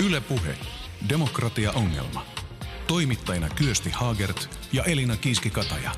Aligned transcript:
Yle 0.00 0.20
Puhe. 0.20 0.54
Demokratia-ongelma. 1.08 2.26
Toimittajina 2.86 3.48
Kyösti 3.48 3.90
Haagert 3.90 4.48
ja 4.72 4.84
Elina 4.84 5.16
Kiiski-Kataja. 5.16 5.90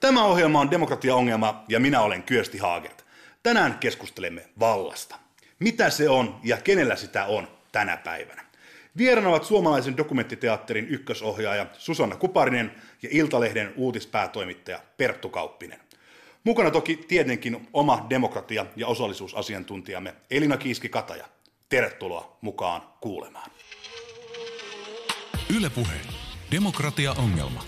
Tämä 0.00 0.24
ohjelma 0.24 0.60
on 0.60 0.70
Demokratia-ongelma 0.70 1.64
ja 1.68 1.80
minä 1.80 2.00
olen 2.00 2.22
Kyösti 2.22 2.58
Haagert. 2.58 3.04
Tänään 3.42 3.78
keskustelemme 3.78 4.48
vallasta. 4.60 5.16
Mitä 5.58 5.90
se 5.90 6.08
on 6.08 6.40
ja 6.44 6.56
kenellä 6.56 6.96
sitä 6.96 7.24
on 7.24 7.48
tänä 7.72 7.96
päivänä? 7.96 8.44
Vieraana 8.96 9.28
ovat 9.28 9.44
suomalaisen 9.44 9.96
dokumenttiteatterin 9.96 10.88
ykkösohjaaja 10.88 11.66
Susanna 11.72 12.16
Kuparinen 12.16 12.72
ja 13.02 13.08
Iltalehden 13.12 13.72
uutispäätoimittaja 13.76 14.80
Perttu 14.96 15.28
Kauppinen. 15.28 15.85
Mukana 16.46 16.70
toki 16.70 16.96
tietenkin 16.96 17.68
oma 17.72 18.06
demokratia- 18.10 18.66
ja 18.76 18.86
osallisuusasiantuntijamme 18.86 20.14
Elina 20.30 20.56
Kiiski-Kataja. 20.56 21.26
Tervetuloa 21.68 22.38
mukaan 22.40 22.82
kuulemaan. 23.00 23.50
Yle 25.56 25.70
Puhe. 25.70 25.94
Demokratia-ongelma. 26.50 27.64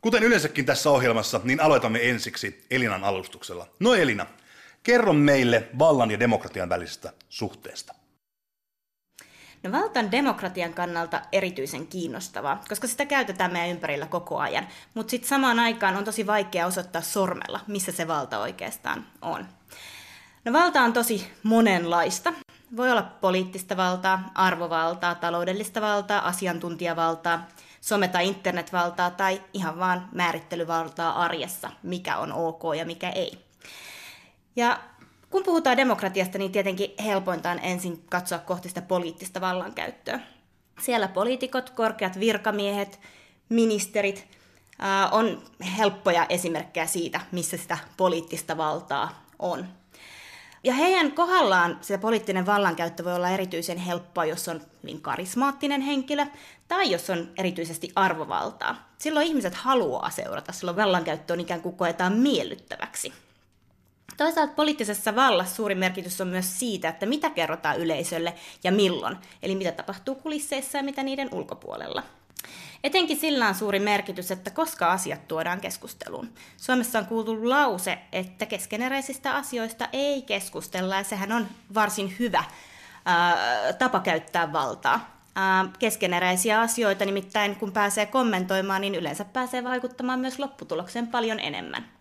Kuten 0.00 0.22
yleensäkin 0.22 0.66
tässä 0.66 0.90
ohjelmassa, 0.90 1.40
niin 1.44 1.60
aloitamme 1.60 2.10
ensiksi 2.10 2.64
Elinan 2.70 3.04
alustuksella. 3.04 3.66
No 3.80 3.94
Elina, 3.94 4.26
kerro 4.82 5.12
meille 5.12 5.68
vallan 5.78 6.10
ja 6.10 6.20
demokratian 6.20 6.68
välisestä 6.68 7.12
suhteesta. 7.28 8.05
No 9.62 9.72
valta 9.72 10.00
on 10.00 10.10
demokratian 10.10 10.74
kannalta 10.74 11.20
erityisen 11.32 11.86
kiinnostavaa, 11.86 12.62
koska 12.68 12.86
sitä 12.86 13.06
käytetään 13.06 13.52
meidän 13.52 13.70
ympärillä 13.70 14.06
koko 14.06 14.38
ajan. 14.38 14.66
Mutta 14.94 15.10
sitten 15.10 15.28
samaan 15.28 15.58
aikaan 15.58 15.96
on 15.96 16.04
tosi 16.04 16.26
vaikea 16.26 16.66
osoittaa 16.66 17.02
sormella, 17.02 17.60
missä 17.66 17.92
se 17.92 18.08
valta 18.08 18.38
oikeastaan 18.38 19.06
on. 19.22 19.46
No 20.44 20.52
valta 20.52 20.82
on 20.82 20.92
tosi 20.92 21.32
monenlaista. 21.42 22.32
Voi 22.76 22.90
olla 22.90 23.02
poliittista 23.02 23.76
valtaa, 23.76 24.30
arvovaltaa, 24.34 25.14
taloudellista 25.14 25.80
valtaa, 25.80 26.26
asiantuntijavaltaa, 26.26 27.46
some- 27.80 28.08
tai 28.08 28.28
internetvaltaa 28.28 29.10
tai 29.10 29.42
ihan 29.52 29.78
vaan 29.78 30.08
määrittelyvaltaa 30.12 31.22
arjessa, 31.22 31.70
mikä 31.82 32.16
on 32.18 32.32
ok 32.32 32.62
ja 32.76 32.86
mikä 32.86 33.10
ei. 33.10 33.46
Ja 34.56 34.80
kun 35.30 35.42
puhutaan 35.42 35.76
demokratiasta, 35.76 36.38
niin 36.38 36.52
tietenkin 36.52 36.94
helpointa 37.04 37.50
on 37.50 37.58
ensin 37.62 38.02
katsoa 38.10 38.38
kohti 38.38 38.68
sitä 38.68 38.82
poliittista 38.82 39.40
vallankäyttöä. 39.40 40.20
Siellä 40.80 41.08
poliitikot, 41.08 41.70
korkeat 41.70 42.20
virkamiehet, 42.20 43.00
ministerit 43.48 44.28
on 45.10 45.42
helppoja 45.78 46.26
esimerkkejä 46.28 46.86
siitä, 46.86 47.20
missä 47.32 47.56
sitä 47.56 47.78
poliittista 47.96 48.56
valtaa 48.56 49.24
on. 49.38 49.68
Ja 50.64 50.74
heidän 50.74 51.12
kohdallaan 51.12 51.78
se 51.80 51.98
poliittinen 51.98 52.46
vallankäyttö 52.46 53.04
voi 53.04 53.14
olla 53.14 53.28
erityisen 53.28 53.78
helppoa, 53.78 54.24
jos 54.24 54.48
on 54.48 54.60
hyvin 54.82 55.00
karismaattinen 55.00 55.80
henkilö 55.80 56.26
tai 56.68 56.90
jos 56.90 57.10
on 57.10 57.30
erityisesti 57.38 57.92
arvovaltaa. 57.94 58.88
Silloin 58.98 59.26
ihmiset 59.26 59.54
haluaa 59.54 60.10
seurata, 60.10 60.52
silloin 60.52 60.76
vallankäyttö 60.76 61.32
on 61.32 61.40
ikään 61.40 61.60
kuin 61.62 61.76
koetaan 61.76 62.12
miellyttäväksi. 62.12 63.12
Toisaalta 64.16 64.52
poliittisessa 64.52 65.16
vallassa 65.16 65.54
suuri 65.54 65.74
merkitys 65.74 66.20
on 66.20 66.28
myös 66.28 66.58
siitä, 66.58 66.88
että 66.88 67.06
mitä 67.06 67.30
kerrotaan 67.30 67.76
yleisölle 67.76 68.34
ja 68.64 68.72
milloin, 68.72 69.16
eli 69.42 69.54
mitä 69.54 69.72
tapahtuu 69.72 70.14
kulisseissa 70.14 70.78
ja 70.78 70.84
mitä 70.84 71.02
niiden 71.02 71.28
ulkopuolella. 71.32 72.02
Etenkin 72.84 73.16
sillä 73.16 73.48
on 73.48 73.54
suuri 73.54 73.78
merkitys, 73.78 74.30
että 74.30 74.50
koska 74.50 74.92
asiat 74.92 75.28
tuodaan 75.28 75.60
keskusteluun. 75.60 76.32
Suomessa 76.56 76.98
on 76.98 77.06
kuultu 77.06 77.50
lause, 77.50 77.98
että 78.12 78.46
keskeneräisistä 78.46 79.34
asioista 79.34 79.88
ei 79.92 80.22
keskustella, 80.22 80.96
ja 80.96 81.04
sehän 81.04 81.32
on 81.32 81.46
varsin 81.74 82.14
hyvä 82.18 82.44
ää, 83.04 83.72
tapa 83.72 84.00
käyttää 84.00 84.52
valtaa. 84.52 85.16
Ää, 85.34 85.68
keskeneräisiä 85.78 86.60
asioita 86.60 87.04
nimittäin, 87.04 87.56
kun 87.56 87.72
pääsee 87.72 88.06
kommentoimaan, 88.06 88.80
niin 88.80 88.94
yleensä 88.94 89.24
pääsee 89.24 89.64
vaikuttamaan 89.64 90.20
myös 90.20 90.38
lopputulokseen 90.38 91.06
paljon 91.06 91.40
enemmän. 91.40 91.95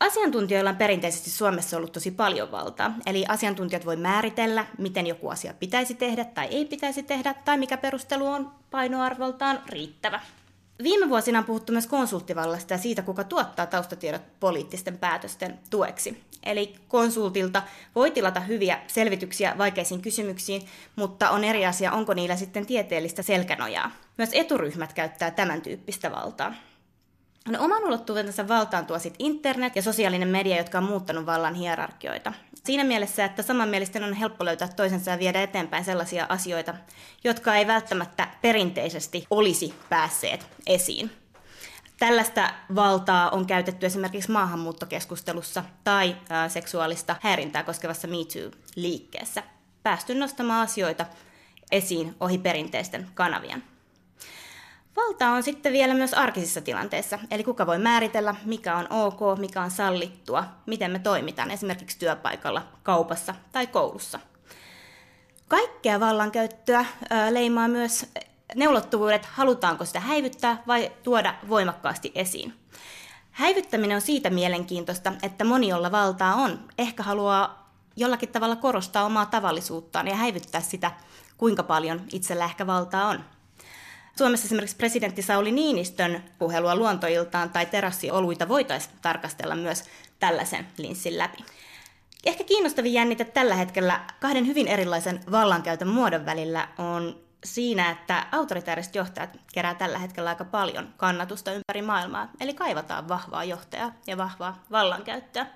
Asiantuntijoilla 0.00 0.70
on 0.70 0.76
perinteisesti 0.76 1.30
Suomessa 1.30 1.76
ollut 1.76 1.92
tosi 1.92 2.10
paljon 2.10 2.50
valtaa, 2.50 2.94
eli 3.06 3.24
asiantuntijat 3.28 3.86
voi 3.86 3.96
määritellä, 3.96 4.66
miten 4.78 5.06
joku 5.06 5.28
asia 5.28 5.54
pitäisi 5.54 5.94
tehdä 5.94 6.24
tai 6.24 6.46
ei 6.46 6.64
pitäisi 6.64 7.02
tehdä, 7.02 7.34
tai 7.34 7.58
mikä 7.58 7.76
perustelu 7.76 8.26
on 8.26 8.50
painoarvoltaan 8.70 9.62
riittävä. 9.66 10.20
Viime 10.82 11.08
vuosina 11.08 11.38
on 11.38 11.44
puhuttu 11.44 11.72
myös 11.72 11.86
konsulttivallasta 11.86 12.74
ja 12.74 12.78
siitä, 12.78 13.02
kuka 13.02 13.24
tuottaa 13.24 13.66
taustatiedot 13.66 14.22
poliittisten 14.40 14.98
päätösten 14.98 15.58
tueksi. 15.70 16.22
Eli 16.42 16.74
konsultilta 16.88 17.62
voi 17.94 18.10
tilata 18.10 18.40
hyviä 18.40 18.80
selvityksiä 18.86 19.54
vaikeisiin 19.58 20.02
kysymyksiin, 20.02 20.62
mutta 20.96 21.30
on 21.30 21.44
eri 21.44 21.66
asia, 21.66 21.92
onko 21.92 22.14
niillä 22.14 22.36
sitten 22.36 22.66
tieteellistä 22.66 23.22
selkänojaa. 23.22 23.90
Myös 24.18 24.30
eturyhmät 24.32 24.92
käyttää 24.92 25.30
tämän 25.30 25.62
tyyppistä 25.62 26.10
valtaa. 26.10 26.54
No, 27.48 27.64
oman 27.64 27.84
ulottuvuutensa 27.84 28.48
valtaan 28.48 28.86
tuo 28.86 28.98
sit 28.98 29.14
internet 29.18 29.76
ja 29.76 29.82
sosiaalinen 29.82 30.28
media, 30.28 30.56
jotka 30.56 30.78
on 30.78 30.84
muuttanut 30.84 31.26
vallan 31.26 31.54
hierarkioita. 31.54 32.32
Siinä 32.64 32.84
mielessä, 32.84 33.24
että 33.24 33.42
samanmielisten 33.42 34.04
on 34.04 34.12
helppo 34.12 34.44
löytää 34.44 34.68
toisensa 34.68 35.10
ja 35.10 35.18
viedä 35.18 35.42
eteenpäin 35.42 35.84
sellaisia 35.84 36.26
asioita, 36.28 36.74
jotka 37.24 37.54
ei 37.54 37.66
välttämättä 37.66 38.28
perinteisesti 38.42 39.26
olisi 39.30 39.74
päässeet 39.88 40.46
esiin. 40.66 41.10
Tällaista 41.98 42.50
valtaa 42.74 43.30
on 43.30 43.46
käytetty 43.46 43.86
esimerkiksi 43.86 44.30
maahanmuuttokeskustelussa 44.30 45.64
tai 45.84 46.16
seksuaalista 46.48 47.16
häirintää 47.20 47.62
koskevassa 47.62 48.08
Me 48.08 48.16
Too-liikkeessä. 48.16 49.42
Päästy 49.82 50.14
nostamaan 50.14 50.62
asioita 50.62 51.06
esiin 51.72 52.14
ohi 52.20 52.38
perinteisten 52.38 53.08
kanavien. 53.14 53.62
Valta 54.98 55.28
on 55.28 55.42
sitten 55.42 55.72
vielä 55.72 55.94
myös 55.94 56.14
arkisissa 56.14 56.60
tilanteissa, 56.60 57.18
eli 57.30 57.44
kuka 57.44 57.66
voi 57.66 57.78
määritellä, 57.78 58.34
mikä 58.44 58.76
on 58.76 58.86
ok, 58.90 59.38
mikä 59.38 59.62
on 59.62 59.70
sallittua, 59.70 60.44
miten 60.66 60.90
me 60.90 60.98
toimitaan 60.98 61.50
esimerkiksi 61.50 61.98
työpaikalla, 61.98 62.62
kaupassa 62.82 63.34
tai 63.52 63.66
koulussa. 63.66 64.20
Kaikkea 65.48 66.00
vallankäyttöä 66.00 66.84
leimaa 67.30 67.68
myös 67.68 68.06
neulottuvuudet, 68.54 69.26
halutaanko 69.26 69.84
sitä 69.84 70.00
häivyttää 70.00 70.62
vai 70.66 70.92
tuoda 71.02 71.34
voimakkaasti 71.48 72.12
esiin. 72.14 72.54
Häivyttäminen 73.30 73.94
on 73.94 74.00
siitä 74.00 74.30
mielenkiintoista, 74.30 75.12
että 75.22 75.44
moni, 75.44 75.68
jolla 75.68 75.92
valtaa 75.92 76.34
on, 76.34 76.58
ehkä 76.78 77.02
haluaa 77.02 77.72
jollakin 77.96 78.28
tavalla 78.28 78.56
korostaa 78.56 79.04
omaa 79.04 79.26
tavallisuuttaan 79.26 80.06
ja 80.06 80.16
häivyttää 80.16 80.60
sitä, 80.60 80.92
kuinka 81.36 81.62
paljon 81.62 82.00
itsellä 82.12 82.44
ehkä 82.44 82.66
valtaa 82.66 83.08
on. 83.08 83.24
Suomessa 84.18 84.46
esimerkiksi 84.46 84.76
presidentti 84.76 85.22
Sauli 85.22 85.52
Niinistön 85.52 86.24
puhelua 86.38 86.76
luontoiltaan 86.76 87.50
tai 87.50 87.66
terassioluita 87.66 88.48
voitaisiin 88.48 88.94
tarkastella 89.02 89.54
myös 89.54 89.84
tällaisen 90.18 90.66
linssin 90.76 91.18
läpi. 91.18 91.44
Ehkä 92.24 92.44
kiinnostavin 92.44 92.92
jännite 92.92 93.24
tällä 93.24 93.54
hetkellä 93.54 94.00
kahden 94.20 94.46
hyvin 94.46 94.68
erilaisen 94.68 95.20
vallankäytön 95.30 95.88
muodon 95.88 96.26
välillä 96.26 96.68
on 96.78 97.20
siinä, 97.44 97.90
että 97.90 98.26
autoritääriset 98.32 98.94
johtajat 98.94 99.30
kerää 99.52 99.74
tällä 99.74 99.98
hetkellä 99.98 100.30
aika 100.30 100.44
paljon 100.44 100.94
kannatusta 100.96 101.52
ympäri 101.52 101.82
maailmaa, 101.82 102.30
eli 102.40 102.54
kaivataan 102.54 103.08
vahvaa 103.08 103.44
johtajaa 103.44 103.92
ja 104.06 104.16
vahvaa 104.16 104.64
vallankäyttöä. 104.70 105.46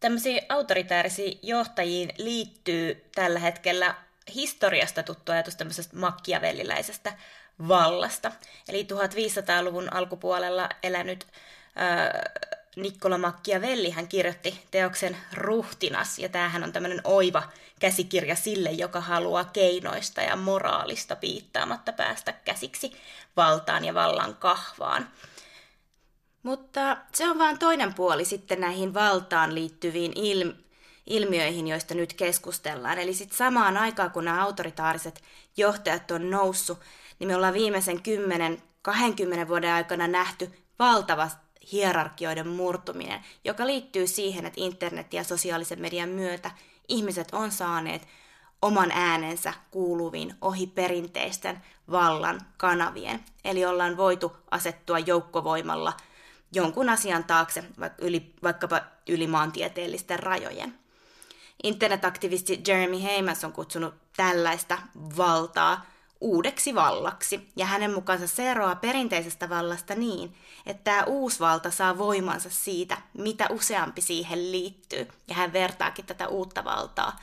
Tämmöisiin 0.00 0.42
autoritäärisiin 0.48 1.38
johtajiin 1.42 2.12
liittyy 2.18 3.04
tällä 3.14 3.38
hetkellä 3.38 3.94
historiasta 4.34 5.02
tuttu 5.02 5.32
ajatus 5.32 5.56
tämmöisestä 5.56 5.96
makkiavelliläisestä 5.96 7.12
vallasta. 7.68 8.32
Eli 8.68 8.82
1500-luvun 8.82 9.92
alkupuolella 9.92 10.68
elänyt 10.82 11.26
ää, 11.76 12.30
Nikkola 12.76 13.18
Machiavelli 13.18 13.90
hän 13.90 14.08
kirjoitti 14.08 14.64
teoksen 14.70 15.16
Ruhtinas, 15.34 16.18
ja 16.18 16.28
tämähän 16.28 16.64
on 16.64 16.72
tämmöinen 16.72 17.00
oiva 17.04 17.42
käsikirja 17.80 18.36
sille, 18.36 18.70
joka 18.70 19.00
haluaa 19.00 19.44
keinoista 19.44 20.20
ja 20.20 20.36
moraalista 20.36 21.16
piittaamatta 21.16 21.92
päästä 21.92 22.32
käsiksi 22.32 22.92
valtaan 23.36 23.84
ja 23.84 23.94
vallan 23.94 24.36
kahvaan. 24.36 25.08
Mutta 26.42 26.96
se 27.14 27.30
on 27.30 27.38
vain 27.38 27.58
toinen 27.58 27.94
puoli 27.94 28.24
sitten 28.24 28.60
näihin 28.60 28.94
valtaan 28.94 29.54
liittyviin 29.54 30.12
ilmi- 30.14 30.62
ilmiöihin, 31.06 31.68
joista 31.68 31.94
nyt 31.94 32.12
keskustellaan. 32.12 32.98
Eli 32.98 33.14
sitten 33.14 33.38
samaan 33.38 33.76
aikaan, 33.76 34.10
kun 34.10 34.24
nämä 34.24 34.44
autoritaariset 34.44 35.22
johtajat 35.56 36.10
on 36.10 36.30
noussut, 36.30 36.78
niin 37.18 37.28
me 37.28 37.36
ollaan 37.36 37.54
viimeisen 37.54 38.00
10-20 39.44 39.48
vuoden 39.48 39.72
aikana 39.72 40.08
nähty 40.08 40.50
valtava 40.78 41.28
hierarkioiden 41.72 42.48
murtuminen, 42.48 43.20
joka 43.44 43.66
liittyy 43.66 44.06
siihen, 44.06 44.46
että 44.46 44.60
internet 44.60 45.12
ja 45.12 45.24
sosiaalisen 45.24 45.80
median 45.80 46.08
myötä 46.08 46.50
ihmiset 46.88 47.28
on 47.32 47.50
saaneet 47.50 48.08
oman 48.62 48.90
äänensä 48.90 49.54
kuuluviin 49.70 50.34
ohi 50.40 50.66
perinteisten 50.66 51.62
vallan 51.90 52.40
kanavien. 52.56 53.24
Eli 53.44 53.64
ollaan 53.64 53.96
voitu 53.96 54.36
asettua 54.50 54.98
joukkovoimalla 54.98 55.92
jonkun 56.52 56.88
asian 56.88 57.24
taakse, 57.24 57.64
vaikka 57.80 58.04
yli, 58.04 58.34
vaikkapa 58.42 58.80
yli 59.08 59.26
maantieteellisten 59.26 60.18
rajojen. 60.18 60.78
Internetaktivisti 61.62 62.62
Jeremy 62.66 63.02
Heimas 63.02 63.44
on 63.44 63.52
kutsunut 63.52 63.94
tällaista 64.16 64.78
valtaa 65.16 65.86
uudeksi 66.22 66.74
vallaksi, 66.74 67.48
ja 67.56 67.66
hänen 67.66 67.94
mukaansa 67.94 68.26
se 68.26 68.50
eroaa 68.50 68.76
perinteisestä 68.76 69.48
vallasta 69.48 69.94
niin, 69.94 70.34
että 70.66 70.84
tämä 70.84 71.04
uusi 71.04 71.40
valta 71.40 71.70
saa 71.70 71.98
voimansa 71.98 72.50
siitä, 72.50 72.98
mitä 73.18 73.46
useampi 73.50 74.00
siihen 74.00 74.52
liittyy, 74.52 75.08
ja 75.28 75.34
hän 75.34 75.52
vertaakin 75.52 76.06
tätä 76.06 76.28
uutta 76.28 76.64
valtaa 76.64 77.18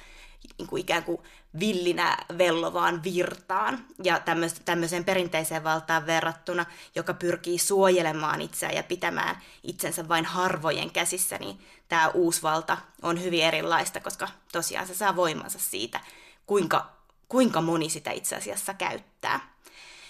niin 0.57 0.67
kuin 0.67 0.81
ikään 0.81 1.03
kuin 1.03 1.21
villinä 1.59 2.17
vellovaan 2.37 3.03
virtaan 3.03 3.85
ja 4.03 4.21
tämmöiseen 4.65 5.05
perinteiseen 5.05 5.63
valtaan 5.63 6.05
verrattuna, 6.05 6.65
joka 6.95 7.13
pyrkii 7.13 7.57
suojelemaan 7.57 8.41
itseään 8.41 8.75
ja 8.75 8.83
pitämään 8.83 9.41
itsensä 9.63 10.07
vain 10.07 10.25
harvojen 10.25 10.91
käsissä, 10.91 11.37
niin 11.37 11.59
tämä 11.87 12.07
uusi 12.07 12.43
valta 12.43 12.77
on 13.01 13.23
hyvin 13.23 13.43
erilaista, 13.43 13.99
koska 13.99 14.27
tosiaan 14.51 14.87
se 14.87 14.95
saa 14.95 15.15
voimansa 15.15 15.59
siitä, 15.59 15.99
kuinka, 16.45 16.98
kuinka 17.29 17.61
moni 17.61 17.89
sitä 17.89 18.11
itse 18.11 18.35
asiassa 18.35 18.73
käyttää. 18.73 19.39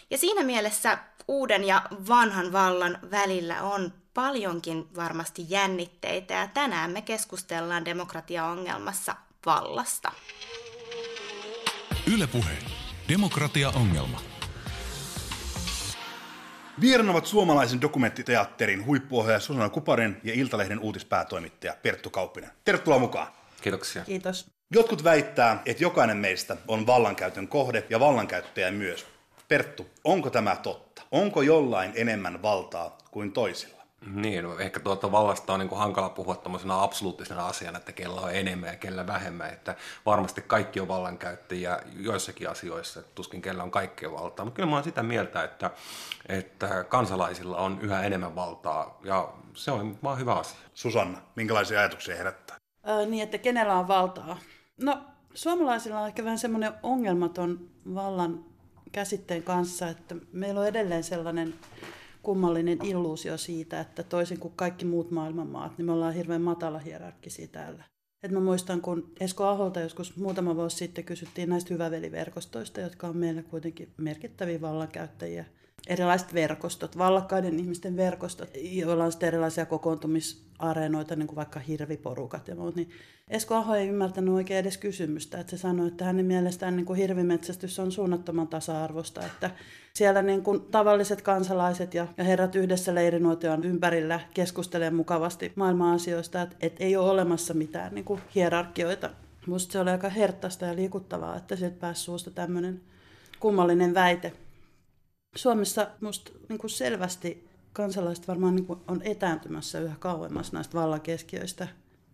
Ja 0.09 0.17
siinä 0.17 0.43
mielessä 0.43 0.97
uuden 1.27 1.63
ja 1.63 1.81
vanhan 2.07 2.51
vallan 2.51 2.99
välillä 3.11 3.61
on 3.61 3.93
paljonkin 4.13 4.87
varmasti 4.95 5.45
jännitteitä 5.49 6.33
ja 6.33 6.47
tänään 6.47 6.91
me 6.91 7.01
keskustellaan 7.01 7.85
demokratiaongelmassa 7.85 9.15
vallasta. 9.45 10.11
Ylepuhe. 12.13 12.57
Demokratia-ongelma. 13.09 14.21
Vieraan 16.81 17.09
ovat 17.09 17.25
suomalaisen 17.25 17.81
dokumenttiteatterin 17.81 18.85
huippuohjaaja 18.85 19.39
Susanna 19.39 19.69
Kuparin 19.69 20.17
ja 20.23 20.33
Iltalehden 20.33 20.79
uutispäätoimittaja 20.79 21.75
Perttu 21.81 22.09
Kauppinen. 22.09 22.49
Tervetuloa 22.65 22.99
mukaan. 22.99 23.27
Kiitoksia. 23.61 24.03
Kiitos. 24.03 24.58
Jotkut 24.73 25.03
väittää, 25.03 25.61
että 25.65 25.83
jokainen 25.83 26.17
meistä 26.17 26.57
on 26.67 26.87
vallankäytön 26.87 27.47
kohde 27.47 27.85
ja 27.89 27.99
vallankäyttäjä 27.99 28.71
myös. 28.71 29.07
Perttu, 29.47 29.89
onko 30.03 30.29
tämä 30.29 30.55
totta? 30.55 31.01
Onko 31.11 31.41
jollain 31.41 31.91
enemmän 31.95 32.41
valtaa 32.41 32.97
kuin 33.11 33.31
toisilla? 33.31 33.83
Niin, 34.13 34.43
no 34.43 34.59
ehkä 34.59 34.79
tuota 34.79 35.11
vallasta 35.11 35.53
on 35.53 35.59
niin 35.59 35.69
kuin 35.69 35.79
hankala 35.79 36.09
puhua 36.09 36.35
tämmöisenä 36.35 36.83
absoluuttisena 36.83 37.47
asiana, 37.47 37.77
että 37.77 37.91
kellä 37.91 38.21
on 38.21 38.35
enemmän 38.35 38.69
ja 38.69 38.75
kellä 38.75 39.07
vähemmän. 39.07 39.49
Että 39.49 39.75
varmasti 40.05 40.41
kaikki 40.41 40.79
on 40.79 40.87
vallankäyttäjiä 40.87 41.79
joissakin 41.99 42.49
asioissa, 42.49 42.99
että 42.99 43.11
tuskin 43.15 43.41
kellä 43.41 43.63
on 43.63 43.71
kaikkea 43.71 44.11
valtaa. 44.11 44.45
Mutta 44.45 44.55
kyllä 44.55 44.69
mä 44.69 44.75
oon 44.75 44.83
sitä 44.83 45.03
mieltä, 45.03 45.43
että, 45.43 45.71
että 46.29 46.83
kansalaisilla 46.83 47.57
on 47.57 47.79
yhä 47.81 48.03
enemmän 48.03 48.35
valtaa 48.35 48.99
ja 49.03 49.33
se 49.53 49.71
on 49.71 49.97
vaan 50.03 50.19
hyvä 50.19 50.33
asia. 50.33 50.59
Susanna, 50.73 51.21
minkälaisia 51.35 51.79
ajatuksia 51.79 52.15
herättää? 52.15 52.57
Öö, 52.87 53.05
niin, 53.05 53.23
että 53.23 53.37
kenellä 53.37 53.75
on 53.75 53.87
valtaa? 53.87 54.37
No, 54.81 55.01
suomalaisilla 55.33 55.99
on 56.01 56.07
ehkä 56.07 56.23
vähän 56.23 56.39
semmoinen 56.39 56.73
ongelmaton 56.83 57.69
vallan 57.93 58.45
käsitteen 58.91 59.43
kanssa, 59.43 59.89
että 59.89 60.15
meillä 60.31 60.59
on 60.59 60.67
edelleen 60.67 61.03
sellainen 61.03 61.53
kummallinen 62.23 62.85
illuusio 62.85 63.37
siitä, 63.37 63.79
että 63.79 64.03
toisin 64.03 64.39
kuin 64.39 64.53
kaikki 64.55 64.85
muut 64.85 65.11
maailmanmaat, 65.11 65.77
niin 65.77 65.85
me 65.85 65.91
ollaan 65.91 66.13
hirveän 66.13 66.41
matala 66.41 66.79
hierarkkisia 66.79 67.47
täällä. 67.47 67.83
Et 68.23 68.31
mä 68.31 68.39
muistan, 68.39 68.81
kun 68.81 69.11
Esko 69.19 69.47
Aholta 69.47 69.79
joskus 69.79 70.17
muutama 70.17 70.55
vuosi 70.55 70.77
sitten 70.77 71.03
kysyttiin 71.03 71.49
näistä 71.49 71.73
hyväveliverkostoista, 71.73 72.81
jotka 72.81 73.07
on 73.07 73.17
meillä 73.17 73.43
kuitenkin 73.43 73.93
merkittäviä 73.97 74.61
vallankäyttäjiä. 74.61 75.45
Erilaiset 75.87 76.33
verkostot, 76.33 76.97
vallakkaiden 76.97 77.59
ihmisten 77.59 77.97
verkostot, 77.97 78.49
joilla 78.61 79.03
on 79.03 79.11
sitten 79.11 79.27
erilaisia 79.27 79.65
kokoontumisareenoita, 79.65 81.15
niin 81.15 81.27
kuin 81.27 81.35
vaikka 81.35 81.59
hirviporukat 81.59 82.47
ja 82.47 82.55
muut, 82.55 82.75
niin 82.75 82.89
Esko 83.29 83.55
Aho 83.55 83.75
ei 83.75 83.87
ymmärtänyt 83.87 84.33
oikein 84.33 84.59
edes 84.59 84.77
kysymystä, 84.77 85.39
että 85.39 85.49
se 85.49 85.57
sanoi, 85.57 85.87
että 85.87 86.05
hänen 86.05 86.25
mielestään 86.25 86.75
niin 86.75 86.85
kuin 86.85 86.97
hirvimetsästys 86.97 87.79
on 87.79 87.91
suunnattoman 87.91 88.47
tasa-arvosta, 88.47 89.25
että 89.25 89.51
siellä 89.93 90.21
niin 90.21 90.43
kuin 90.43 90.61
tavalliset 90.61 91.21
kansalaiset 91.21 91.93
ja, 91.93 92.07
herrat 92.17 92.55
yhdessä 92.55 92.95
leirinuotion 92.95 93.63
ympärillä 93.63 94.19
keskustelemaan 94.33 94.95
mukavasti 94.95 95.51
maailman 95.55 95.95
asioista, 95.95 96.41
että, 96.41 96.55
että 96.61 96.83
ei 96.83 96.95
ole 96.95 97.11
olemassa 97.11 97.53
mitään 97.53 97.95
niin 97.95 98.05
kuin 98.05 98.21
hierarkioita. 98.35 99.09
Minusta 99.47 99.71
se 99.71 99.79
oli 99.79 99.89
aika 99.89 100.09
herttaista 100.09 100.65
ja 100.65 100.75
liikuttavaa, 100.75 101.35
että 101.35 101.55
sieltä 101.55 101.79
pääsi 101.79 102.01
suusta 102.01 102.31
tämmöinen 102.31 102.81
kummallinen 103.39 103.93
väite. 103.93 104.33
Suomessa 105.35 105.87
minusta 106.01 106.31
niin 106.49 106.59
kuin 106.59 106.71
selvästi 106.71 107.49
kansalaiset 107.73 108.27
varmaan 108.27 108.55
niin 108.55 108.65
kuin 108.65 108.79
on 108.87 109.01
etääntymässä 109.03 109.79
yhä 109.79 109.95
kauemmas 109.99 110.51
näistä 110.53 110.77
vallakeskiöistä. 110.77 111.67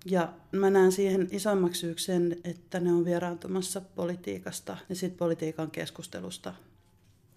Ja 0.06 0.34
mä 0.52 0.70
näen 0.70 0.92
siihen 0.92 1.28
isommaksi 1.32 1.80
syyksi 1.80 2.06
sen, 2.06 2.38
että 2.44 2.80
ne 2.80 2.94
on 2.94 3.06
vieraantumassa 3.06 3.82
politiikasta 3.82 4.78
ja 4.90 4.96
sitten 4.96 5.18
politiikan 5.18 5.72
keskustelusta. 5.72 6.54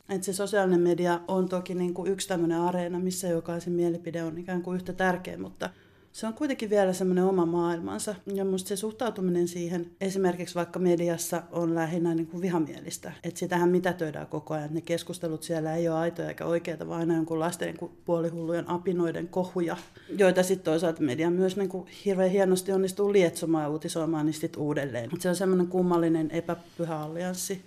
Et 0.08 0.24
se 0.24 0.32
sosiaalinen 0.32 0.80
media 0.80 1.20
on 1.28 1.48
toki 1.48 1.74
niin 1.74 1.94
kuin 1.94 2.12
yksi 2.12 2.28
tämmöinen 2.28 2.60
areena, 2.60 2.98
missä 2.98 3.28
jokaisen 3.28 3.72
mielipide 3.72 4.22
on 4.22 4.38
ikään 4.38 4.62
kuin 4.62 4.76
yhtä 4.76 4.92
tärkeä, 4.92 5.38
mutta 5.38 5.70
se 6.12 6.26
on 6.26 6.34
kuitenkin 6.34 6.70
vielä 6.70 6.92
semmoinen 6.92 7.24
oma 7.24 7.46
maailmansa. 7.46 8.14
Ja 8.34 8.44
musta 8.44 8.68
se 8.68 8.76
suhtautuminen 8.76 9.48
siihen 9.48 9.90
esimerkiksi 10.00 10.54
vaikka 10.54 10.78
mediassa 10.78 11.42
on 11.52 11.74
lähinnä 11.74 12.14
niin 12.14 12.26
kuin 12.26 12.40
vihamielistä. 12.40 13.12
Että 13.24 13.40
sitähän 13.40 13.68
mitätöidään 13.68 14.26
koko 14.26 14.54
ajan. 14.54 14.74
Ne 14.74 14.80
keskustelut 14.80 15.42
siellä 15.42 15.76
ei 15.76 15.88
ole 15.88 15.98
aitoja 15.98 16.28
eikä 16.28 16.44
oikeita, 16.44 16.88
vaan 16.88 17.00
aina 17.00 17.14
jonkun 17.14 17.40
lasten 17.40 17.74
niin 17.74 17.90
puolihullujen 18.04 18.70
apinoiden 18.70 19.28
kohuja, 19.28 19.76
joita 20.18 20.42
sitten 20.42 20.64
toisaalta 20.64 21.02
media 21.02 21.30
myös 21.30 21.56
niin 21.56 21.68
kuin 21.68 21.88
hirveän 22.04 22.30
hienosti 22.30 22.72
onnistuu 22.72 23.12
lietsomaan 23.12 23.64
ja 23.64 23.70
uutisoimaan 23.70 24.26
niin 24.26 24.34
sit 24.34 24.56
uudelleen. 24.56 25.08
Mutta 25.10 25.22
se 25.22 25.28
on 25.28 25.36
semmoinen 25.36 25.66
kummallinen 25.66 26.30
epäpyhä 26.30 26.98
allianssi. 27.00 27.64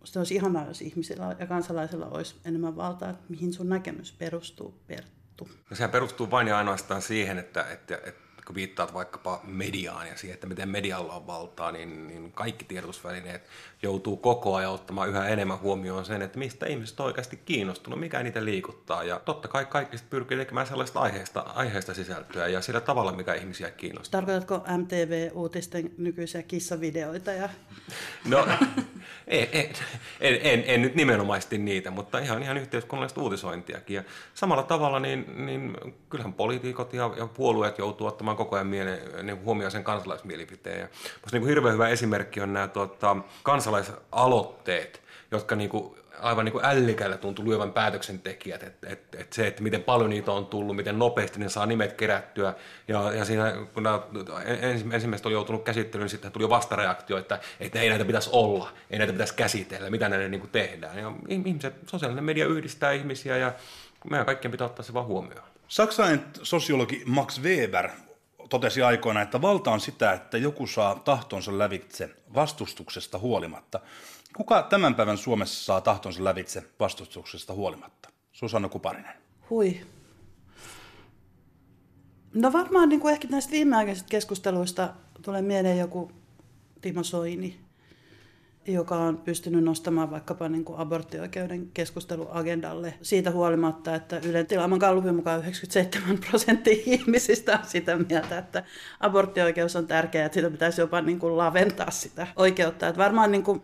Musta 0.00 0.20
olisi 0.20 0.34
ihanaa, 0.34 0.66
jos 0.66 0.82
ihmisillä 0.82 1.36
ja 1.38 1.46
kansalaisilla 1.46 2.06
olisi 2.06 2.34
enemmän 2.44 2.76
valtaa, 2.76 3.14
mihin 3.28 3.52
sun 3.52 3.68
näkemys 3.68 4.12
perustuu, 4.12 4.74
Perttu 4.86 5.19
perustuu? 5.44 5.66
No 5.70 5.76
sehän 5.76 5.90
perustuu 5.90 6.30
vain 6.30 6.48
ja 6.48 6.58
ainoastaan 6.58 7.02
siihen, 7.02 7.38
että, 7.38 7.64
että, 7.70 7.94
että 8.04 8.42
kun 8.46 8.54
viittaat 8.54 8.94
vaikkapa 8.94 9.40
mediaan 9.44 10.06
ja 10.08 10.16
siihen, 10.16 10.34
että 10.34 10.46
miten 10.46 10.68
medialla 10.68 11.14
on 11.14 11.26
valtaa, 11.26 11.72
niin, 11.72 12.06
niin 12.06 12.32
kaikki 12.32 12.64
tiedotusvälineet 12.64 13.42
joutuu 13.82 14.16
koko 14.16 14.54
ajan 14.54 14.72
ottamaan 14.72 15.08
yhä 15.08 15.28
enemmän 15.28 15.60
huomioon 15.60 16.04
sen, 16.04 16.22
että 16.22 16.38
mistä 16.38 16.66
ihmiset 16.66 17.00
on 17.00 17.06
oikeasti 17.06 17.36
kiinnostunut, 17.36 18.00
mikä 18.00 18.22
niitä 18.22 18.44
liikuttaa. 18.44 19.04
Ja 19.04 19.20
totta 19.24 19.48
kai 19.48 19.64
kaikki 19.64 19.96
pyrkii 20.10 20.36
tekemään 20.36 20.66
sellaista 20.66 21.00
aiheesta, 21.00 21.40
aiheesta 21.40 21.94
sisältöä 21.94 22.48
ja 22.48 22.60
sillä 22.60 22.80
tavalla, 22.80 23.12
mikä 23.12 23.34
ihmisiä 23.34 23.70
kiinnostaa. 23.70 24.20
Tarkoitatko 24.20 24.62
MTV-uutisten 24.78 25.90
nykyisiä 25.98 26.42
kissavideoita? 26.42 27.32
Ja... 27.32 27.48
No, 28.24 28.46
en, 29.26 29.48
en, 29.52 29.66
en, 30.20 30.38
en, 30.42 30.64
en, 30.66 30.82
nyt 30.82 30.94
nimenomaisesti 30.94 31.58
niitä, 31.58 31.90
mutta 31.90 32.18
ihan, 32.18 32.42
ihan 32.42 32.56
yhteiskunnallista 32.56 33.20
uutisointiakin. 33.20 33.94
Ja 33.94 34.04
samalla 34.34 34.62
tavalla 34.62 35.00
niin, 35.00 35.46
niin 35.46 35.76
kyllähän 36.08 36.32
poliitikot 36.32 36.92
ja, 36.92 37.10
ja 37.16 37.26
puolueet 37.26 37.78
joutuu 37.78 38.06
ottamaan 38.06 38.36
koko 38.36 38.56
ajan 38.56 38.66
miele, 38.66 39.02
niin 39.22 39.44
huomioon 39.44 39.70
sen 39.70 39.84
kansalaismielipiteen. 39.84 40.80
Ja 40.80 40.88
niin 41.32 41.42
kuin 41.42 41.48
hirveän 41.48 41.74
hyvä 41.74 41.88
esimerkki 41.88 42.40
on 42.40 42.52
nämä 42.52 42.68
tuota, 42.68 43.16
kansalaisaloitteet, 43.70 45.02
jotka 45.30 45.56
niin 45.56 45.70
kuin, 45.70 45.94
aivan 46.20 46.44
niin 46.44 46.52
kuin 46.52 46.64
ällikällä 46.64 47.16
tuntuu 47.16 47.44
lyövän 47.44 47.72
päätöksentekijät, 47.72 48.62
että 48.62 48.88
et, 48.90 49.14
et 49.14 49.32
se, 49.32 49.46
että 49.46 49.62
miten 49.62 49.82
paljon 49.82 50.10
niitä 50.10 50.32
on 50.32 50.46
tullut, 50.46 50.76
miten 50.76 50.98
nopeasti 50.98 51.38
ne 51.38 51.48
saa 51.48 51.66
nimet 51.66 51.92
kerättyä. 51.92 52.54
Ja, 52.88 53.12
ja 53.12 53.24
siinä, 53.24 53.52
kun 53.74 53.82
nämä 53.82 54.00
ensimmäiset 54.92 55.26
oli 55.26 55.34
joutunut 55.34 55.64
käsittelyyn, 55.64 56.04
niin 56.04 56.10
sitten 56.10 56.32
tuli 56.32 56.44
jo 56.44 56.50
vastareaktio, 56.50 57.18
että, 57.18 57.40
että 57.60 57.80
ei 57.80 57.88
näitä 57.88 58.04
pitäisi 58.04 58.30
olla, 58.32 58.72
ei 58.90 58.98
näitä 58.98 59.12
pitäisi 59.12 59.34
käsitellä, 59.34 59.90
mitä 59.90 60.08
näille 60.08 60.28
niin 60.28 60.40
kuin 60.40 60.50
tehdään. 60.50 60.98
Ja 60.98 61.12
ihmiset, 61.28 61.74
sosiaalinen 61.86 62.24
media 62.24 62.46
yhdistää 62.46 62.92
ihmisiä 62.92 63.36
ja 63.36 63.52
meidän 64.10 64.26
kaikkien 64.26 64.52
pitää 64.52 64.66
ottaa 64.66 64.84
se 64.84 64.94
vaan 64.94 65.06
huomioon. 65.06 65.48
Saksalainen 65.68 66.24
sosiologi 66.42 67.02
Max 67.06 67.42
Weber 67.42 67.90
totesi 68.50 68.82
aikoina, 68.82 69.22
että 69.22 69.42
valta 69.42 69.70
on 69.70 69.80
sitä, 69.80 70.12
että 70.12 70.38
joku 70.38 70.66
saa 70.66 70.94
tahtonsa 70.94 71.58
lävitse 71.58 72.10
vastustuksesta 72.34 73.18
huolimatta. 73.18 73.80
Kuka 74.36 74.62
tämän 74.62 74.94
päivän 74.94 75.18
Suomessa 75.18 75.64
saa 75.64 75.80
tahtonsa 75.80 76.24
lävitse 76.24 76.62
vastustuksesta 76.80 77.52
huolimatta? 77.54 78.08
Susanna 78.32 78.68
Kuparinen. 78.68 79.14
Hui. 79.50 79.80
No 82.34 82.52
varmaan 82.52 82.88
niin 82.88 83.00
kuin 83.00 83.12
ehkä 83.12 83.28
näistä 83.30 83.52
viimeaikaisista 83.52 84.08
keskusteluista 84.08 84.94
tulee 85.22 85.42
mieleen 85.42 85.78
joku 85.78 86.12
Timo 86.80 87.02
Soini, 87.02 87.60
joka 88.72 88.96
on 88.96 89.18
pystynyt 89.18 89.64
nostamaan 89.64 90.10
vaikkapa 90.10 90.48
niin 90.48 90.64
kuin 90.64 90.78
aborttioikeuden 90.78 91.70
keskusteluagendalle 91.74 92.94
siitä 93.02 93.30
huolimatta, 93.30 93.94
että 93.94 94.20
Ylen 94.24 94.46
tilaaman 94.46 94.78
kallupin 94.78 95.14
mukaan 95.14 95.40
97 95.40 96.18
prosenttia 96.30 96.82
ihmisistä 96.86 97.58
on 97.58 97.66
sitä 97.66 97.96
mieltä, 97.96 98.38
että 98.38 98.64
aborttioikeus 99.00 99.76
on 99.76 99.86
tärkeä, 99.86 100.26
että 100.26 100.34
sitä 100.34 100.50
pitäisi 100.50 100.80
jopa 100.80 101.00
niin 101.00 101.18
kuin 101.18 101.36
laventaa 101.36 101.90
sitä 101.90 102.26
oikeutta. 102.36 102.88
Että 102.88 103.02
varmaan 103.02 103.32
niin 103.32 103.44
kuin 103.44 103.62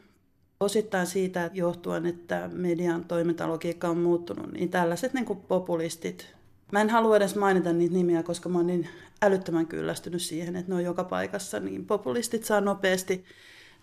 osittain 0.60 1.06
siitä 1.06 1.50
johtuen, 1.54 2.06
että 2.06 2.50
median 2.52 3.04
toimintalogiikka 3.04 3.88
on 3.88 3.98
muuttunut, 3.98 4.52
niin 4.52 4.68
tällaiset 4.68 5.14
niin 5.14 5.24
kuin 5.24 5.38
populistit 5.40 6.36
Mä 6.72 6.80
en 6.80 6.90
halua 6.90 7.16
edes 7.16 7.36
mainita 7.36 7.72
niitä 7.72 7.94
nimiä, 7.94 8.22
koska 8.22 8.48
mä 8.48 8.58
oon 8.58 8.66
niin 8.66 8.88
älyttömän 9.22 9.66
kyllästynyt 9.66 10.22
siihen, 10.22 10.56
että 10.56 10.72
ne 10.72 10.74
on 10.74 10.84
joka 10.84 11.04
paikassa, 11.04 11.60
niin 11.60 11.86
populistit 11.86 12.44
saa 12.44 12.60
nopeasti 12.60 13.24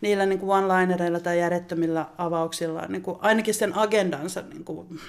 niillä 0.04 0.26
niin 0.26 0.40
one-linereilla 0.42 1.20
tai 1.20 1.40
järjettömillä 1.40 2.06
avauksilla 2.18 2.86
niin 2.88 3.02
kuin 3.02 3.18
ainakin 3.22 3.54
sen 3.54 3.78
agendansa, 3.78 4.42
niin 4.42 4.64
kuin, 4.64 5.00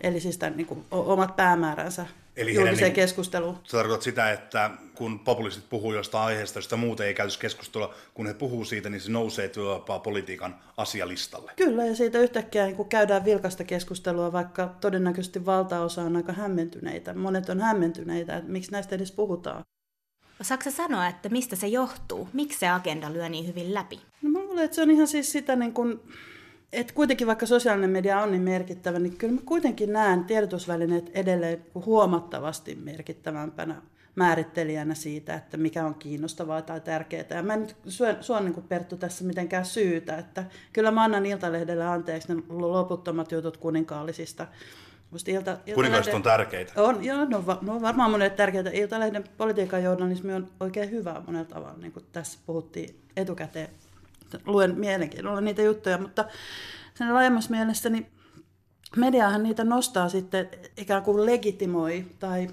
eli 0.00 0.20
siis 0.20 0.38
tämän, 0.38 0.56
niin 0.56 0.66
kuin, 0.66 0.84
omat 0.90 1.36
päämääränsä 1.36 2.06
Eli 2.36 2.54
julkiseen 2.54 2.84
niin, 2.84 2.92
keskusteluun. 2.92 3.58
Se 3.64 3.76
tarkoittaa 3.76 4.04
sitä, 4.04 4.32
että 4.32 4.70
kun 4.94 5.20
populistit 5.20 5.68
puhuu 5.70 5.94
jostain 5.94 6.24
aiheesta, 6.24 6.58
josta 6.58 6.76
muuten 6.76 7.06
ei 7.06 7.14
käytös 7.14 7.38
keskustelua, 7.38 7.94
kun 8.14 8.26
he 8.26 8.34
puhuu 8.34 8.64
siitä, 8.64 8.90
niin 8.90 9.00
se 9.00 9.10
nousee 9.10 9.48
työpaa 9.48 9.98
politiikan 9.98 10.54
asialistalle. 10.76 11.52
Kyllä, 11.56 11.86
ja 11.86 11.96
siitä 11.96 12.18
yhtäkkiä 12.18 12.66
niin 12.66 12.76
kun 12.76 12.88
käydään 12.88 13.24
vilkasta 13.24 13.64
keskustelua, 13.64 14.32
vaikka 14.32 14.74
todennäköisesti 14.80 15.46
valtaosa 15.46 16.02
on 16.02 16.16
aika 16.16 16.32
hämmentyneitä. 16.32 17.14
Monet 17.14 17.48
on 17.48 17.60
hämmentyneitä, 17.60 18.36
että 18.36 18.50
miksi 18.50 18.72
näistä 18.72 18.94
edes 18.94 19.12
puhutaan. 19.12 19.64
Saatko 20.42 20.70
sanoa, 20.70 21.06
että 21.06 21.28
mistä 21.28 21.56
se 21.56 21.66
johtuu? 21.66 22.28
Miksi 22.32 22.58
se 22.58 22.68
agenda 22.68 23.12
lyö 23.12 23.28
niin 23.28 23.46
hyvin 23.46 23.74
läpi? 23.74 24.00
No 24.22 24.30
mä 24.30 24.38
luulen, 24.38 24.64
että 24.64 24.74
se 24.74 24.82
on 24.82 24.90
ihan 24.90 25.06
siis 25.06 25.32
sitä, 25.32 25.56
niin 25.56 25.72
kun, 25.72 26.00
että 26.72 26.94
kuitenkin 26.94 27.26
vaikka 27.26 27.46
sosiaalinen 27.46 27.90
media 27.90 28.20
on 28.20 28.30
niin 28.30 28.42
merkittävä, 28.42 28.98
niin 28.98 29.16
kyllä 29.16 29.34
mä 29.34 29.40
kuitenkin 29.44 29.92
näen 29.92 30.24
tiedotusvälineet 30.24 31.10
edelleen 31.14 31.66
huomattavasti 31.74 32.74
merkittävämpänä 32.74 33.82
määrittelijänä 34.14 34.94
siitä, 34.94 35.34
että 35.34 35.56
mikä 35.56 35.86
on 35.86 35.94
kiinnostavaa 35.94 36.62
tai 36.62 36.80
tärkeää. 36.80 37.24
Ja 37.30 37.42
mä 37.42 37.54
en 37.54 37.60
nyt 37.60 37.76
sua 38.20 38.40
niin 38.40 38.54
kuin 38.54 38.66
Perttu 38.68 38.96
tässä 38.96 39.24
mitenkään 39.24 39.64
syytä, 39.64 40.18
että 40.18 40.44
kyllä 40.72 40.90
mä 40.90 41.04
annan 41.04 41.26
Iltalehdelle 41.26 41.86
anteeksi 41.86 42.34
ne 42.34 42.42
loputtomat 42.48 43.32
jutut 43.32 43.56
kuninkaallisista 43.56 44.46
ilta, 45.26 45.56
Kuninkaalliset 45.74 46.14
on 46.14 46.22
tärkeitä. 46.22 46.82
On, 46.82 47.04
joo, 47.04 47.24
ne 47.24 47.36
on, 47.36 47.44
ne 47.62 47.72
on 47.72 47.82
varmaan 47.82 48.10
monelle 48.10 48.30
tärkeitä. 48.30 48.70
Iltalehden 48.70 49.24
politiikan 49.36 49.82
journalismi 49.82 50.34
on 50.34 50.48
oikein 50.60 50.90
hyvää 50.90 51.22
monella 51.26 51.44
tavalla, 51.44 51.78
niin 51.78 51.92
kuin 51.92 52.04
tässä 52.12 52.38
puhuttiin 52.46 53.00
etukäteen. 53.16 53.68
Luen 54.46 54.78
mielenkiinnolla 54.78 55.40
niitä 55.40 55.62
juttuja, 55.62 55.98
mutta 55.98 56.24
sen 56.94 57.14
laajemmassa 57.14 57.50
mielessä 57.50 57.88
niin 57.88 58.06
mediahan 58.96 59.42
niitä 59.42 59.64
nostaa 59.64 60.08
sitten 60.08 60.48
ikään 60.76 61.02
kuin 61.02 61.26
legitimoi 61.26 62.04
tai 62.18 62.48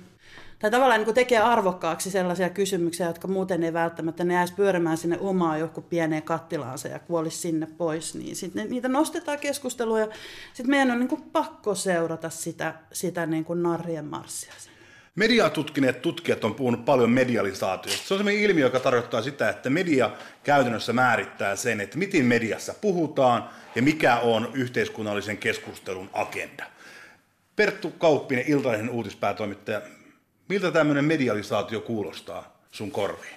tai 0.60 0.72
tavallaan 0.72 1.04
niin 1.04 1.16
tekee 1.16 1.40
arvokkaaksi 1.40 2.12
sellaisia 2.12 2.50
kysymyksiä, 2.50 3.08
jotka 3.08 3.28
muuten 3.28 3.64
ei 3.64 3.74
välttämättä 3.74 4.24
ne 4.24 4.34
jäisi 4.34 4.54
pyörimään 4.54 4.98
sinne 4.98 5.18
omaa 5.20 5.58
joku 5.58 5.82
pieneen 5.82 6.24
kattilaansa 6.24 6.88
ja 6.88 7.00
kuolisi 7.00 7.38
sinne 7.38 7.68
pois, 7.78 8.16
niin 8.16 8.36
sitten 8.36 8.70
niitä 8.70 8.88
nostetaan 8.88 9.40
keskustelua 9.40 10.00
ja 10.00 10.08
sitten 10.54 10.70
meidän 10.70 10.92
on 10.92 11.00
niin 11.00 11.08
kuin 11.08 11.22
pakko 11.22 11.76
seurata 11.76 12.30
sitä, 12.30 12.74
sitä 12.92 13.26
niin 13.26 13.46
kuin 13.46 13.64
narrien 13.64 14.06
marssia. 14.06 14.54
Mediaa 15.16 15.50
tutkineet 15.50 16.02
tutkijat 16.02 16.44
on 16.44 16.56
puhunut 16.56 16.86
paljon 16.86 17.10
medialisaatiosta. 17.10 18.08
Se 18.08 18.14
on 18.14 18.18
sellainen 18.18 18.44
ilmiö, 18.44 18.66
joka 18.66 18.80
tarkoittaa 18.80 19.22
sitä, 19.22 19.50
että 19.50 19.70
media 19.70 20.12
käytännössä 20.44 20.94
määrittää 20.94 21.56
sen, 21.56 21.82
että 21.82 21.98
miten 21.98 22.26
mediassa 22.26 22.74
puhutaan 22.82 23.50
ja 23.76 23.82
mikä 23.82 24.18
on 24.18 24.50
yhteiskunnallisen 24.54 25.38
keskustelun 25.38 26.10
agenda. 26.14 26.66
Perttu 27.56 27.92
Kauppinen, 27.92 28.46
Iltalehden 28.48 28.90
uutispäätoimittaja, 28.90 29.82
Miltä 30.50 30.72
tämmöinen 30.72 31.06
medialisaatio 31.06 31.82
kuulostaa 31.82 32.58
sun 32.72 32.92
korviin? 32.92 33.36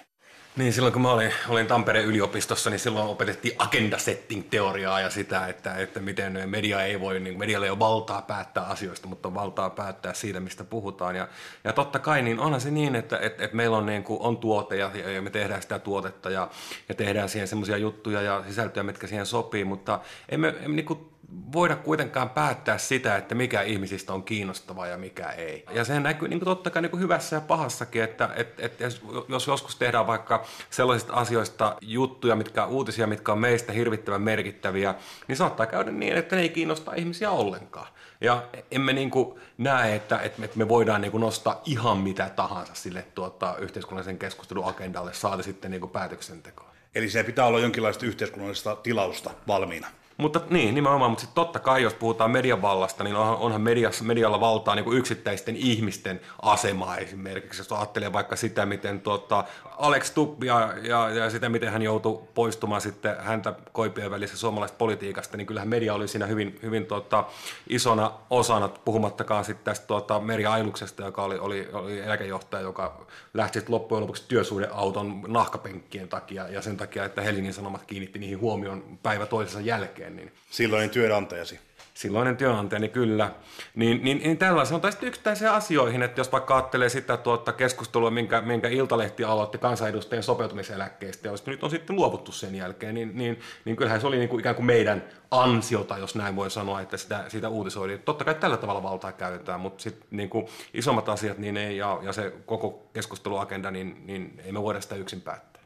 Niin, 0.55 0.73
silloin 0.73 0.93
kun 0.93 1.01
mä 1.01 1.11
olin, 1.11 1.31
olin 1.49 1.67
Tampereen 1.67 2.05
yliopistossa, 2.05 2.69
niin 2.69 2.79
silloin 2.79 3.07
opetettiin 3.07 3.55
agenda 3.57 3.97
setting 3.97 4.43
teoriaa 4.49 5.01
ja 5.01 5.09
sitä, 5.09 5.47
että, 5.47 5.75
että 5.75 5.99
miten 5.99 6.49
media 6.49 6.83
ei 6.83 6.99
voi, 6.99 7.19
niin 7.19 7.39
medialle 7.39 7.65
ei 7.65 7.69
ole 7.69 7.79
valtaa 7.79 8.21
päättää 8.21 8.63
asioista, 8.63 9.07
mutta 9.07 9.27
on 9.27 9.33
valtaa 9.33 9.69
päättää 9.69 10.13
siitä, 10.13 10.39
mistä 10.39 10.63
puhutaan. 10.63 11.15
Ja, 11.15 11.27
ja 11.63 11.73
totta 11.73 11.99
kai 11.99 12.21
niin 12.21 12.39
onhan 12.39 12.61
se 12.61 12.71
niin, 12.71 12.95
että, 12.95 13.19
että, 13.19 13.43
että 13.43 13.57
meillä 13.57 13.77
on, 13.77 13.85
niin 13.85 14.03
kuin, 14.03 14.21
on 14.21 14.37
tuote 14.37 14.75
ja, 14.75 14.91
ja 15.15 15.21
me 15.21 15.29
tehdään 15.29 15.61
sitä 15.61 15.79
tuotetta 15.79 16.29
ja, 16.29 16.49
ja 16.89 16.95
tehdään 16.95 17.29
siihen 17.29 17.47
semmoisia 17.47 17.77
juttuja 17.77 18.21
ja 18.21 18.43
sisältöjä, 18.47 18.83
mitkä 18.83 19.07
siihen 19.07 19.25
sopii, 19.25 19.63
mutta 19.63 19.99
emme, 20.29 20.47
emme 20.47 20.75
niin 20.75 20.85
kuin 20.85 21.12
voida 21.53 21.75
kuitenkaan 21.75 22.29
päättää 22.29 22.77
sitä, 22.77 23.17
että 23.17 23.35
mikä 23.35 23.61
ihmisistä 23.61 24.13
on 24.13 24.23
kiinnostavaa 24.23 24.87
ja 24.87 24.97
mikä 24.97 25.29
ei. 25.29 25.65
Ja 25.71 25.83
se 25.83 25.99
näkyy 25.99 26.27
niin 26.27 26.39
kuin 26.39 26.45
totta 26.45 26.69
kai 26.69 26.81
niin 26.81 26.89
kuin 26.89 27.01
hyvässä 27.01 27.35
ja 27.35 27.41
pahassakin, 27.41 28.03
että 28.03 28.29
et, 28.35 28.59
et, 28.59 28.79
jos 29.27 29.47
joskus 29.47 29.75
tehdään 29.75 30.07
vaikka 30.07 30.45
sellaisista 30.69 31.13
asioista 31.13 31.75
juttuja, 31.81 32.35
mitkä 32.35 32.65
uutisia, 32.65 33.07
mitkä 33.07 33.31
on 33.31 33.39
meistä 33.39 33.73
hirvittävän 33.73 34.21
merkittäviä, 34.21 34.95
niin 35.27 35.35
saattaa 35.35 35.65
käydä 35.65 35.91
niin, 35.91 36.17
että 36.17 36.35
ne 36.35 36.41
ei 36.41 36.49
kiinnosta 36.49 36.93
ihmisiä 36.95 37.31
ollenkaan. 37.31 37.87
Ja 38.21 38.43
emme 38.71 38.93
niin 38.93 39.11
kuin 39.11 39.39
näe, 39.57 39.95
että, 39.95 40.19
että 40.19 40.41
me 40.55 40.69
voidaan 40.69 41.01
niin 41.01 41.11
kuin 41.11 41.21
nostaa 41.21 41.61
ihan 41.65 41.97
mitä 41.97 42.29
tahansa 42.35 42.75
sille 42.75 43.05
tuota, 43.15 43.55
yhteiskunnallisen 43.59 44.19
keskustelun 44.19 44.65
agendalle, 44.65 45.13
saada 45.13 45.43
sitten 45.43 45.71
niin 45.71 45.81
kuin 45.81 45.91
päätöksentekoa. 45.91 46.73
Eli 46.95 47.09
se 47.09 47.23
pitää 47.23 47.45
olla 47.45 47.59
jonkinlaista 47.59 48.05
yhteiskunnallista 48.05 48.75
tilausta 48.75 49.31
valmiina. 49.47 49.87
Mutta 50.17 50.41
niin, 50.49 50.75
nimenomaan, 50.75 51.11
mutta 51.11 51.21
sitten 51.21 51.35
totta 51.35 51.59
kai, 51.59 51.83
jos 51.83 51.93
puhutaan 51.93 52.31
median 52.31 52.61
vallasta, 52.61 53.03
niin 53.03 53.15
onhan, 53.15 53.37
onhan 53.37 53.61
mediassa, 53.61 54.03
medialla 54.03 54.39
valtaa 54.39 54.75
niin 54.75 54.83
kuin 54.83 54.97
yksittäisten 54.97 55.55
ihmisten 55.55 56.21
asemaa 56.41 56.97
esimerkiksi. 56.97 57.59
Jos 57.59 57.71
ajattelee 57.71 58.13
vaikka 58.13 58.35
sitä, 58.35 58.65
miten 58.65 59.01
tuota, 59.01 59.43
Alex 59.77 60.11
Tubb 60.11 60.43
ja, 60.43 60.73
ja, 60.81 61.09
ja, 61.09 61.29
sitä, 61.29 61.49
miten 61.49 61.71
hän 61.71 61.81
joutui 61.81 62.21
poistumaan 62.33 62.81
sitten 62.81 63.15
häntä 63.19 63.53
koipien 63.71 64.11
välissä 64.11 64.37
suomalaisesta 64.37 64.77
politiikasta, 64.77 65.37
niin 65.37 65.47
kyllähän 65.47 65.69
media 65.69 65.93
oli 65.93 66.07
siinä 66.07 66.25
hyvin, 66.25 66.59
hyvin 66.63 66.85
tuota, 66.85 67.25
isona 67.67 68.11
osana, 68.29 68.67
puhumattakaan 68.67 69.45
sitten 69.45 69.65
tästä 69.65 69.87
tuota, 69.87 70.19
Meri 70.19 70.45
Ailuksesta, 70.45 71.03
joka 71.03 71.23
oli, 71.23 71.37
oli, 71.37 71.69
oli 71.73 71.99
eläkejohtaja, 71.99 72.63
joka 72.63 73.05
lähti 73.33 73.59
sitten 73.59 73.73
loppujen 73.73 74.01
lopuksi 74.01 74.23
työsuhdeauton 74.27 75.21
nahkapenkkien 75.27 76.09
takia 76.09 76.47
ja 76.47 76.61
sen 76.61 76.77
takia, 76.77 77.05
että 77.05 77.21
Helsingin 77.21 77.53
Sanomat 77.53 77.83
kiinnitti 77.83 78.19
niihin 78.19 78.39
huomioon 78.39 78.83
päivä 79.03 79.25
toisensa 79.25 79.59
jälkeen. 79.61 80.02
Niin 80.09 80.31
Silloinen 80.49 80.89
työnantajasi 80.89 81.59
silloinen 81.93 82.37
työnantajani 82.37 82.89
kyllä, 82.89 83.31
niin, 83.75 84.03
niin, 84.03 84.17
niin 84.17 84.37
tällaisia 84.37 84.75
on 84.75 84.81
tästä 84.81 85.05
yksittäisiin 85.05 85.49
asioihin, 85.49 86.03
että 86.03 86.19
jos 86.19 86.31
vaikka 86.31 86.55
ajattelee 86.55 86.89
sitä 86.89 87.17
tuota 87.17 87.53
keskustelua, 87.53 88.11
minkä, 88.11 88.41
minkä 88.41 88.67
Iltalehti 88.67 89.23
aloitti 89.23 89.57
kansanedustajien 89.57 90.23
sopeutumiseläkkeestä, 90.23 91.27
ja 91.27 91.31
jos 91.31 91.45
nyt 91.45 91.63
on 91.63 91.69
sitten 91.69 91.95
luovuttu 91.95 92.31
sen 92.31 92.55
jälkeen, 92.55 92.95
niin, 92.95 93.11
niin, 93.13 93.39
niin 93.65 93.75
kyllähän 93.75 94.01
se 94.01 94.07
oli 94.07 94.17
niin 94.17 94.29
kuin 94.29 94.39
ikään 94.39 94.55
kuin 94.55 94.65
meidän 94.65 95.03
ansiota, 95.31 95.97
jos 95.97 96.15
näin 96.15 96.35
voi 96.35 96.51
sanoa, 96.51 96.81
että 96.81 96.97
sitä, 96.97 97.25
sitä 97.27 97.49
uutisoidaan. 97.49 97.99
Totta 97.99 98.25
kai 98.25 98.35
tällä 98.35 98.57
tavalla 98.57 98.83
valtaa 98.83 99.11
käytetään, 99.11 99.59
mutta 99.59 99.83
sitten 99.83 100.07
niin 100.11 100.29
kuin 100.29 100.45
isommat 100.73 101.09
asiat 101.09 101.37
niin 101.37 101.57
ei, 101.57 101.77
ja, 101.77 101.99
ja 102.01 102.13
se 102.13 102.33
koko 102.45 102.89
keskusteluagenda, 102.93 103.71
niin, 103.71 104.03
niin 104.05 104.41
ei 104.45 104.51
me 104.51 104.61
voida 104.61 104.81
sitä 104.81 104.95
yksin 104.95 105.21
päättää. 105.21 105.63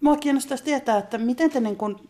Mua 0.00 0.16
kiinnostaisi 0.16 0.64
tietää, 0.64 0.98
että 0.98 1.18
miten 1.18 1.50
te 1.50 1.60
niin 1.60 1.76
kun 1.76 2.09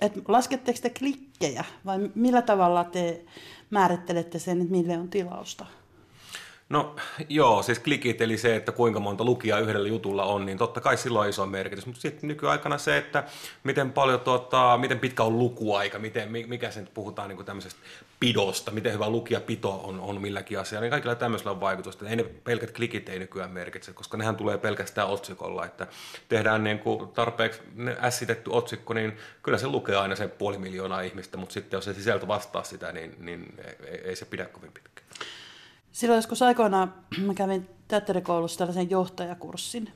et 0.00 0.28
lasketteko 0.28 0.78
te 0.82 0.90
klikkejä 0.90 1.64
vai 1.86 2.10
millä 2.14 2.42
tavalla 2.42 2.84
te 2.84 3.24
määrittelette 3.70 4.38
sen, 4.38 4.60
että 4.60 4.70
mille 4.70 4.98
on 4.98 5.08
tilausta? 5.08 5.66
No 6.68 6.96
joo, 7.28 7.62
siis 7.62 7.78
klikit 7.78 8.20
eli 8.20 8.38
se, 8.38 8.56
että 8.56 8.72
kuinka 8.72 9.00
monta 9.00 9.24
lukijaa 9.24 9.58
yhdellä 9.58 9.88
jutulla 9.88 10.24
on, 10.24 10.46
niin 10.46 10.58
totta 10.58 10.80
kai 10.80 10.96
silloin 10.96 11.24
on 11.24 11.30
iso 11.30 11.46
merkitys. 11.46 11.86
Mutta 11.86 12.00
sitten 12.00 12.28
nykyaikana 12.28 12.78
se, 12.78 12.96
että 12.96 13.24
miten 13.64 13.92
paljon, 13.92 14.20
tota, 14.20 14.78
miten 14.80 14.98
pitkä 14.98 15.22
on 15.22 15.38
lukuaika, 15.38 15.98
miten, 15.98 16.32
mikä 16.32 16.70
sen 16.70 16.88
puhutaan 16.94 17.28
niin 17.28 17.44
tämmöisestä 17.44 17.80
pidosta, 18.20 18.70
miten 18.70 18.92
hyvä 18.92 19.10
lukijapito 19.10 19.80
on, 19.84 20.00
on 20.00 20.20
milläkin 20.20 20.58
asialla, 20.58 20.82
niin 20.82 20.90
kaikilla 20.90 21.14
tämmöisellä 21.14 21.50
on 21.50 21.60
vaikutusta. 21.60 22.08
Ei 22.08 22.16
ne 22.16 22.24
pelkät 22.24 22.70
klikit 22.70 23.08
ei 23.08 23.18
nykyään 23.18 23.50
merkitse, 23.50 23.92
koska 23.92 24.16
nehän 24.16 24.36
tulee 24.36 24.58
pelkästään 24.58 25.08
otsikolla, 25.08 25.66
että 25.66 25.86
tehdään 26.28 26.64
niin 26.64 26.78
kuin 26.78 27.08
tarpeeksi 27.08 27.60
ässitetty 28.00 28.50
otsikko, 28.52 28.94
niin 28.94 29.16
kyllä 29.42 29.58
se 29.58 29.66
lukee 29.66 29.96
aina 29.96 30.16
sen 30.16 30.30
puoli 30.30 30.58
miljoonaa 30.58 31.00
ihmistä, 31.00 31.36
mutta 31.36 31.52
sitten 31.52 31.76
jos 31.76 31.84
se 31.84 31.94
sisältö 31.94 32.28
vastaa 32.28 32.64
sitä, 32.64 32.92
niin, 32.92 33.14
niin 33.18 33.54
ei, 33.84 34.00
ei 34.04 34.16
se 34.16 34.24
pidä 34.24 34.44
kovin 34.44 34.72
pitkään. 34.72 35.08
Silloin 35.98 36.18
joskus 36.18 36.42
aikoinaan 36.42 36.94
mä 37.26 37.34
kävin 37.34 37.68
teatterikoulussa 37.88 38.58
tällaisen 38.58 38.90
johtajakurssin, 38.90 39.92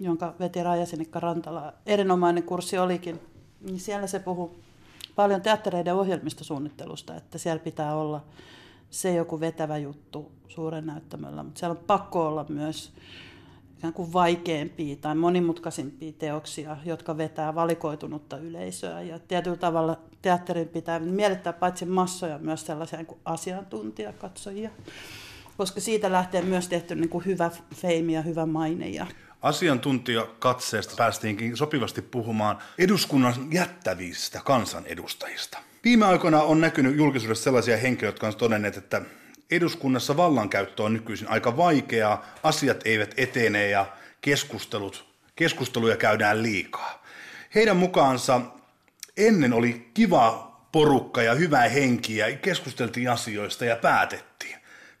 jonka 0.00 0.34
veti 0.40 0.62
Raija-Sinikka 0.62 1.20
Rantala. 1.20 1.72
Erinomainen 1.86 2.42
kurssi 2.42 2.78
olikin. 2.78 3.20
Niin 3.60 3.80
siellä 3.80 4.06
se 4.06 4.18
puhuu 4.18 4.60
paljon 5.16 5.42
teattereiden 5.42 5.94
ohjelmistosuunnittelusta, 5.94 7.14
että 7.14 7.38
siellä 7.38 7.62
pitää 7.62 7.96
olla 7.96 8.24
se 8.90 9.14
joku 9.14 9.40
vetävä 9.40 9.78
juttu 9.78 10.32
suuren 10.48 10.86
näyttämöllä, 10.86 11.42
mutta 11.42 11.58
siellä 11.58 11.78
on 11.78 11.84
pakko 11.86 12.26
olla 12.26 12.46
myös 12.48 12.92
ikään 13.78 13.92
kuin 13.92 14.12
vaikeampia 14.12 14.96
tai 14.96 15.14
monimutkaisimpia 15.14 16.12
teoksia, 16.12 16.76
jotka 16.84 17.16
vetää 17.16 17.54
valikoitunutta 17.54 18.38
yleisöä. 18.38 19.02
Ja 19.02 19.18
tietyllä 19.18 19.56
tavalla 19.56 19.98
teatterin 20.22 20.68
pitää 20.68 20.98
miellyttää 20.98 21.52
paitsi 21.52 21.84
massoja 21.84 22.38
myös 22.38 22.66
sellaisia 22.66 22.98
niin 22.98 23.18
asiantuntijakatsojia, 23.24 24.70
koska 25.58 25.80
siitä 25.80 26.12
lähtee 26.12 26.42
myös 26.42 26.68
tehty 26.68 26.94
niin 26.94 27.08
kuin 27.08 27.24
hyvä 27.26 27.50
feimi 27.74 28.14
ja 28.14 28.22
hyvä 28.22 28.46
maine. 28.46 28.88
Ja 28.88 29.06
Asiantuntijakatseesta 29.42 30.94
päästiinkin 30.96 31.56
sopivasti 31.56 32.02
puhumaan 32.02 32.58
eduskunnan 32.78 33.34
jättävistä 33.50 34.40
kansanedustajista. 34.44 35.58
Viime 35.84 36.06
aikoina 36.06 36.42
on 36.42 36.60
näkynyt 36.60 36.96
julkisuudessa 36.96 37.44
sellaisia 37.44 37.76
henkilöitä, 37.76 38.14
jotka 38.14 38.26
ovat 38.26 38.38
todenneet, 38.38 38.76
että 38.76 39.02
eduskunnassa 39.50 40.16
vallankäyttö 40.16 40.82
on 40.82 40.92
nykyisin 40.92 41.28
aika 41.28 41.56
vaikeaa, 41.56 42.26
asiat 42.42 42.80
eivät 42.84 43.14
etene 43.16 43.68
ja 43.68 43.86
keskustelut, 44.20 45.06
keskusteluja 45.36 45.96
käydään 45.96 46.42
liikaa. 46.42 47.04
Heidän 47.54 47.76
mukaansa 47.76 48.40
ennen 49.16 49.52
oli 49.52 49.90
kiva 49.94 50.56
porukka 50.72 51.22
ja 51.22 51.34
hyvää 51.34 51.68
henkiä, 51.68 52.32
keskusteltiin 52.32 53.10
asioista 53.10 53.64
ja 53.64 53.76
päätettiin. 53.76 54.27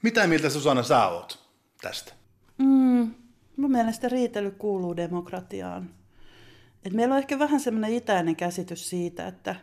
Mitä 0.02 0.26
mieltä 0.26 0.50
Susanna 0.50 0.82
sä 0.82 1.06
oot 1.06 1.48
tästä? 1.82 2.12
Mm, 2.58 3.14
mun 3.56 3.70
mielestä 3.70 4.08
riitely 4.08 4.50
kuuluu 4.50 4.96
demokratiaan. 4.96 5.90
Et 6.84 6.92
meillä 6.92 7.12
on 7.12 7.18
ehkä 7.18 7.38
vähän 7.38 7.60
semmoinen 7.60 7.92
itäinen 7.92 8.36
käsitys 8.36 8.90
siitä, 8.90 9.26
että, 9.26 9.54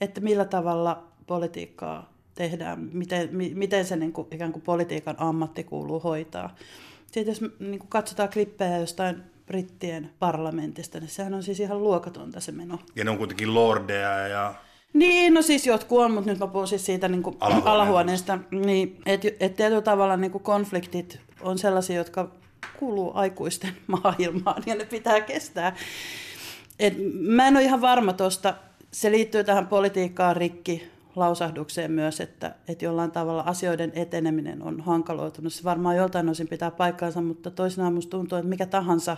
että 0.00 0.20
millä 0.20 0.44
tavalla 0.44 1.12
politiikkaa 1.26 2.12
tehdään, 2.34 2.88
miten, 2.92 3.28
miten 3.54 3.84
se 3.84 3.96
niin 3.96 4.12
kuin, 4.12 4.28
ikään 4.30 4.52
kuin 4.52 4.62
politiikan 4.62 5.14
ammatti 5.18 5.64
kuuluu 5.64 6.00
hoitaa. 6.00 6.56
Sitten 7.06 7.26
jos 7.26 7.40
niin 7.58 7.78
kuin 7.78 7.88
katsotaan 7.88 8.28
klippejä 8.28 8.78
jostain 8.78 9.22
brittien 9.46 10.10
parlamentista, 10.18 11.00
niin 11.00 11.10
sehän 11.10 11.34
on 11.34 11.42
siis 11.42 11.60
ihan 11.60 11.82
luokatonta 11.82 12.40
se 12.40 12.52
meno. 12.52 12.78
Ja 12.96 13.04
ne 13.04 13.10
on 13.10 13.18
kuitenkin 13.18 13.54
lordeja 13.54 14.28
ja... 14.28 14.54
Niin, 14.92 15.34
no 15.34 15.42
siis 15.42 15.66
jotkut 15.66 15.98
on, 15.98 16.12
mutta 16.12 16.30
nyt 16.30 16.38
mä 16.38 16.46
puhun 16.46 16.68
siis 16.68 16.86
siitä 16.86 17.08
niin 17.08 17.22
kuin 17.22 17.36
alahuoneesta. 17.40 17.72
alahuoneesta. 17.72 18.38
Niin, 18.50 19.00
että 19.06 19.28
et 19.40 19.56
tietyllä 19.56 19.82
tavalla 19.82 20.16
niin 20.16 20.30
kuin 20.30 20.44
konfliktit 20.44 21.20
on 21.40 21.58
sellaisia, 21.58 21.96
jotka 21.96 22.30
kuuluu 22.78 23.12
aikuisten 23.14 23.76
maailmaan 24.02 24.62
ja 24.66 24.74
ne 24.74 24.84
pitää 24.84 25.20
kestää. 25.20 25.76
Et 26.78 26.94
mä 27.20 27.48
en 27.48 27.56
ole 27.56 27.64
ihan 27.64 27.80
varma 27.80 28.12
tuosta, 28.12 28.54
se 28.92 29.10
liittyy 29.10 29.44
tähän 29.44 29.66
politiikkaan 29.66 30.36
rikki 30.36 30.90
lausahdukseen 31.16 31.92
myös, 31.92 32.20
että, 32.20 32.54
että 32.68 32.84
jollain 32.84 33.10
tavalla 33.10 33.42
asioiden 33.42 33.92
eteneminen 33.94 34.62
on 34.62 34.80
hankaloitunut. 34.80 35.52
Se 35.52 35.64
varmaan 35.64 35.96
joltain 35.96 36.28
osin 36.28 36.48
pitää 36.48 36.70
paikkaansa, 36.70 37.20
mutta 37.20 37.50
toisinaan 37.50 37.92
minusta 37.92 38.10
tuntuu, 38.10 38.38
että 38.38 38.48
mikä 38.48 38.66
tahansa 38.66 39.16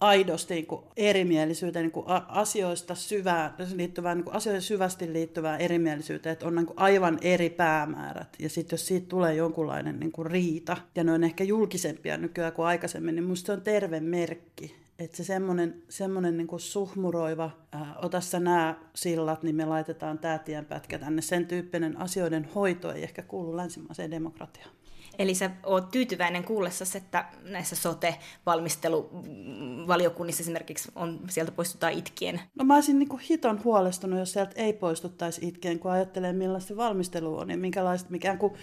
aidosti 0.00 0.54
niin 0.54 0.66
kuin 0.66 0.82
erimielisyyteen, 0.96 1.82
niin 1.82 1.92
kuin 1.92 2.06
asioista 2.28 2.94
syvää, 2.94 3.54
liittyvää, 3.74 4.14
niin 4.14 4.24
kuin 4.24 4.36
asioiden 4.36 4.62
syvästi 4.62 5.12
liittyvää 5.12 5.56
erimielisyyteen, 5.56 6.32
että 6.32 6.46
on 6.46 6.54
niin 6.54 6.66
kuin 6.66 6.78
aivan 6.78 7.18
eri 7.22 7.50
päämäärät. 7.50 8.36
Ja 8.38 8.48
sitten 8.48 8.74
jos 8.74 8.86
siitä 8.86 9.08
tulee 9.08 9.34
jonkunlainen 9.34 10.00
niin 10.00 10.12
kuin 10.12 10.26
riita, 10.26 10.76
ja 10.94 11.04
ne 11.04 11.12
on 11.12 11.24
ehkä 11.24 11.44
julkisempia 11.44 12.16
nykyään 12.16 12.52
kuin 12.52 12.66
aikaisemmin, 12.66 13.14
niin 13.14 13.24
minusta 13.24 13.46
se 13.46 13.52
on 13.52 13.62
terve 13.62 14.00
merkki 14.00 14.86
että 14.98 15.16
se 15.16 15.24
semmoinen, 15.24 15.82
semmoinen 15.88 16.36
niin 16.36 16.60
suhmuroiva, 16.60 17.50
ää, 17.72 17.94
ota 18.02 18.20
sä 18.20 18.40
nämä 18.40 18.74
sillat, 18.94 19.42
niin 19.42 19.56
me 19.56 19.64
laitetaan 19.64 20.18
tämä 20.18 20.38
tienpätkä 20.38 20.98
tänne. 20.98 21.22
Sen 21.22 21.46
tyyppinen 21.46 22.00
asioiden 22.00 22.44
hoito 22.54 22.92
ei 22.92 23.02
ehkä 23.02 23.22
kuulu 23.22 23.56
länsimaiseen 23.56 24.10
demokratiaan. 24.10 24.70
Eli 25.18 25.34
sä 25.34 25.50
oot 25.64 25.90
tyytyväinen 25.90 26.44
kuullessasi, 26.44 26.98
että 26.98 27.24
näissä 27.42 27.76
sote-valmisteluvaliokunnissa 27.76 30.42
esimerkiksi 30.42 30.92
on, 30.94 31.20
sieltä 31.30 31.52
poistutaan 31.52 31.92
itkien? 31.92 32.40
No 32.54 32.64
mä 32.64 32.74
olisin 32.74 32.98
niin 32.98 33.18
hiton 33.30 33.64
huolestunut, 33.64 34.18
jos 34.18 34.32
sieltä 34.32 34.52
ei 34.56 34.72
poistuttaisi 34.72 35.48
itkien, 35.48 35.78
kun 35.78 35.90
ajattelee 35.90 36.32
millaista 36.32 36.76
valmistelu 36.76 37.38
on 37.38 37.50
ja 37.50 37.56
minkälaista, 37.56 38.10
mikään 38.10 38.38
kuin, 38.38 38.54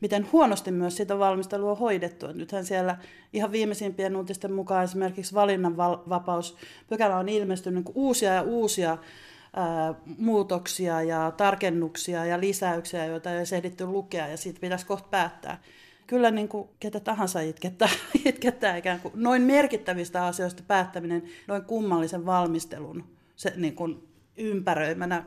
miten 0.00 0.28
huonosti 0.32 0.70
myös 0.70 0.96
sitä 0.96 1.18
valmistelua 1.18 1.70
on 1.70 1.78
hoidettu. 1.78 2.26
Et 2.26 2.36
nythän 2.36 2.64
siellä 2.64 2.98
ihan 3.32 3.52
viimeisimpien 3.52 4.16
uutisten 4.16 4.52
mukaan 4.52 4.84
esimerkiksi 4.84 5.34
valinnanvapauspykälä 5.34 7.16
on 7.16 7.28
ilmestynyt 7.28 7.84
niin 7.84 7.94
uusia 7.94 8.34
ja 8.34 8.42
uusia 8.42 8.98
muutoksia 10.18 11.02
ja 11.02 11.32
tarkennuksia 11.36 12.24
ja 12.24 12.40
lisäyksiä, 12.40 13.06
joita 13.06 13.30
ei 13.30 13.38
ole 13.38 13.56
ehditty 13.56 13.86
lukea 13.86 14.28
ja 14.28 14.36
siitä 14.36 14.60
pitäisi 14.60 14.86
kohta 14.86 15.08
päättää 15.08 15.60
kyllä 16.08 16.30
niin 16.30 16.48
kuin 16.48 16.68
ketä 16.80 17.00
tahansa 17.00 17.40
itkettää, 17.40 17.88
itkettää 18.24 18.76
ikään 18.76 19.00
kuin. 19.00 19.12
Noin 19.16 19.42
merkittävistä 19.42 20.26
asioista 20.26 20.62
päättäminen 20.66 21.22
noin 21.46 21.64
kummallisen 21.64 22.26
valmistelun 22.26 23.04
se 23.36 23.52
niin 23.56 23.74
kuin 23.74 24.08
ympäröimänä 24.36 25.24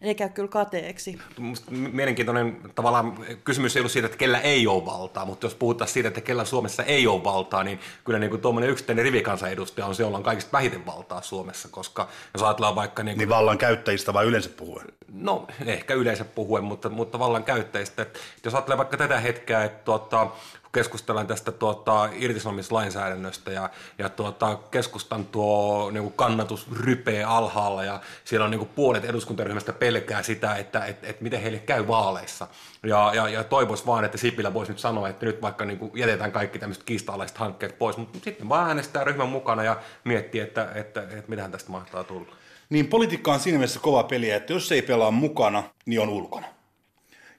ei 0.00 0.14
käy 0.14 0.28
kyllä 0.28 0.48
kateeksi. 0.48 1.18
Musta 1.38 1.70
mielenkiintoinen 1.70 2.56
tavallaan 2.74 3.18
kysymys 3.44 3.76
ei 3.76 3.80
ollut 3.80 3.92
siitä, 3.92 4.06
että 4.06 4.18
kellä 4.18 4.40
ei 4.40 4.66
ole 4.66 4.86
valtaa, 4.86 5.24
mutta 5.24 5.46
jos 5.46 5.54
puhutaan 5.54 5.88
siitä, 5.88 6.08
että 6.08 6.20
kellä 6.20 6.44
Suomessa 6.44 6.82
ei 6.82 7.06
ole 7.06 7.24
valtaa, 7.24 7.64
niin 7.64 7.80
kyllä 8.04 8.18
niin 8.18 8.30
kuin 8.30 8.42
tuommoinen 8.42 8.70
yksittäinen 8.70 9.04
rivikansanedustaja 9.04 9.86
on 9.86 9.94
se, 9.94 10.02
jolla 10.02 10.16
on 10.16 10.22
kaikista 10.22 10.52
vähiten 10.52 10.86
valtaa 10.86 11.22
Suomessa, 11.22 11.68
koska 11.68 12.08
jos 12.34 12.42
ajatellaan 12.42 12.74
vaikka... 12.74 13.02
Niin, 13.02 13.14
kuin, 13.14 13.18
niin 13.18 13.28
vallan 13.28 13.58
käyttäjistä 13.58 14.12
vai 14.12 14.24
yleensä 14.24 14.50
puhuen? 14.56 14.86
No 15.12 15.46
ehkä 15.66 15.94
yleensä 15.94 16.24
puhuen, 16.24 16.64
mutta, 16.64 16.88
mutta 16.88 17.18
vallan 17.18 17.44
käyttäjistä. 17.44 18.02
Että 18.02 18.18
jos 18.44 18.54
ajattelee 18.54 18.78
vaikka 18.78 18.96
tätä 18.96 19.20
hetkeä, 19.20 19.64
että 19.64 19.84
tuota, 19.84 20.30
keskustellaan 20.74 21.26
tästä 21.26 21.52
tuota, 21.52 22.08
irtisanomislainsäädännöstä 22.12 23.52
ja, 23.52 23.70
ja 23.98 24.08
tuota, 24.08 24.58
keskustan 24.70 25.26
tuo 25.26 25.90
niin 25.90 26.02
kuin 26.02 26.12
kannatus 26.12 26.66
rypee 26.72 27.24
alhaalla 27.24 27.84
ja 27.84 28.00
siellä 28.24 28.44
on 28.44 28.50
niin 28.50 28.58
kuin 28.58 28.70
puolet 28.74 29.04
eduskuntaryhmästä 29.04 29.72
pelkää 29.72 30.22
sitä, 30.22 30.54
että 30.56 30.84
et, 30.84 31.04
et 31.04 31.20
miten 31.20 31.42
heille 31.42 31.58
käy 31.58 31.86
vaaleissa. 31.86 32.48
Ja, 32.82 33.12
ja, 33.14 33.28
ja 33.28 33.44
toivois 33.44 33.86
vaan, 33.86 34.04
että 34.04 34.18
Sipilä 34.18 34.54
voisi 34.54 34.72
nyt 34.72 34.78
sanoa, 34.78 35.08
että 35.08 35.26
nyt 35.26 35.42
vaikka 35.42 35.64
niin 35.64 35.78
kuin 35.78 35.90
jätetään 35.94 36.32
kaikki 36.32 36.58
tämmöiset 36.58 36.84
kiista 36.84 37.12
hankkeet 37.34 37.78
pois, 37.78 37.96
mutta 37.96 38.18
sitten 38.24 38.48
vaan 38.48 38.68
äänestää 38.68 39.04
ryhmän 39.04 39.28
mukana 39.28 39.62
ja 39.62 39.76
miettii, 40.04 40.40
että, 40.40 40.68
että, 40.74 41.02
että, 41.02 41.16
että 41.16 41.30
mitähän 41.30 41.52
tästä 41.52 41.70
mahtaa 41.70 42.04
tulla. 42.04 42.36
Niin 42.70 42.86
politiikka 42.86 43.32
on 43.32 43.40
siinä 43.40 43.58
mielessä 43.58 43.80
kova 43.80 44.02
peliä, 44.02 44.36
että 44.36 44.52
jos 44.52 44.72
ei 44.72 44.82
pelaa 44.82 45.10
mukana, 45.10 45.62
niin 45.86 46.00
on 46.00 46.08
ulkona. 46.08 46.46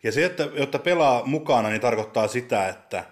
Ja 0.03 0.11
se, 0.11 0.25
että 0.25 0.47
jotta 0.53 0.79
pelaa 0.79 1.25
mukana, 1.25 1.69
niin 1.69 1.81
tarkoittaa 1.81 2.27
sitä, 2.27 2.69
että 2.69 3.03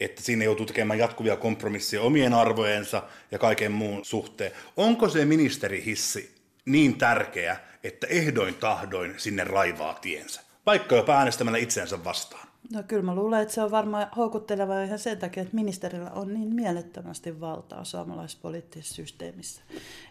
että 0.00 0.22
siinä 0.22 0.44
joutuu 0.44 0.66
tekemään 0.66 0.98
jatkuvia 0.98 1.36
kompromisseja 1.36 2.02
omien 2.02 2.34
arvojensa 2.34 3.02
ja 3.30 3.38
kaiken 3.38 3.72
muun 3.72 4.04
suhteen. 4.04 4.52
Onko 4.76 5.08
se 5.08 5.24
ministerihissi 5.24 6.34
niin 6.64 6.98
tärkeä, 6.98 7.56
että 7.84 8.06
ehdoin 8.06 8.54
tahdoin 8.54 9.14
sinne 9.16 9.44
raivaa 9.44 9.94
tiensä, 9.94 10.40
vaikka 10.66 10.96
jopa 10.96 11.18
äänestämällä 11.18 11.58
itseänsä 11.58 12.04
vastaan? 12.04 12.45
No 12.72 12.82
kyllä 12.82 13.02
mä 13.02 13.14
luulen, 13.14 13.42
että 13.42 13.54
se 13.54 13.62
on 13.62 13.70
varmaan 13.70 14.06
houkutteleva 14.16 14.82
ihan 14.82 14.98
sen 14.98 15.18
takia, 15.18 15.42
että 15.42 15.54
ministerillä 15.54 16.10
on 16.10 16.34
niin 16.34 16.54
mielettömästi 16.54 17.40
valtaa 17.40 17.84
suomalaisessa 17.84 18.38
poliittisessa 18.42 18.94
systeemissä. 18.94 19.62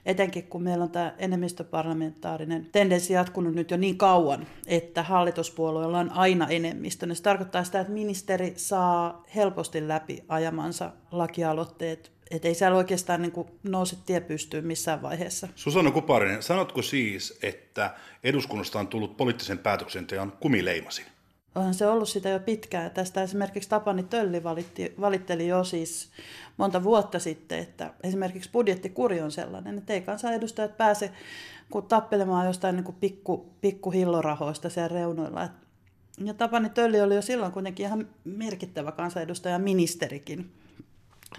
Etenkin 0.06 0.48
kun 0.48 0.64
meillä 0.64 0.84
on 0.84 0.90
tämä 0.90 1.14
enemmistöparlamentaarinen 1.18 2.70
tendenssi 2.72 3.14
jatkunut 3.14 3.56
nyt 3.56 3.72
jo 3.72 3.78
niin 3.78 3.98
kauan, 3.98 4.48
että 4.68 5.04
hallituspuolueella 5.04 6.00
on 6.00 6.12
aina 6.12 6.48
enemmistö. 6.48 7.16
Se 7.16 7.24
tarkoittaa 7.24 7.64
sitä, 7.64 7.80
että 7.80 7.94
ministeri 7.94 8.54
saa 8.56 9.24
helposti 9.36 9.88
läpi 9.88 10.24
ajamansa 10.28 10.92
lakialoitteet 11.12 12.16
että 12.32 12.48
ei 12.48 12.56
siellä 12.56 12.78
oikeastaan 12.78 13.22
niin 13.22 13.32
kuin 13.32 13.48
nouse 13.64 13.98
tie 14.06 14.20
pystyyn 14.20 14.66
missään 14.68 15.02
vaiheessa. 15.02 15.48
Susanna 15.56 15.92
Kuparinen, 15.92 16.44
sanotko 16.44 16.82
siis, 16.82 17.40
että 17.42 17.94
eduskunnasta 18.24 18.80
on 18.80 18.88
tullut 18.88 19.18
poliittisen 19.18 19.60
päätöksenteon 19.60 20.32
kumileimasin? 20.40 21.06
Onhan 21.56 21.74
se 21.74 21.88
ollut 21.88 22.10
sitä 22.10 22.30
jo 22.30 22.40
pitkään. 22.40 22.92
Tästä 22.92 23.24
esimerkiksi 23.24 23.70
Tapani 23.70 24.04
Tölli 24.04 24.44
valitti, 24.44 24.94
valitteli 25.00 25.48
jo 25.48 25.64
siis 25.64 26.10
monta 26.58 26.84
vuotta 26.84 27.20
sitten, 27.20 27.60
että 27.60 27.94
esimerkiksi 28.04 28.50
budjettikuri 28.52 29.22
on 29.22 29.32
sellainen, 29.32 29.78
että 29.78 29.94
ei 29.94 30.02
kansanedustajat 30.02 30.78
pääse 30.78 31.12
kun 31.70 31.84
tappelemaan 31.84 32.46
jostain 32.46 32.76
niin 32.76 32.84
kuin 32.84 32.98
pikku, 33.00 33.50
pikku 33.62 33.92
hillorahoista 33.92 34.70
siellä 34.70 34.88
reunoilla. 34.88 35.50
Ja 36.24 36.34
Tapani 36.34 36.70
Tölli 36.70 37.02
oli 37.02 37.16
jo 37.16 37.22
silloin 37.22 37.52
kuitenkin 37.52 37.86
ihan 37.86 38.08
merkittävä 38.24 38.92
kansanedustaja 38.92 39.60
ministerikin. 39.60 40.52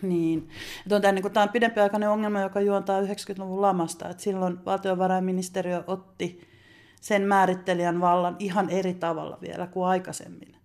Niin. 0.03 0.49
On 0.91 1.03
tämä, 1.03 1.13
niin 1.13 1.23
kuin, 1.23 1.33
tämä 1.33 1.45
on 1.45 1.49
pidempiaikainen 1.49 2.11
ongelma, 2.11 2.41
joka 2.41 2.61
juontaa 2.61 3.01
90-luvun 3.01 3.63
lamasta. 3.63 4.09
Että 4.09 4.23
silloin 4.23 4.65
valtiovarainministeriö 4.65 5.85
otti 5.87 6.56
sen 7.01 7.23
määrittelijän 7.23 8.01
vallan 8.01 8.37
ihan 8.39 8.71
eri 8.71 8.95
tavalla 8.95 9.39
vielä 9.41 9.67
kuin 9.67 9.87
aikaisemmin. 9.87 10.57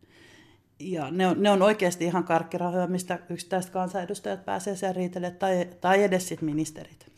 Ja 0.80 1.12
ne 1.12 1.28
on, 1.28 1.44
ne 1.44 1.52
on 1.52 1.62
oikeasti 1.62 2.06
ihan 2.06 2.24
karkkirahoja, 2.24 2.88
mistä 2.88 3.20
yksittäiset 3.30 3.72
kansanedustajat 3.72 4.46
pääsee 4.46 4.76
siellä 4.76 4.94
riitelemään, 4.94 5.40
tai, 5.40 5.68
tai 5.82 6.04
edes 6.04 6.28
sitten 6.28 6.46
ministerit. 6.46 7.12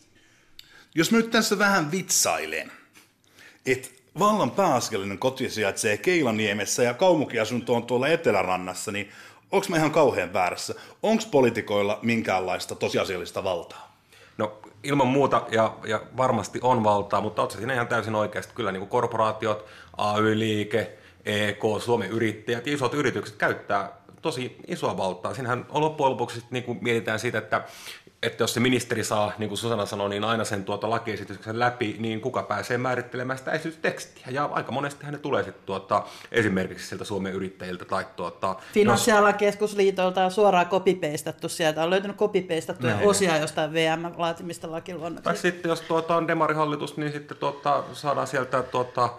Jos 0.95 1.11
nyt 1.11 1.31
tässä 1.31 1.59
vähän 1.59 1.91
vitsailen, 1.91 2.71
että 3.65 3.89
vallan 4.19 4.51
pääasiallinen 4.51 5.17
koti 5.19 5.49
sijaitsee 5.49 5.97
Keilaniemessä 5.97 6.83
ja 6.83 6.93
kaupunkiasunto 6.93 7.75
on 7.75 7.83
tuolla 7.83 8.07
Etelärannassa, 8.07 8.91
niin 8.91 9.09
onko 9.51 9.67
mä 9.69 9.77
ihan 9.77 9.91
kauhean 9.91 10.33
väärässä? 10.33 10.75
Onko 11.03 11.23
politikoilla 11.31 11.99
minkäänlaista 12.01 12.75
tosiasiallista 12.75 13.43
valtaa? 13.43 13.92
Ilman 14.83 15.07
muuta 15.07 15.41
ja, 15.51 15.73
ja 15.87 16.01
varmasti 16.17 16.59
on 16.61 16.83
valtaa, 16.83 17.21
mutta 17.21 17.41
oletko 17.41 17.57
siinä 17.57 17.73
ihan 17.73 17.87
täysin 17.87 18.15
oikeasti. 18.15 18.53
Kyllä 18.55 18.71
niin 18.71 18.79
kuin 18.79 18.89
korporaatiot, 18.89 19.65
AY-liike, 19.97 20.97
EK, 21.25 21.63
Suomen 21.79 22.09
yrittäjät, 22.09 22.67
isot 22.67 22.93
yritykset 22.93 23.35
käyttää 23.35 24.02
tosi 24.23 24.55
isoa 24.67 24.97
valtaa. 24.97 25.33
Siinähän 25.33 25.65
loppujen 25.69 26.11
lopuksi 26.11 26.43
niin 26.51 26.63
kuin 26.63 26.79
mietitään 26.81 27.19
siitä, 27.19 27.37
että 27.37 27.63
että 28.23 28.43
jos 28.43 28.53
se 28.53 28.59
ministeri 28.59 29.03
saa, 29.03 29.31
niin 29.37 29.49
kuin 29.49 29.57
Susanna 29.57 29.85
sanoi, 29.85 30.09
niin 30.09 30.23
aina 30.23 30.43
sen 30.43 30.63
tuota 30.63 30.89
lakiesityksen 30.89 31.59
läpi, 31.59 31.95
niin 31.99 32.21
kuka 32.21 32.43
pääsee 32.43 32.77
määrittelemään 32.77 33.39
sitä 33.39 33.51
esitystekstiä. 33.51 34.27
Ja 34.29 34.49
aika 34.53 34.71
monesti 34.71 35.05
ne 35.11 35.17
tulee 35.17 35.43
sitten 35.43 35.65
tuota, 35.65 36.03
esimerkiksi 36.31 36.87
sieltä 36.87 37.05
Suomen 37.05 37.33
yrittäjiltä 37.33 37.85
tai 37.85 38.05
tuota... 38.15 38.55
Finanssialan 38.73 39.33
keskusliitolta 39.33 40.25
on 40.25 40.31
suoraan 40.31 40.67
kopipeistattu 40.67 41.49
sieltä. 41.49 41.83
On 41.83 41.89
löytynyt 41.89 42.17
kopipeistattuja 42.17 42.95
Näin. 42.95 43.07
osia 43.07 43.37
jostain 43.37 43.73
VM-laatimista 43.73 44.71
lakiluonnoksista. 44.71 45.29
Tai 45.29 45.37
sitten 45.37 45.69
jos 45.69 45.81
tuota, 45.81 46.15
on 46.15 46.27
demarihallitus, 46.27 46.97
niin 46.97 47.11
sitten 47.11 47.37
tuota, 47.37 47.83
saadaan 47.93 48.27
sieltä 48.27 48.63
tuota, 48.63 49.09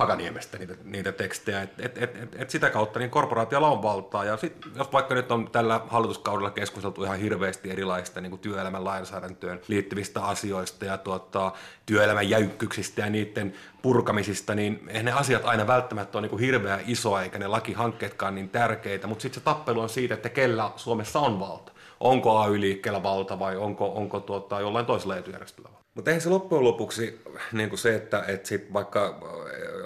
Hakaniemestä 0.00 0.58
niitä, 0.58 0.74
niitä 0.84 1.12
tekstejä. 1.12 1.62
Et, 1.62 1.70
et, 1.78 1.98
et, 2.02 2.16
et, 2.16 2.36
et 2.38 2.50
sitä 2.50 2.70
kautta 2.70 2.98
niin 2.98 3.10
korporaatiolla 3.10 3.70
on 3.70 3.82
valtaa. 3.82 4.24
Ja 4.24 4.36
sit, 4.36 4.56
jos 4.76 4.92
vaikka 4.92 5.14
nyt 5.14 5.32
on 5.32 5.50
tällä 5.50 5.80
hallituskaudella 5.88 6.50
keskusteltu 6.50 7.04
ihan 7.04 7.18
hirveästi 7.18 7.70
erilaisista 7.70 8.20
niin 8.20 8.30
kuin 8.30 8.40
työelämän 8.40 8.84
lainsäädäntöön 8.84 9.60
liittyvistä 9.68 10.24
asioista 10.24 10.84
ja 10.84 10.98
tuota, 10.98 11.52
työelämän 11.86 12.30
jäykkyksistä 12.30 13.02
ja 13.02 13.10
niiden 13.10 13.54
purkamisista, 13.82 14.54
niin 14.54 14.82
eihän 14.88 15.04
ne 15.04 15.12
asiat 15.12 15.44
aina 15.44 15.66
välttämättä 15.66 16.18
ole 16.18 16.22
niin 16.22 16.30
kuin 16.30 16.40
hirveän 16.40 16.80
isoa 16.86 17.22
eikä 17.22 17.38
ne 17.38 17.46
lakihankkeetkaan 17.46 18.34
niin 18.34 18.48
tärkeitä, 18.48 19.06
mutta 19.06 19.22
sitten 19.22 19.40
se 19.40 19.44
tappelu 19.44 19.80
on 19.80 19.88
siitä, 19.88 20.14
että 20.14 20.28
kellä 20.28 20.70
Suomessa 20.76 21.20
on 21.20 21.40
valta. 21.40 21.72
Onko 22.00 22.38
AY-liikkeellä 22.38 23.02
valta 23.02 23.38
vai 23.38 23.56
onko, 23.56 23.92
onko 23.92 24.20
tuota, 24.20 24.60
jollain 24.60 24.86
toisella 24.86 25.16
etujärjestöllä 25.16 25.80
mutta 25.94 26.10
eihän 26.10 26.20
se 26.20 26.28
loppujen 26.28 26.64
lopuksi 26.64 27.20
niin 27.52 27.68
kuin 27.68 27.78
se, 27.78 27.94
että, 27.94 28.24
että 28.28 28.48
sit 28.48 28.72
vaikka 28.72 29.20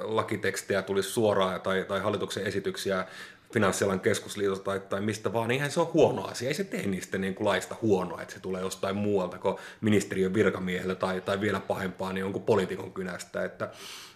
lakitekstejä 0.04 0.82
tulisi 0.82 1.10
suoraan 1.10 1.60
tai, 1.60 1.84
tai 1.88 2.00
hallituksen 2.00 2.46
esityksiä 2.46 3.06
finanssialan 3.54 4.00
keskusliitosta 4.00 4.64
tai, 4.64 4.80
tai 4.80 5.00
mistä 5.00 5.32
vaan, 5.32 5.48
niin 5.48 5.54
eihän 5.54 5.70
se 5.70 5.80
on 5.80 5.92
huono 5.92 6.24
asia. 6.24 6.48
Ei 6.48 6.54
se 6.54 6.64
tee 6.64 6.86
niistä 6.86 7.18
niin 7.18 7.34
kuin 7.34 7.48
laista 7.48 7.76
huonoa, 7.82 8.22
että 8.22 8.34
se 8.34 8.40
tulee 8.40 8.62
jostain 8.62 8.96
muualta 8.96 9.38
kuin 9.38 9.56
ministeriön 9.80 10.34
virkamiehellä 10.34 10.94
tai, 10.94 11.20
tai 11.20 11.40
vielä 11.40 11.60
pahempaa, 11.60 12.12
niin 12.12 12.20
jonkun 12.20 12.42
poliitikon 12.42 12.92
kynästä. 12.92 13.44
Että, 13.44 13.70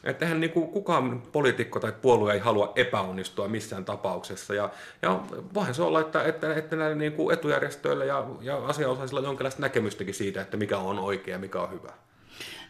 että 0.05 0.24
eihän 0.24 0.40
niin 0.40 0.51
kuin 0.51 0.68
kukaan 0.68 1.22
poliitikko 1.33 1.81
tai 1.81 1.92
puolue 1.92 2.33
ei 2.33 2.38
halua 2.38 2.72
epäonnistua 2.77 3.48
missään 3.48 3.85
tapauksessa. 3.85 4.55
Ja, 4.55 4.70
ja 5.03 5.20
voihan 5.55 5.74
se 5.74 5.83
olla, 5.83 6.01
että, 6.01 6.22
että, 6.22 6.55
että 6.55 6.77
näillä 6.77 6.96
niin 6.96 7.12
kuin 7.12 7.35
etujärjestöillä 7.35 8.05
ja, 8.05 8.27
ja 8.40 8.57
asianosaisilla 8.57 9.20
on 9.20 9.27
jonkinlaista 9.27 9.62
näkemystäkin 9.62 10.14
siitä, 10.14 10.40
että 10.40 10.57
mikä 10.57 10.79
on 10.79 10.98
oikea 10.98 11.35
ja 11.35 11.38
mikä 11.38 11.61
on 11.61 11.70
hyvä. 11.70 11.92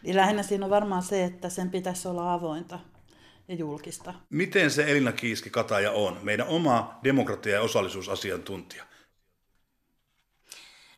Niin 0.03 0.17
lähinnä 0.17 0.43
siinä 0.43 0.65
on 0.65 0.71
varmaan 0.71 1.03
se, 1.03 1.25
että 1.25 1.49
sen 1.49 1.71
pitäisi 1.71 2.09
olla 2.09 2.33
avointa 2.33 2.79
ja 3.49 3.55
julkista. 3.55 4.15
Miten 4.31 4.71
se 4.71 4.91
Elina 4.91 5.13
Kiiski-Kataja 5.13 5.93
on, 5.93 6.19
meidän 6.23 6.49
oma 6.49 6.99
demokratia- 7.05 7.55
ja 7.55 7.63
osallisuusasiantuntija? 7.63 8.85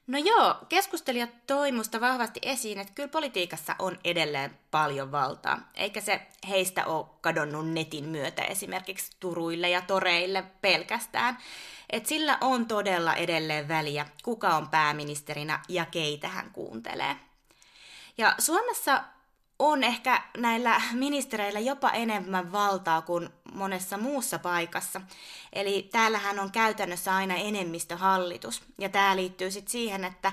No 0.06 0.18
joo, 0.18 0.54
keskustelijat 0.68 1.46
toi 1.46 1.72
musta 1.72 2.00
vahvasti 2.00 2.40
esiin, 2.42 2.78
että 2.78 2.92
kyllä 2.94 3.08
politiikassa 3.08 3.76
on 3.78 3.98
edelleen 4.04 4.58
paljon 4.70 5.12
valtaa, 5.12 5.70
eikä 5.74 6.00
se 6.00 6.20
heistä 6.48 6.86
ole 6.86 7.06
kadonnut 7.20 7.68
netin 7.68 8.04
myötä 8.04 8.42
esimerkiksi 8.42 9.12
turuille 9.20 9.70
ja 9.70 9.80
toreille 9.80 10.44
pelkästään. 10.60 11.38
Et 11.90 12.06
sillä 12.06 12.38
on 12.40 12.66
todella 12.66 13.14
edelleen 13.14 13.68
väliä, 13.68 14.06
kuka 14.24 14.56
on 14.56 14.68
pääministerinä 14.68 15.60
ja 15.68 15.86
keitä 15.86 16.28
hän 16.28 16.50
kuuntelee. 16.52 17.16
Ja 18.18 18.34
Suomessa 18.38 19.04
on 19.60 19.84
ehkä 19.84 20.22
näillä 20.36 20.80
ministereillä 20.92 21.60
jopa 21.60 21.90
enemmän 21.90 22.52
valtaa 22.52 23.02
kuin 23.02 23.28
monessa 23.52 23.98
muussa 23.98 24.38
paikassa. 24.38 25.00
Eli 25.52 25.88
täällähän 25.92 26.38
on 26.38 26.52
käytännössä 26.52 27.14
aina 27.14 27.34
enemmistöhallitus. 27.34 28.62
Ja 28.78 28.88
tämä 28.88 29.16
liittyy 29.16 29.50
sitten 29.50 29.72
siihen, 29.72 30.04
että 30.04 30.32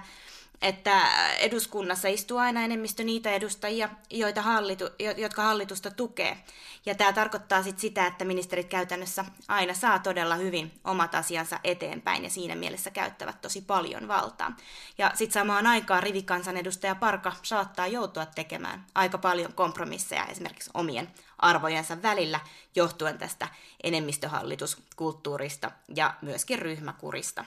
että 0.61 1.01
eduskunnassa 1.39 2.07
istuu 2.07 2.37
aina 2.37 2.61
enemmistö 2.63 3.03
niitä 3.03 3.31
edustajia, 3.31 3.89
joita 4.09 4.41
hallitu, 4.41 4.85
jotka 5.17 5.41
hallitusta 5.41 5.91
tukee. 5.91 6.37
Ja 6.85 6.95
tämä 6.95 7.13
tarkoittaa 7.13 7.63
sit 7.63 7.79
sitä, 7.79 8.07
että 8.07 8.25
ministerit 8.25 8.67
käytännössä 8.67 9.25
aina 9.47 9.73
saa 9.73 9.99
todella 9.99 10.35
hyvin 10.35 10.71
omat 10.83 11.15
asiansa 11.15 11.59
eteenpäin 11.63 12.23
ja 12.23 12.29
siinä 12.29 12.55
mielessä 12.55 12.91
käyttävät 12.91 13.41
tosi 13.41 13.61
paljon 13.61 14.07
valtaa. 14.07 14.55
Ja 14.97 15.11
sitten 15.15 15.33
samaan 15.33 15.67
aikaan 15.67 16.03
rivikansanedustaja 16.03 16.95
Parka 16.95 17.33
saattaa 17.43 17.87
joutua 17.87 18.25
tekemään 18.25 18.85
aika 18.95 19.17
paljon 19.17 19.53
kompromisseja 19.53 20.25
esimerkiksi 20.25 20.71
omien 20.73 21.07
arvojensa 21.37 22.01
välillä 22.01 22.39
johtuen 22.75 23.17
tästä 23.17 23.47
enemmistöhallituskulttuurista 23.83 25.71
ja 25.95 26.13
myöskin 26.21 26.59
ryhmäkurista. 26.59 27.45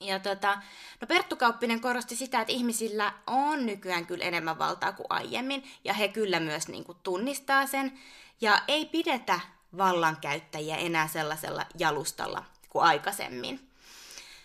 Ja 0.00 0.18
tota, 0.18 0.62
no 1.00 1.06
Perttu 1.06 1.36
Kauppinen 1.36 1.80
korosti 1.80 2.16
sitä, 2.16 2.40
että 2.40 2.52
ihmisillä 2.52 3.12
on 3.26 3.66
nykyään 3.66 4.06
kyllä 4.06 4.24
enemmän 4.24 4.58
valtaa 4.58 4.92
kuin 4.92 5.06
aiemmin, 5.10 5.64
ja 5.84 5.94
he 5.94 6.08
kyllä 6.08 6.40
myös 6.40 6.68
niin 6.68 6.84
kuin, 6.84 6.98
tunnistaa 7.02 7.66
sen, 7.66 7.98
ja 8.40 8.62
ei 8.68 8.86
pidetä 8.86 9.40
vallankäyttäjiä 9.76 10.76
enää 10.76 11.08
sellaisella 11.08 11.66
jalustalla 11.78 12.44
kuin 12.68 12.84
aikaisemmin. 12.84 13.68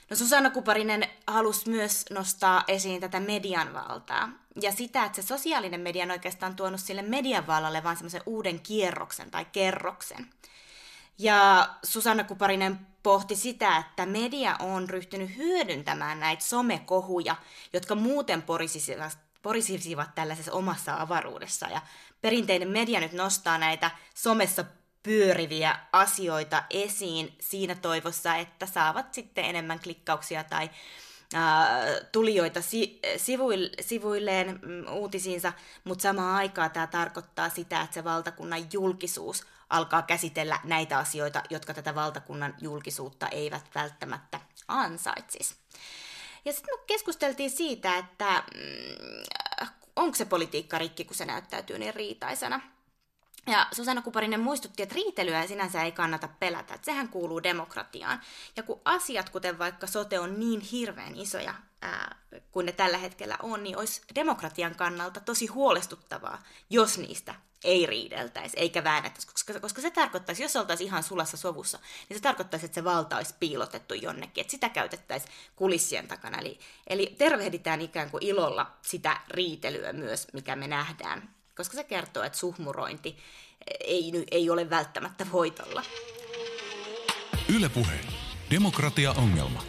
No 0.09 0.15
Susanna 0.15 0.49
Kuparinen 0.49 1.07
halusi 1.27 1.69
myös 1.69 2.05
nostaa 2.09 2.63
esiin 2.67 3.01
tätä 3.01 3.19
median 3.19 3.73
valtaa 3.73 4.29
ja 4.61 4.71
sitä, 4.71 5.05
että 5.05 5.21
se 5.21 5.27
sosiaalinen 5.27 5.81
media 5.81 6.03
on 6.03 6.11
oikeastaan 6.11 6.55
tuonut 6.55 6.79
sille 6.79 7.01
median 7.01 7.47
vallalle 7.47 7.83
vaan 7.83 7.97
semmoisen 7.97 8.21
uuden 8.25 8.59
kierroksen 8.59 9.31
tai 9.31 9.45
kerroksen. 9.45 10.29
Ja 11.17 11.69
Susanna 11.83 12.23
Kuparinen 12.23 12.79
pohti 13.03 13.35
sitä, 13.35 13.77
että 13.77 14.05
media 14.05 14.55
on 14.59 14.89
ryhtynyt 14.89 15.37
hyödyntämään 15.37 16.19
näitä 16.19 16.43
somekohuja, 16.43 17.35
jotka 17.73 17.95
muuten 17.95 18.41
porisisivat, 18.41 19.17
porisisivat 19.41 20.15
tällaisessa 20.15 20.51
omassa 20.51 21.01
avaruudessa. 21.01 21.67
Ja 21.67 21.81
perinteinen 22.21 22.69
media 22.69 22.99
nyt 22.99 23.13
nostaa 23.13 23.57
näitä 23.57 23.91
somessa 24.15 24.65
pyöriviä 25.03 25.79
asioita 25.91 26.63
esiin 26.69 27.35
siinä 27.39 27.75
toivossa, 27.75 28.35
että 28.35 28.65
saavat 28.65 29.13
sitten 29.13 29.45
enemmän 29.45 29.79
klikkauksia 29.79 30.43
tai 30.43 30.69
tulijoita 32.11 32.61
si- 32.61 32.99
sivuilleen 33.81 34.59
mm, 34.61 34.85
uutisiinsa, 34.93 35.53
mutta 35.83 36.01
samaan 36.01 36.35
aikaan 36.35 36.71
tämä 36.71 36.87
tarkoittaa 36.87 37.49
sitä, 37.49 37.81
että 37.81 37.93
se 37.93 38.03
valtakunnan 38.03 38.61
julkisuus 38.73 39.43
alkaa 39.73 40.01
käsitellä 40.01 40.59
näitä 40.63 40.97
asioita, 40.97 41.43
jotka 41.49 41.73
tätä 41.73 41.95
valtakunnan 41.95 42.55
julkisuutta 42.61 43.27
eivät 43.27 43.65
välttämättä 43.75 44.39
ansaitsisi. 44.67 45.55
Ja 46.45 46.53
sitten 46.53 46.79
me 46.79 46.83
keskusteltiin 46.87 47.51
siitä, 47.51 47.97
että 47.97 48.43
mm, 48.55 49.23
onko 49.95 50.15
se 50.15 50.25
politiikka 50.25 50.77
rikki, 50.77 51.05
kun 51.05 51.15
se 51.15 51.25
näyttäytyy 51.25 51.77
niin 51.77 51.95
riitaisena. 51.95 52.61
Ja 53.47 53.67
Susanna 53.71 54.01
Kuparinen 54.01 54.39
muistutti, 54.39 54.83
että 54.83 54.95
riitelyä 54.95 55.47
sinänsä 55.47 55.83
ei 55.83 55.91
kannata 55.91 56.27
pelätä, 56.27 56.73
että 56.73 56.85
sehän 56.85 57.09
kuuluu 57.09 57.43
demokratiaan. 57.43 58.21
Ja 58.55 58.63
kun 58.63 58.81
asiat, 58.85 59.29
kuten 59.29 59.59
vaikka 59.59 59.87
sote, 59.87 60.19
on 60.19 60.39
niin 60.39 60.61
hirveän 60.61 61.15
isoja 61.15 61.53
ää, 61.81 62.15
kuin 62.51 62.65
ne 62.65 62.71
tällä 62.71 62.97
hetkellä 62.97 63.37
on, 63.41 63.63
niin 63.63 63.77
olisi 63.77 64.01
demokratian 64.15 64.75
kannalta 64.75 65.19
tosi 65.19 65.47
huolestuttavaa, 65.47 66.43
jos 66.69 66.97
niistä 66.97 67.35
ei 67.63 67.85
riideltäisi 67.85 68.59
eikä 68.59 68.83
väännettäisi, 68.83 69.27
koska, 69.27 69.59
koska 69.59 69.81
se 69.81 69.91
tarkoittaisi, 69.91 70.43
jos 70.43 70.55
oltaisiin 70.55 70.87
ihan 70.87 71.03
sulassa 71.03 71.37
sovussa, 71.37 71.79
niin 72.09 72.17
se 72.17 72.21
tarkoittaisi, 72.21 72.65
että 72.65 72.75
se 72.75 72.83
valta 72.83 73.17
olisi 73.17 73.35
piilotettu 73.39 73.93
jonnekin, 73.93 74.41
että 74.41 74.51
sitä 74.51 74.69
käytettäisiin 74.69 75.31
kulissien 75.55 76.07
takana. 76.07 76.37
Eli, 76.37 76.59
eli 76.87 77.15
tervehditään 77.17 77.81
ikään 77.81 78.11
kuin 78.11 78.23
ilolla 78.23 78.71
sitä 78.81 79.17
riitelyä 79.27 79.93
myös, 79.93 80.27
mikä 80.33 80.55
me 80.55 80.67
nähdään, 80.67 81.32
koska 81.55 81.75
se 81.75 81.83
kertoo, 81.83 82.23
että 82.23 82.37
suhmurointi 82.37 83.17
ei, 83.79 84.25
ei 84.31 84.49
ole 84.49 84.69
välttämättä 84.69 85.25
voitolla. 85.31 85.83
Ylepuhe. 87.55 87.99
Demokratia-ongelma. 88.51 89.63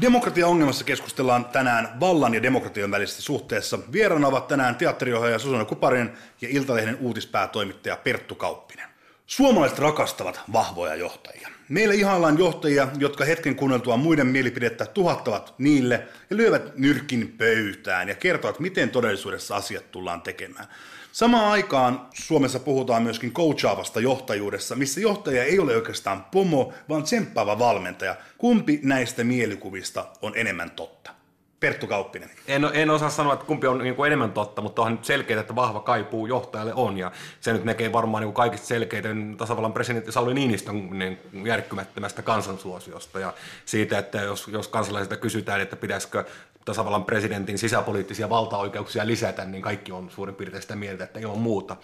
Demokratia-ongelmassa 0.00 0.84
keskustellaan 0.84 1.44
tänään 1.44 2.00
vallan 2.00 2.34
ja 2.34 2.42
demokratian 2.42 2.90
välisessä 2.90 3.22
suhteessa. 3.22 3.78
Vieraana 3.92 4.28
ovat 4.28 4.48
tänään 4.48 4.76
teatteriohjaaja 4.76 5.38
Susanna 5.38 5.64
Kuparin 5.64 6.10
ja 6.40 6.48
Iltalehden 6.50 6.98
uutispäätoimittaja 7.00 7.96
Perttu 7.96 8.34
Kauppinen. 8.34 8.88
Suomalaiset 9.26 9.78
rakastavat 9.78 10.40
vahvoja 10.52 10.94
johtajia. 10.94 11.48
Meillä 11.70 11.94
ihaillaan 11.94 12.38
johtajia, 12.38 12.88
jotka 12.98 13.24
hetken 13.24 13.56
kuunneltua 13.56 13.96
muiden 13.96 14.26
mielipidettä 14.26 14.86
tuhattavat 14.86 15.54
niille 15.58 16.06
ja 16.30 16.36
lyövät 16.36 16.76
nyrkin 16.76 17.34
pöytään 17.38 18.08
ja 18.08 18.14
kertovat, 18.14 18.60
miten 18.60 18.90
todellisuudessa 18.90 19.56
asiat 19.56 19.90
tullaan 19.90 20.22
tekemään. 20.22 20.66
Samaan 21.12 21.44
aikaan 21.44 22.08
Suomessa 22.14 22.58
puhutaan 22.60 23.02
myöskin 23.02 23.32
coachaavasta 23.32 24.00
johtajuudessa, 24.00 24.76
missä 24.76 25.00
johtaja 25.00 25.44
ei 25.44 25.58
ole 25.58 25.76
oikeastaan 25.76 26.24
pomo, 26.24 26.72
vaan 26.88 27.02
tsemppaava 27.02 27.58
valmentaja. 27.58 28.16
Kumpi 28.38 28.80
näistä 28.82 29.24
mielikuvista 29.24 30.06
on 30.22 30.32
enemmän 30.36 30.70
totta? 30.70 31.19
Perttu 31.60 31.86
Kauppinen. 31.86 32.30
En, 32.46 32.70
en 32.72 32.90
osaa 32.90 33.10
sanoa, 33.10 33.32
että 33.32 33.46
kumpi 33.46 33.66
on 33.66 33.78
niin 33.78 33.94
kuin 33.94 34.06
enemmän 34.06 34.32
totta, 34.32 34.62
mutta 34.62 34.82
onhan 34.82 34.94
nyt 34.94 35.04
selkeää, 35.04 35.40
että 35.40 35.54
vahva 35.54 35.80
kaipuu 35.80 36.26
johtajalle 36.26 36.74
on. 36.74 36.98
Ja 36.98 37.12
se 37.40 37.52
nyt 37.52 37.64
näkee 37.64 37.92
varmaan 37.92 38.20
niin 38.20 38.26
kuin 38.26 38.34
kaikista 38.34 38.66
selkeiten 38.66 39.34
tasavallan 39.38 39.72
presidentti 39.72 40.12
Sauli 40.12 40.34
Niinistön 40.34 40.98
niin 40.98 41.18
järkkymättömästä 41.46 42.22
kansansuosiosta. 42.22 43.20
Ja 43.20 43.32
siitä, 43.64 43.98
että 43.98 44.18
jos, 44.18 44.48
jos 44.48 44.68
kansalaisilta 44.68 45.16
kysytään, 45.16 45.60
että 45.60 45.76
pitäisikö 45.76 46.24
tasavallan 46.64 47.04
presidentin 47.04 47.58
sisäpoliittisia 47.58 48.30
valtaoikeuksia 48.30 49.06
lisätä, 49.06 49.44
niin 49.44 49.62
kaikki 49.62 49.92
on 49.92 50.10
suurin 50.10 50.34
piirtein 50.34 50.62
sitä 50.62 50.76
mieltä, 50.76 51.04
että 51.04 51.20
ilman 51.20 51.38
muuta. 51.38 51.76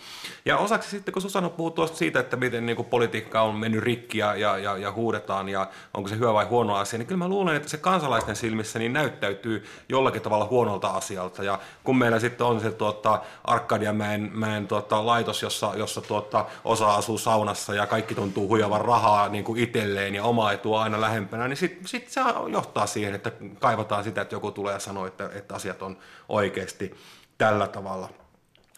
Ja 0.45 0.59
osaksi 0.59 0.91
sitten, 0.91 1.13
kun 1.13 1.23
Susanna 1.23 1.49
puhuu 1.49 1.71
tuosta 1.71 1.97
siitä, 1.97 2.21
että 2.21 2.37
miten 2.37 2.67
niin 2.67 2.77
kuin 2.77 2.89
politiikka 2.89 3.43
on 3.43 3.55
mennyt 3.55 3.83
rikki 3.83 4.19
ja, 4.19 4.37
ja, 4.37 4.59
ja, 4.59 4.77
ja 4.77 4.93
huudetaan 4.93 5.49
ja 5.49 5.67
onko 5.95 6.09
se 6.09 6.15
hyvä 6.17 6.33
vai 6.33 6.45
huono 6.45 6.75
asia, 6.75 6.99
niin 6.99 7.07
kyllä 7.07 7.19
mä 7.19 7.29
luulen, 7.29 7.57
että 7.57 7.69
se 7.69 7.77
kansalaisten 7.77 8.37
silmissä 8.37 8.79
niin 8.79 8.93
näyttäytyy 8.93 9.65
jollakin 9.89 10.23
tavalla 10.23 10.47
huonolta 10.47 10.89
asialta. 10.89 11.45
Ja 11.45 11.59
kun 11.85 11.99
meillä 11.99 12.19
sitten 12.19 12.47
on 12.47 12.61
se 12.61 12.71
tuota, 12.71 13.21
Arkadianmäen 13.45 14.31
mäen, 14.35 14.69
tuota, 14.69 15.07
laitos, 15.07 15.43
jossa, 15.43 15.73
jossa 15.77 16.01
tuota, 16.01 16.47
osa 16.65 16.95
asuu 16.95 17.19
saunassa 17.19 17.75
ja 17.75 17.87
kaikki 17.87 18.15
tuntuu 18.15 18.49
huijavan 18.49 18.81
rahaa 18.81 19.29
niin 19.29 19.45
kuin 19.45 19.61
itselleen 19.61 20.15
ja 20.15 20.25
oma 20.25 20.53
etu 20.53 20.75
aina 20.75 21.01
lähempänä, 21.01 21.49
niin 21.49 21.57
sitten 21.57 21.89
sit 21.89 22.09
se 22.09 22.21
johtaa 22.53 22.87
siihen, 22.87 23.15
että 23.15 23.33
kaivataan 23.61 24.05
sitä, 24.05 24.21
että 24.21 24.35
joku 24.35 24.51
tulee 24.51 24.66
ja 24.73 24.79
sanoo, 24.79 25.07
että, 25.07 25.31
että 25.35 25.55
asiat 25.55 25.83
on 25.83 25.99
oikeasti 26.29 26.95
tällä 27.39 27.69
tavalla. 27.69 28.09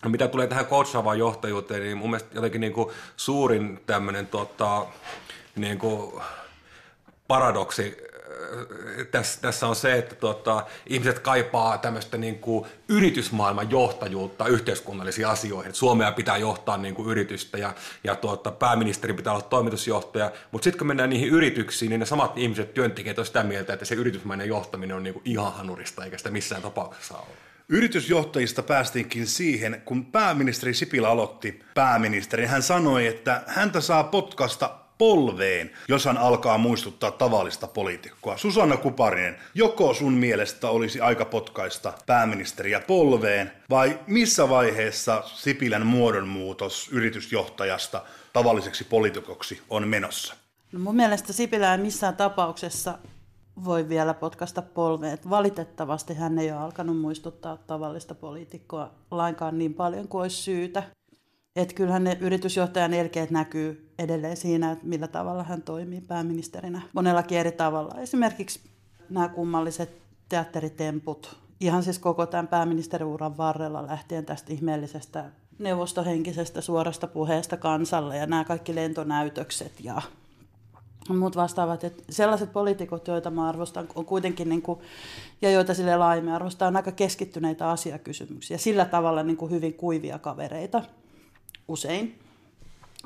No, 0.04 0.10
mitä 0.10 0.28
tulee 0.28 0.46
tähän 0.46 0.66
coachaavaan 0.66 1.18
johtajuuteen, 1.18 1.82
niin 1.82 1.98
mun 1.98 2.10
mielestä 2.10 2.34
jotenkin 2.34 2.60
niin 2.60 2.72
kuin 2.72 2.90
suurin 3.16 3.80
tämmöinen 3.86 4.26
tota, 4.26 4.86
niin 5.56 5.78
kuin 5.78 6.22
paradoksi 7.28 8.07
tässä, 9.10 9.40
tässä 9.40 9.66
on 9.66 9.76
se, 9.76 9.98
että 9.98 10.14
tota, 10.14 10.66
ihmiset 10.86 11.18
kaipaa 11.18 11.78
tämmöistä 11.78 12.16
niin 12.16 12.38
kuin 12.38 12.66
yritysmaailman 12.88 13.70
johtajuutta 13.70 14.46
yhteiskunnallisiin 14.46 15.26
asioihin. 15.26 15.74
Suomea 15.74 16.12
pitää 16.12 16.36
johtaa 16.36 16.76
niin 16.76 16.94
kuin 16.94 17.08
yritystä 17.08 17.58
ja, 17.58 17.74
ja 18.04 18.16
tuota, 18.16 18.50
pääministerin 18.50 19.16
pitää 19.16 19.32
olla 19.32 19.42
toimitusjohtaja, 19.42 20.32
mutta 20.52 20.64
sitten 20.64 20.78
kun 20.78 20.86
mennään 20.86 21.10
niihin 21.10 21.28
yrityksiin, 21.28 21.90
niin 21.90 22.00
ne 22.00 22.06
samat 22.06 22.38
ihmiset, 22.38 22.74
työntekijät, 22.74 23.18
on 23.18 23.26
sitä 23.26 23.42
mieltä, 23.42 23.72
että 23.72 23.84
se 23.84 23.94
yritysmainen 23.94 24.48
johtaminen 24.48 24.96
on 24.96 25.02
niin 25.02 25.14
kuin 25.14 25.22
ihan 25.24 25.52
hanurista, 25.52 26.04
eikä 26.04 26.18
sitä 26.18 26.30
missään 26.30 26.62
tapauksessa 26.62 27.14
ole. 27.14 27.36
Yritysjohtajista 27.68 28.62
päästiinkin 28.62 29.26
siihen, 29.26 29.82
kun 29.84 30.06
pääministeri 30.06 30.74
Sipilä 30.74 31.08
aloitti 31.08 31.62
pääministeri, 31.74 32.46
hän 32.46 32.62
sanoi, 32.62 33.06
että 33.06 33.42
häntä 33.46 33.80
saa 33.80 34.04
potkasta 34.04 34.87
polveen, 34.98 35.70
jos 35.88 36.04
hän 36.04 36.18
alkaa 36.18 36.58
muistuttaa 36.58 37.10
tavallista 37.10 37.66
poliitikkoa. 37.66 38.36
Susanna 38.36 38.76
Kuparinen, 38.76 39.36
joko 39.54 39.94
sun 39.94 40.12
mielestä 40.12 40.70
olisi 40.70 41.00
aika 41.00 41.24
potkaista 41.24 41.92
pääministeriä 42.06 42.80
polveen, 42.80 43.52
vai 43.70 43.98
missä 44.06 44.48
vaiheessa 44.48 45.22
Sipilän 45.26 45.86
muodonmuutos 45.86 46.88
yritysjohtajasta 46.92 48.02
tavalliseksi 48.32 48.84
poliitikoksi 48.84 49.62
on 49.70 49.88
menossa? 49.88 50.34
No 50.72 50.78
mun 50.78 50.96
mielestä 50.96 51.32
Sipilä 51.32 51.72
ei 51.72 51.78
missään 51.78 52.16
tapauksessa 52.16 52.98
voi 53.64 53.88
vielä 53.88 54.14
potkasta 54.14 54.62
polveen. 54.62 55.18
Valitettavasti 55.30 56.14
hän 56.14 56.38
ei 56.38 56.52
ole 56.52 56.60
alkanut 56.60 57.00
muistuttaa 57.00 57.56
tavallista 57.56 58.14
poliitikkoa 58.14 58.90
lainkaan 59.10 59.58
niin 59.58 59.74
paljon 59.74 60.08
kuin 60.08 60.22
olisi 60.22 60.36
syytä. 60.36 60.82
Että 61.58 61.74
kyllähän 61.74 62.04
ne 62.04 62.18
yritysjohtajan 62.20 62.94
elkeet 62.94 63.30
näkyy 63.30 63.90
edelleen 63.98 64.36
siinä, 64.36 64.72
että 64.72 64.86
millä 64.86 65.08
tavalla 65.08 65.42
hän 65.42 65.62
toimii 65.62 66.00
pääministerinä 66.00 66.82
monellakin 66.92 67.38
eri 67.38 67.52
tavalla. 67.52 67.94
Esimerkiksi 68.00 68.60
nämä 69.10 69.28
kummalliset 69.28 69.90
teatteritemput, 70.28 71.36
ihan 71.60 71.82
siis 71.82 71.98
koko 71.98 72.26
tämän 72.26 72.48
pääministeriuran 72.48 73.36
varrella 73.36 73.86
lähtien 73.86 74.24
tästä 74.24 74.52
ihmeellisestä 74.52 75.24
neuvostohenkisestä 75.58 76.60
suorasta 76.60 77.06
puheesta 77.06 77.56
kansalle 77.56 78.16
ja 78.16 78.26
nämä 78.26 78.44
kaikki 78.44 78.74
lentonäytökset 78.74 79.72
ja 79.80 80.02
muut 81.08 81.36
vastaavat, 81.36 81.84
että 81.84 82.02
sellaiset 82.10 82.52
poliitikot, 82.52 83.08
joita 83.08 83.30
mä 83.30 83.48
arvostan, 83.48 83.88
on 83.94 84.04
kuitenkin, 84.04 84.48
niin 84.48 84.62
kuin, 84.62 84.80
ja 85.42 85.50
joita 85.50 85.74
sille 85.74 85.96
laajemmin 85.96 86.34
arvostaa, 86.34 86.68
on 86.68 86.76
aika 86.76 86.92
keskittyneitä 86.92 87.70
asiakysymyksiä, 87.70 88.58
sillä 88.58 88.84
tavalla 88.84 89.22
niin 89.22 89.36
kuin 89.36 89.50
hyvin 89.50 89.74
kuivia 89.74 90.18
kavereita 90.18 90.82
usein. 91.68 92.18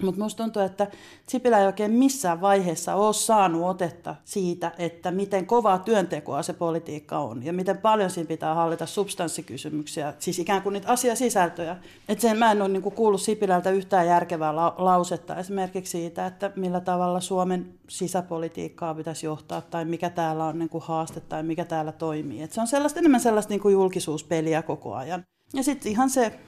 Mutta 0.03 0.19
minusta 0.19 0.43
tuntuu, 0.43 0.63
että 0.63 0.87
Sipilä 1.29 1.61
ei 1.61 1.67
oikein 1.67 1.91
missään 1.91 2.41
vaiheessa 2.41 2.95
ole 2.95 3.15
saanut 3.15 3.63
otetta 3.63 4.15
siitä, 4.25 4.73
että 4.79 5.11
miten 5.11 5.47
kovaa 5.47 5.79
työntekoa 5.79 6.43
se 6.43 6.53
politiikka 6.53 7.19
on 7.19 7.45
ja 7.45 7.53
miten 7.53 7.79
paljon 7.79 8.11
siinä 8.11 8.29
pitää 8.29 8.55
hallita 8.55 8.87
substanssikysymyksiä, 8.87 10.15
siis 10.19 10.39
ikään 10.39 10.63
kuin 10.63 10.73
niitä 10.73 10.89
asiasisältöjä. 10.89 11.77
Et 12.09 12.21
sen 12.21 12.39
mä 12.39 12.51
en 12.53 12.63
ole 12.63 12.69
niinku 12.69 12.91
kuullut 12.91 13.21
Sipilältä 13.21 13.71
yhtään 13.71 14.07
järkevää 14.07 14.57
la- 14.57 14.75
lausetta 14.79 15.37
esimerkiksi 15.37 15.91
siitä, 15.91 16.27
että 16.27 16.51
millä 16.57 16.81
tavalla 16.81 17.21
Suomen 17.21 17.75
sisäpolitiikkaa 17.89 18.95
pitäisi 18.95 19.27
johtaa 19.27 19.61
tai 19.61 19.85
mikä 19.85 20.11
täällä 20.11 20.45
on 20.45 20.59
niinku 20.59 20.81
haaste 20.81 21.21
tai 21.21 21.43
mikä 21.43 21.65
täällä 21.65 21.93
toimii. 21.93 22.43
Et 22.43 22.53
se 22.53 22.61
on 22.61 22.67
sellaista, 22.67 22.99
enemmän 22.99 23.21
sellaista 23.21 23.51
niinku 23.51 23.69
julkisuuspeliä 23.69 24.63
koko 24.63 24.95
ajan. 24.95 25.25
Ja 25.55 25.63
sitten 25.63 25.93
ihan 25.93 26.11
se, 26.11 26.39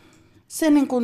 se 0.49 0.71
niinku, 0.71 1.03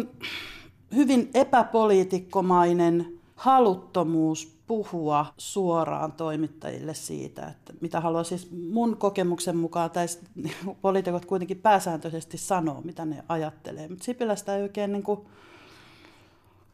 hyvin 0.94 1.30
epäpoliitikkomainen 1.34 3.20
haluttomuus 3.36 4.60
puhua 4.66 5.26
suoraan 5.38 6.12
toimittajille 6.12 6.94
siitä, 6.94 7.46
että 7.46 7.72
mitä 7.80 8.00
haluaa 8.00 8.24
siis 8.24 8.50
mun 8.72 8.96
kokemuksen 8.96 9.56
mukaan, 9.56 9.90
tai 9.90 10.06
poliitikot 10.82 11.24
kuitenkin 11.24 11.56
pääsääntöisesti 11.58 12.38
sanoo, 12.38 12.80
mitä 12.80 13.04
ne 13.04 13.24
ajattelee. 13.28 13.88
Mutta 13.88 14.04
Sipilästä 14.04 14.56
ei 14.56 14.62
oikein 14.62 14.92
niin 14.92 15.02
kuin, 15.02 15.20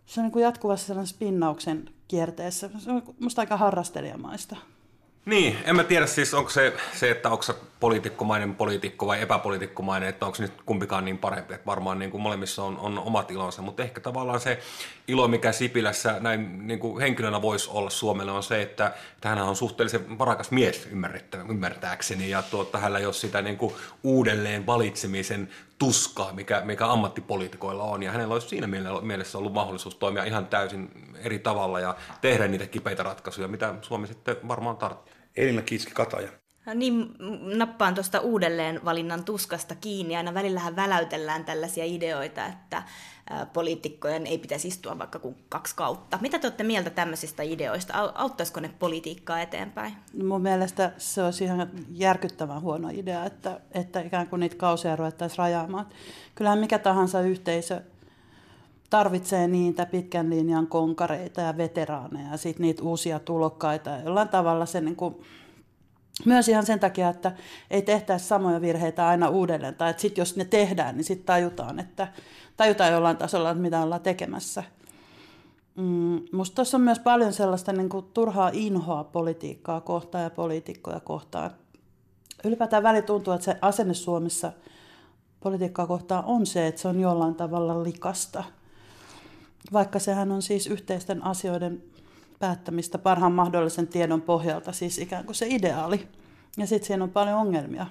se 0.06 0.20
on 0.20 0.24
niin 0.24 0.32
kuin 0.32 0.42
jatkuvassa 0.42 0.86
sellainen 0.86 1.06
spinnauksen 1.06 1.90
kierteessä. 2.08 2.70
Se 2.78 2.90
on 2.90 3.02
musta 3.20 3.42
aika 3.42 3.56
harrastelijamaista. 3.56 4.56
Niin, 5.26 5.58
en 5.64 5.76
mä 5.76 5.84
tiedä 5.84 6.06
siis, 6.06 6.34
onko 6.34 6.50
se, 6.50 6.72
se 6.94 7.10
että 7.10 7.30
onko 7.30 7.42
se 7.42 7.54
poliitikkomainen 7.80 8.54
poliitikko 8.54 9.06
vai 9.06 9.22
epäpoliitikkomainen, 9.22 10.08
että 10.08 10.26
onko 10.26 10.36
se 10.36 10.42
nyt 10.42 10.62
kumpikaan 10.66 11.04
niin 11.04 11.18
parempi, 11.18 11.54
että 11.54 11.66
varmaan 11.66 11.98
niin 11.98 12.10
kuin 12.10 12.20
molemmissa 12.20 12.64
on, 12.64 12.78
on 12.78 12.98
omat 12.98 13.30
ilonsa, 13.30 13.62
mutta 13.62 13.82
ehkä 13.82 14.00
tavallaan 14.00 14.40
se 14.40 14.58
ilo, 15.08 15.28
mikä 15.28 15.52
Sipilässä 15.52 16.16
näin 16.20 16.66
niin 16.66 16.78
kuin 16.78 17.00
henkilönä 17.00 17.42
voisi 17.42 17.70
olla 17.70 17.90
Suomelle, 17.90 18.32
on 18.32 18.42
se, 18.42 18.62
että, 18.62 18.92
hän 19.24 19.38
on 19.38 19.56
suhteellisen 19.56 20.18
varakas 20.18 20.50
mies 20.50 20.88
ymmärtääkseni, 21.48 22.30
ja 22.30 22.42
tuota, 22.42 22.78
hänellä 22.78 22.98
ei 22.98 23.06
ole 23.06 23.14
sitä 23.14 23.42
niin 23.42 23.56
kuin 23.56 23.74
uudelleen 24.02 24.66
valitsemisen 24.66 25.48
tuskaa, 25.78 26.32
mikä, 26.32 26.62
mikä 26.64 26.86
ammattipoliitikoilla 26.86 27.84
on, 27.84 28.02
ja 28.02 28.12
hänellä 28.12 28.32
olisi 28.32 28.48
siinä 28.48 28.66
mielessä 29.02 29.38
ollut 29.38 29.52
mahdollisuus 29.52 29.94
toimia 29.94 30.24
ihan 30.24 30.46
täysin 30.46 30.90
eri 31.18 31.38
tavalla 31.38 31.80
ja 31.80 31.96
tehdä 32.20 32.48
niitä 32.48 32.66
kipeitä 32.66 33.02
ratkaisuja, 33.02 33.48
mitä 33.48 33.74
Suomi 33.82 34.06
sitten 34.06 34.36
varmaan 34.48 34.76
tarvitsee. 34.76 35.15
Elina 35.36 35.62
Kiiski-Kataja. 35.62 36.28
Niin, 36.74 37.14
nappaan 37.56 37.94
tuosta 37.94 38.20
uudelleen 38.20 38.80
valinnan 38.84 39.24
tuskasta 39.24 39.74
kiinni. 39.74 40.16
Aina 40.16 40.34
välillähän 40.34 40.76
väläytellään 40.76 41.44
tällaisia 41.44 41.84
ideoita, 41.84 42.46
että 42.46 42.82
poliitikkojen 43.52 44.26
ei 44.26 44.38
pitäisi 44.38 44.68
istua 44.68 44.98
vaikka 44.98 45.18
kuin 45.18 45.36
kaksi 45.48 45.76
kautta. 45.76 46.18
Mitä 46.20 46.38
te 46.38 46.46
olette 46.46 46.64
mieltä 46.64 46.90
tämmöisistä 46.90 47.42
ideoista? 47.42 48.12
Auttaisiko 48.14 48.60
ne 48.60 48.70
politiikkaa 48.78 49.40
eteenpäin? 49.40 49.94
No 50.12 50.24
mun 50.24 50.42
mielestä 50.42 50.92
se 50.98 51.22
olisi 51.22 51.44
ihan 51.44 51.70
järkyttävän 51.90 52.62
huono 52.62 52.88
idea, 52.92 53.24
että, 53.24 53.60
että 53.72 54.00
ikään 54.00 54.28
kuin 54.28 54.40
niitä 54.40 54.56
kausia 54.56 54.96
ruvettaisiin 54.96 55.38
rajaamaan. 55.38 55.86
Kyllähän 56.34 56.58
mikä 56.58 56.78
tahansa 56.78 57.20
yhteisö 57.20 57.82
tarvitsee 58.96 59.48
niitä 59.48 59.86
pitkän 59.86 60.30
linjan 60.30 60.66
konkareita 60.66 61.40
ja 61.40 61.56
veteraaneja 61.56 62.30
ja 62.30 62.36
sitten 62.36 62.62
niitä 62.62 62.82
uusia 62.82 63.18
tulokkaita. 63.18 63.90
Jollain 64.04 64.28
tavalla 64.28 64.66
se 64.66 64.80
niin 64.80 64.96
kuin, 64.96 65.14
myös 66.24 66.48
ihan 66.48 66.66
sen 66.66 66.80
takia, 66.80 67.08
että 67.08 67.32
ei 67.70 67.82
tehtäisi 67.82 68.26
samoja 68.26 68.60
virheitä 68.60 69.08
aina 69.08 69.28
uudelleen. 69.28 69.74
Tai 69.74 69.90
että 69.90 70.00
sitten 70.00 70.22
jos 70.22 70.36
ne 70.36 70.44
tehdään, 70.44 70.96
niin 70.96 71.04
sitten 71.04 71.26
tajutaan, 71.26 71.78
että 71.78 72.08
tajutaan 72.56 72.92
jollain 72.92 73.16
tasolla, 73.16 73.50
että 73.50 73.62
mitä 73.62 73.82
ollaan 73.82 74.00
tekemässä. 74.00 74.64
Mm, 75.74 76.20
musta 76.32 76.54
tuossa 76.54 76.76
on 76.76 76.80
myös 76.80 76.98
paljon 76.98 77.32
sellaista 77.32 77.72
niin 77.72 77.88
kuin, 77.88 78.06
turhaa 78.14 78.50
inhoa 78.52 79.04
politiikkaa 79.04 79.80
kohtaan 79.80 80.24
ja 80.24 80.30
poliitikkoja 80.30 81.00
kohtaan. 81.00 81.50
Ylipäätään 82.44 82.82
väli 82.82 83.02
tuntuu, 83.02 83.34
että 83.34 83.44
se 83.44 83.58
asenne 83.62 83.94
Suomessa 83.94 84.52
politiikkaa 85.40 85.86
kohtaan 85.86 86.24
on 86.24 86.46
se, 86.46 86.66
että 86.66 86.80
se 86.80 86.88
on 86.88 87.00
jollain 87.00 87.34
tavalla 87.34 87.82
likasta– 87.82 88.44
vaikka 89.72 89.98
sehän 89.98 90.32
on 90.32 90.42
siis 90.42 90.66
yhteisten 90.66 91.24
asioiden 91.24 91.82
päättämistä 92.38 92.98
parhaan 92.98 93.32
mahdollisen 93.32 93.88
tiedon 93.88 94.22
pohjalta, 94.22 94.72
siis 94.72 94.98
ikään 94.98 95.24
kuin 95.24 95.36
se 95.36 95.46
ideaali. 95.48 96.08
Ja 96.56 96.66
sitten 96.66 96.86
siinä 96.86 97.04
on 97.04 97.10
paljon 97.10 97.38
ongelmia. 97.38 97.86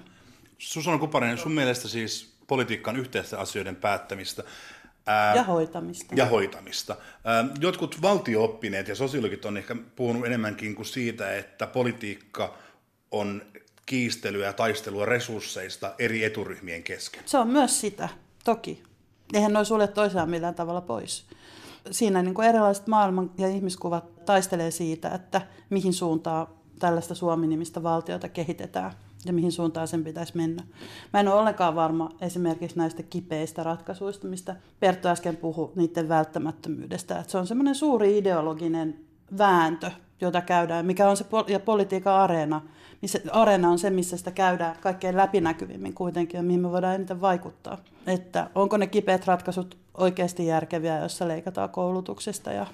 Susanna 0.58 0.98
Kuparinen, 0.98 1.38
sun 1.38 1.52
mielestä 1.52 1.88
siis 1.88 2.36
politiikka 2.46 2.90
on 2.90 2.96
yhteisten 2.96 3.38
asioiden 3.38 3.76
päättämistä. 3.76 4.44
Ää, 5.06 5.34
ja 5.34 5.42
hoitamista. 5.42 6.14
Ja 6.14 6.26
hoitamista. 6.26 6.96
Ää, 7.24 7.44
jotkut 7.60 8.02
valtiooppineet 8.02 8.88
ja 8.88 8.94
sosiologit 8.94 9.44
on 9.44 9.56
ehkä 9.56 9.76
puhunut 9.96 10.26
enemmänkin 10.26 10.74
kuin 10.74 10.86
siitä, 10.86 11.36
että 11.36 11.66
politiikka 11.66 12.58
on 13.10 13.42
kiistelyä 13.86 14.46
ja 14.46 14.52
taistelua 14.52 15.06
resursseista 15.06 15.94
eri 15.98 16.24
eturyhmien 16.24 16.82
kesken. 16.82 17.22
Se 17.26 17.38
on 17.38 17.48
myös 17.48 17.80
sitä, 17.80 18.08
toki. 18.44 18.82
Eihän 19.34 19.52
noin 19.52 19.66
sulle 19.66 19.88
toisiaan 19.88 20.30
millään 20.30 20.54
tavalla 20.54 20.80
pois. 20.80 21.26
Siinä 21.90 22.22
niin 22.22 22.34
kuin 22.34 22.48
erilaiset 22.48 22.86
maailman 22.86 23.30
ja 23.38 23.48
ihmiskuvat 23.48 24.24
taistelee 24.24 24.70
siitä, 24.70 25.08
että 25.08 25.42
mihin 25.70 25.92
suuntaan 25.92 26.46
tällaista 26.78 27.14
Suomi-nimistä 27.14 27.82
valtiota 27.82 28.28
kehitetään 28.28 28.92
ja 29.26 29.32
mihin 29.32 29.52
suuntaan 29.52 29.88
sen 29.88 30.04
pitäisi 30.04 30.36
mennä. 30.36 30.62
Mä 31.12 31.20
en 31.20 31.28
ole 31.28 31.40
ollenkaan 31.40 31.74
varma 31.74 32.10
esimerkiksi 32.20 32.78
näistä 32.78 33.02
kipeistä 33.02 33.62
ratkaisuista, 33.62 34.26
mistä 34.26 34.56
Perttu 34.80 35.08
äsken 35.08 35.36
puhui, 35.36 35.72
niiden 35.74 36.08
välttämättömyydestä. 36.08 37.18
Että 37.18 37.32
se 37.32 37.38
on 37.38 37.46
semmoinen 37.46 37.74
suuri 37.74 38.18
ideologinen 38.18 39.00
vääntö, 39.38 39.90
jota 40.20 40.40
käydään, 40.40 40.86
mikä 40.86 41.10
on 41.10 41.16
se 41.16 41.24
ja 41.46 41.60
politiikan 41.60 42.14
areena. 42.14 42.62
Missä, 43.02 43.18
areena 43.32 43.70
on 43.70 43.78
se, 43.78 43.90
missä 43.90 44.16
sitä 44.16 44.30
käydään 44.30 44.76
kaikkein 44.80 45.16
läpinäkyvimmin 45.16 45.94
kuitenkin 45.94 46.38
ja 46.38 46.42
mihin 46.42 46.60
me 46.60 46.70
voidaan 46.70 46.94
eniten 46.94 47.20
vaikuttaa. 47.20 47.78
Että 48.06 48.50
onko 48.54 48.76
ne 48.76 48.86
kipeät 48.86 49.26
ratkaisut 49.26 49.76
oikeasti 49.94 50.46
järkeviä, 50.46 50.98
jossa 50.98 51.28
leikataan 51.28 51.70
koulutuksesta 51.70 52.52
ja 52.52 52.66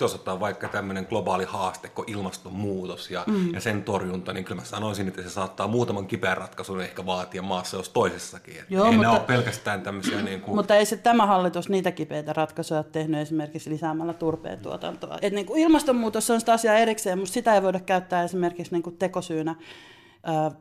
jos 0.00 0.14
ottaa 0.14 0.40
vaikka 0.40 0.68
tämmöinen 0.68 1.06
globaali 1.08 1.44
haaste 1.44 1.88
kuin 1.88 2.10
ilmastonmuutos 2.10 3.10
ja, 3.10 3.24
mm. 3.26 3.54
ja 3.54 3.60
sen 3.60 3.82
torjunta, 3.82 4.32
niin 4.32 4.44
kyllä 4.44 4.60
mä 4.60 4.64
sanoisin, 4.64 5.08
että 5.08 5.22
se 5.22 5.30
saattaa 5.30 5.66
muutaman 5.66 6.06
kipeän 6.06 6.36
ratkaisun 6.36 6.80
ehkä 6.80 7.06
vaatia 7.06 7.42
maassa 7.42 7.76
jos 7.76 7.88
toisessakin. 7.88 8.54
Joo, 8.70 8.84
ei 8.84 8.92
mutta, 8.92 9.08
ne 9.08 9.08
ole 9.08 9.20
pelkästään 9.20 9.82
tämmöisiä... 9.82 10.22
Niin 10.22 10.40
kuin... 10.40 10.56
Mutta 10.56 10.76
ei 10.76 10.86
se 10.86 10.96
tämä 10.96 11.26
hallitus 11.26 11.68
niitä 11.68 11.92
kipeitä 11.92 12.32
ratkaisuja 12.32 12.82
tehnyt 12.82 13.20
esimerkiksi 13.20 13.70
lisäämällä 13.70 14.12
turpeen 14.12 14.58
tuotantoa. 14.58 15.18
Et 15.22 15.32
niin 15.32 15.46
kuin 15.46 15.60
ilmastonmuutos 15.60 16.30
on 16.30 16.40
sitä 16.40 16.52
asiaa 16.52 16.74
erikseen, 16.74 17.18
mutta 17.18 17.34
sitä 17.34 17.54
ei 17.54 17.62
voida 17.62 17.80
käyttää 17.80 18.24
esimerkiksi 18.24 18.72
niin 18.72 18.82
kuin 18.82 18.96
tekosyynä 18.96 19.54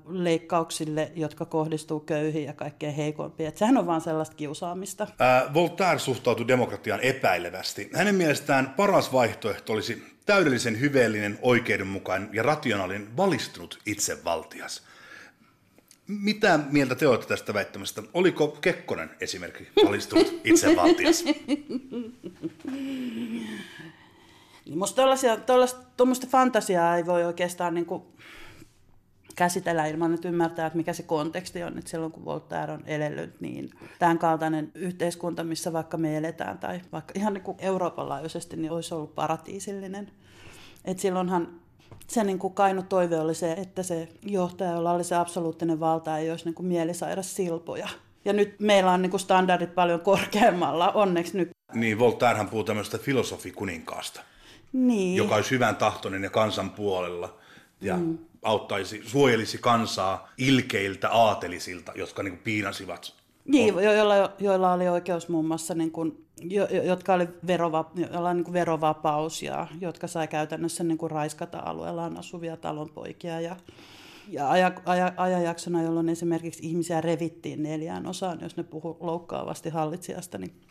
leikkauksille, 0.10 1.12
jotka 1.16 1.46
kohdistuu 1.46 2.00
köyhiin 2.00 2.46
ja 2.46 2.54
kaikkein 2.54 2.96
heikompiin. 2.96 3.48
Että 3.48 3.60
sehän 3.60 3.78
on 3.78 3.88
vaan 3.88 4.02
sellaista 4.02 4.36
kiusaamista. 4.36 5.08
Ää, 5.20 5.54
Voltaire 5.54 6.00
suhtautui 6.00 6.48
demokratiaan 6.48 7.02
epäilevästi. 7.02 7.90
Hänen 7.94 8.16
mielestään 8.16 8.74
paras 8.78 9.14
vaihtoehto 9.14 9.74
olisi 9.74 10.04
täydellisen 10.26 10.80
hyveellinen, 10.80 11.40
oikeudenmukainen 11.42 12.30
ja 12.34 12.44
rationaalinen 12.44 13.18
valistunut 13.18 13.80
itsevaltias. 13.86 14.84
Mitä 16.08 16.60
mieltä 16.72 16.96
te 16.96 17.08
olette 17.08 17.28
tästä 17.28 17.54
väittämästä? 17.54 18.04
Oliko 18.14 18.48
Kekkonen 18.48 19.10
esimerkiksi 19.22 19.86
valistunut 19.86 20.40
itsevaltias? 20.44 21.24
Niin 24.66 24.78
musta 24.78 25.02
tuollaista 25.98 26.28
fantasiaa 26.28 26.98
ei 26.98 27.06
voi 27.06 27.24
oikeastaan 27.24 27.74
niin 27.74 27.86
kuin 27.86 28.04
käsitellä 29.36 29.86
ilman, 29.86 30.14
että 30.14 30.28
ymmärtää, 30.28 30.68
että 30.68 30.78
mikä 30.78 30.94
se 30.94 31.04
konteksti 31.04 31.64
on. 31.64 31.78
Että 31.78 31.90
silloin 31.90 32.12
kun 32.12 32.26
Voltaire 32.26 32.74
on 32.74 32.84
elellyt, 32.86 33.42
niin 33.42 33.70
tämän 34.00 34.20
kaltainen 34.20 34.72
yhteiskunta, 34.76 35.44
missä 35.44 35.74
vaikka 35.74 35.98
me 35.98 36.18
eletään, 36.18 36.58
tai 36.58 36.82
vaikka 36.92 37.14
ihan 37.16 37.34
niin 37.34 37.44
kuin 37.44 37.58
Euroopan 37.60 38.10
laajuisesti, 38.10 38.58
niin 38.58 38.72
olisi 38.72 38.94
ollut 38.94 39.16
paratiisillinen. 39.16 40.12
Että 40.86 41.02
silloinhan 41.02 41.48
se 42.08 42.24
niin 42.24 42.40
kuin 42.40 42.54
kainu 42.54 42.84
toive 42.84 43.20
oli 43.20 43.36
se, 43.36 43.52
että 43.52 43.84
se 43.84 44.08
johtaja, 44.22 44.72
jolla 44.72 44.92
oli 44.92 45.04
se 45.04 45.16
absoluuttinen 45.16 45.80
valta, 45.80 46.18
ei 46.18 46.32
olisi 46.32 46.46
niin 46.46 46.56
kuin 46.56 46.66
mielisairas 46.66 47.36
silpoja. 47.36 47.88
Ja 48.26 48.34
nyt 48.34 48.56
meillä 48.60 48.92
on 48.92 49.02
niin 49.02 49.10
kuin 49.10 49.22
standardit 49.22 49.76
paljon 49.76 50.00
korkeammalla, 50.00 50.92
onneksi 50.92 51.38
nyt. 51.38 51.50
Niin, 51.74 52.00
Voltairehan 52.00 52.50
puhuu 52.50 52.64
tämmöistä 52.64 52.98
filosofikuninkaasta, 52.98 54.22
niin. 54.74 55.16
joka 55.16 55.36
olisi 55.36 55.52
hyvän 55.52 55.76
tahtoinen 55.76 56.24
ja 56.24 56.30
kansan 56.30 56.70
puolella. 56.70 57.38
Ja 57.82 57.98
mm 57.98 58.18
auttaisi, 58.46 59.02
suojelisi 59.06 59.58
kansaa 59.58 60.30
ilkeiltä 60.38 61.10
aatelisilta, 61.10 61.92
jotka 61.96 62.24
niin 62.24 62.32
kuin 62.32 62.44
piinasivat. 62.44 63.14
Niin, 63.46 63.74
jo, 63.74 63.94
joilla, 63.94 64.34
joilla 64.40 64.74
oli 64.74 64.88
oikeus 64.88 65.30
muun 65.30 65.46
muassa, 65.46 65.74
niin 65.74 65.92
kuin, 65.92 66.26
jo, 66.42 66.66
jotka 66.66 67.14
oli 67.14 67.28
verova, 67.48 67.92
joilla 67.96 68.30
oli 68.30 68.34
niin 68.34 68.44
kuin 68.44 68.54
verovapaus 68.54 69.44
ja 69.44 69.68
jotka 69.82 70.08
sai 70.08 70.28
käytännössä 70.28 70.84
niin 70.84 70.98
kuin 70.98 71.12
raiskata 71.12 71.60
alueellaan 71.60 72.18
asuvia 72.18 72.58
talonpoikia 72.58 73.42
ja, 73.42 73.56
ja 74.28 74.50
aja, 74.50 74.72
aja, 74.86 75.14
ajanjaksona, 75.18 75.84
jolloin 75.84 76.10
esimerkiksi 76.10 76.68
ihmisiä 76.68 77.02
revittiin 77.02 77.64
neljään 77.64 78.08
osaan, 78.08 78.40
jos 78.42 78.58
ne 78.58 78.64
puhu 78.64 78.98
loukkaavasti 79.00 79.70
hallitsijasta, 79.70 80.38
niin 80.38 80.62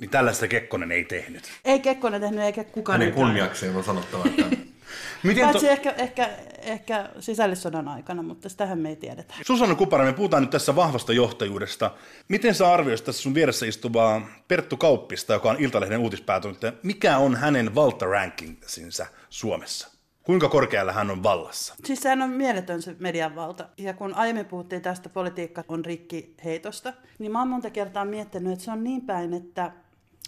niin 0.00 0.10
tällaista 0.10 0.48
Kekkonen 0.48 0.92
ei 0.92 1.04
tehnyt. 1.04 1.42
Ei 1.64 1.80
Kekkonen 1.80 2.20
tehnyt, 2.20 2.40
eikä 2.40 2.64
kukaan. 2.64 3.00
Hänen 3.00 3.14
kunniakseen 3.14 3.76
on 3.76 3.84
sanottava, 3.84 4.24
että 4.26 4.56
Miten 5.22 5.44
Paitsi 5.44 5.66
to... 5.66 5.72
ehkä, 5.72 5.90
ehkä, 5.90 6.30
ehkä 6.58 7.08
sisällissodan 7.20 7.88
aikana, 7.88 8.22
mutta 8.22 8.48
sitähän 8.48 8.78
me 8.78 8.88
ei 8.88 8.96
tiedetä. 8.96 9.34
Susanna 9.46 9.74
Kupara, 9.74 10.04
me 10.04 10.12
puhutaan 10.12 10.42
nyt 10.42 10.50
tässä 10.50 10.76
vahvasta 10.76 11.12
johtajuudesta. 11.12 11.90
Miten 12.28 12.54
sä 12.54 12.72
arvioisit 12.72 13.06
tässä 13.06 13.22
sun 13.22 13.34
vieressä 13.34 13.66
istuvaa 13.66 14.26
Perttu 14.48 14.76
Kauppista, 14.76 15.32
joka 15.32 15.50
on 15.50 15.56
Iltalehden 15.58 16.00
uutispäätoimittaja, 16.00 16.72
mikä 16.82 17.18
on 17.18 17.36
hänen 17.36 17.74
valta-rankingsinsa 17.74 19.06
Suomessa? 19.30 19.94
Kuinka 20.22 20.48
korkealla 20.48 20.92
hän 20.92 21.10
on 21.10 21.22
vallassa? 21.22 21.74
Siis 21.84 22.00
sehän 22.00 22.22
on 22.22 22.30
mieletön 22.30 22.82
se 22.82 22.96
median 22.98 23.34
valta. 23.36 23.68
Ja 23.78 23.94
kun 23.94 24.14
aiemmin 24.14 24.46
puhuttiin 24.46 24.82
tästä 24.82 25.08
politiikka 25.08 25.64
on 25.68 25.84
rikki 25.84 26.34
heitosta, 26.44 26.92
niin 27.18 27.32
mä 27.32 27.38
oon 27.38 27.48
monta 27.48 27.70
kertaa 27.70 28.04
miettinyt, 28.04 28.52
että 28.52 28.64
se 28.64 28.70
on 28.70 28.84
niin 28.84 29.02
päin, 29.02 29.34
että 29.34 29.72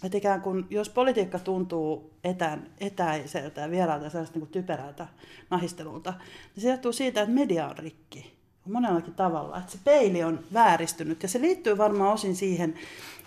että 0.05 0.19
ikään 0.19 0.41
kuin, 0.41 0.67
jos 0.71 0.89
politiikka 0.89 1.39
tuntuu 1.39 2.11
etän, 2.25 2.71
etäiseltä 2.81 3.61
ja 3.61 3.71
vieraalta 3.71 4.11
sellaista 4.11 4.39
niin 4.39 4.49
typerältä 4.49 5.07
nahistelulta, 5.51 6.15
niin 6.55 6.63
se 6.63 6.71
johtuu 6.71 6.93
siitä, 6.93 7.23
että 7.23 7.35
media 7.35 7.69
on 7.69 7.79
rikki 7.79 8.37
monellakin 8.73 9.15
tavalla. 9.15 9.59
Että 9.59 9.73
se 9.73 9.79
peili 9.85 10.25
on 10.25 10.41
vääristynyt 10.53 11.23
ja 11.23 11.29
se 11.29 11.41
liittyy 11.41 11.79
varmaan 11.79 12.13
osin 12.13 12.37
siihen, 12.37 12.75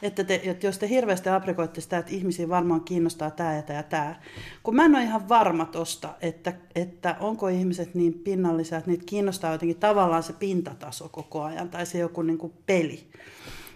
että, 0.02 0.24
te, 0.24 0.42
että 0.44 0.68
jos 0.68 0.78
te 0.78 0.90
hirveästi 0.90 1.30
aprikoitte 1.30 1.82
sitä, 1.82 1.98
että 1.98 2.12
ihmisiä 2.12 2.50
varmaan 2.50 2.82
kiinnostaa 2.82 3.32
tämä 3.32 3.56
ja 3.56 3.62
tämä 3.62 3.80
ja 3.80 3.84
tämä, 3.84 4.16
kun 4.64 4.76
mä 4.76 4.86
en 4.86 4.96
ole 4.96 5.04
ihan 5.04 5.30
varma 5.30 5.66
tosta, 5.66 6.16
että, 6.22 6.54
että 6.76 7.16
onko 7.20 7.48
ihmiset 7.48 7.96
niin 7.96 8.14
pinnallisia, 8.14 8.78
että 8.78 8.92
niitä 8.92 9.04
kiinnostaa 9.06 9.52
jotenkin 9.52 9.80
tavallaan 9.80 10.24
se 10.24 10.34
pintataso 10.34 11.10
koko 11.10 11.44
ajan 11.44 11.70
tai 11.70 11.86
se 11.86 11.98
joku 11.98 12.22
niin 12.22 12.38
kuin 12.38 12.54
peli. 12.66 13.10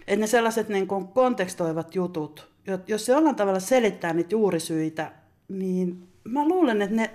Että 0.06 0.20
ne 0.20 0.26
sellaiset 0.26 0.68
niin 0.68 0.86
kuin 0.86 1.08
kontekstoivat 1.08 1.94
jutut, 1.94 2.53
jos 2.86 3.06
se 3.06 3.12
jollain 3.12 3.36
tavalla 3.36 3.60
selittää 3.60 4.12
niitä 4.12 4.34
juurisyitä, 4.34 5.12
niin 5.48 6.08
mä 6.24 6.48
luulen, 6.48 6.82
että, 6.82 6.96
ne, 6.96 7.10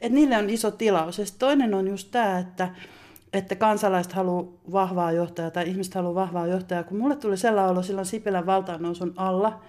että 0.00 0.14
niille 0.14 0.36
on 0.36 0.50
iso 0.50 0.70
tilaus. 0.70 1.18
Ja 1.18 1.24
toinen 1.38 1.74
on 1.74 1.88
just 1.88 2.08
tämä, 2.10 2.38
että, 2.38 2.68
että 3.32 3.56
kansalaiset 3.56 4.12
haluaa 4.12 4.44
vahvaa 4.72 5.12
johtajaa 5.12 5.50
tai 5.50 5.68
ihmiset 5.68 5.94
haluaa 5.94 6.14
vahvaa 6.14 6.46
johtajaa. 6.46 6.82
Kun 6.82 6.98
mulle 6.98 7.16
tuli 7.16 7.36
sellainen 7.36 7.72
olo 7.72 7.82
silloin 7.82 8.06
Sipilän 8.06 8.46
valtaannousun 8.46 9.12
alla, 9.16 9.62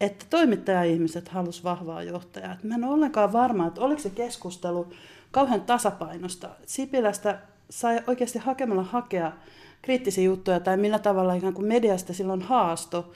että 0.00 0.24
toimittaja-ihmiset 0.30 1.28
halusivat 1.28 1.78
vahvaa 1.78 2.02
johtajaa. 2.02 2.52
Että 2.52 2.66
mä 2.66 2.74
en 2.74 2.84
ole 2.84 2.94
ollenkaan 2.94 3.32
varma, 3.32 3.66
että 3.66 3.80
oliko 3.80 4.00
se 4.00 4.10
keskustelu 4.10 4.86
kauhean 5.30 5.60
tasapainosta. 5.60 6.48
Sipilästä 6.66 7.38
sai 7.70 8.00
oikeasti 8.06 8.38
hakemalla 8.38 8.82
hakea 8.82 9.32
kriittisiä 9.82 10.24
juttuja 10.24 10.60
tai 10.60 10.76
millä 10.76 10.98
tavalla 10.98 11.34
ikään 11.34 11.54
kuin 11.54 11.68
mediasta 11.68 12.12
silloin 12.12 12.42
haasto 12.42 13.12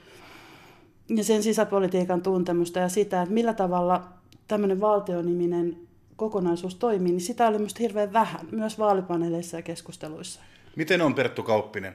ja 1.09 1.25
sen 1.25 1.43
sisäpolitiikan 1.43 2.23
tuntemusta 2.23 2.79
ja 2.79 2.89
sitä, 2.89 3.23
että 3.23 3.35
millä 3.35 3.55
tavalla 3.55 4.09
tämmöinen 4.49 4.81
valtioniminen 4.81 5.77
kokonaisuus 6.17 6.75
toimii, 6.75 7.13
niin 7.13 7.21
sitä 7.21 7.47
oli 7.47 7.59
minusta 7.59 7.79
hirveän 7.81 8.13
vähän, 8.13 8.49
myös 8.51 8.79
vaalipaneeleissa 8.79 9.57
ja 9.57 9.63
keskusteluissa. 9.63 10.41
Miten 10.77 11.03
on 11.03 11.15
Perttu 11.15 11.43
Kauppinen? 11.43 11.95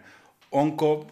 Onko 0.51 1.07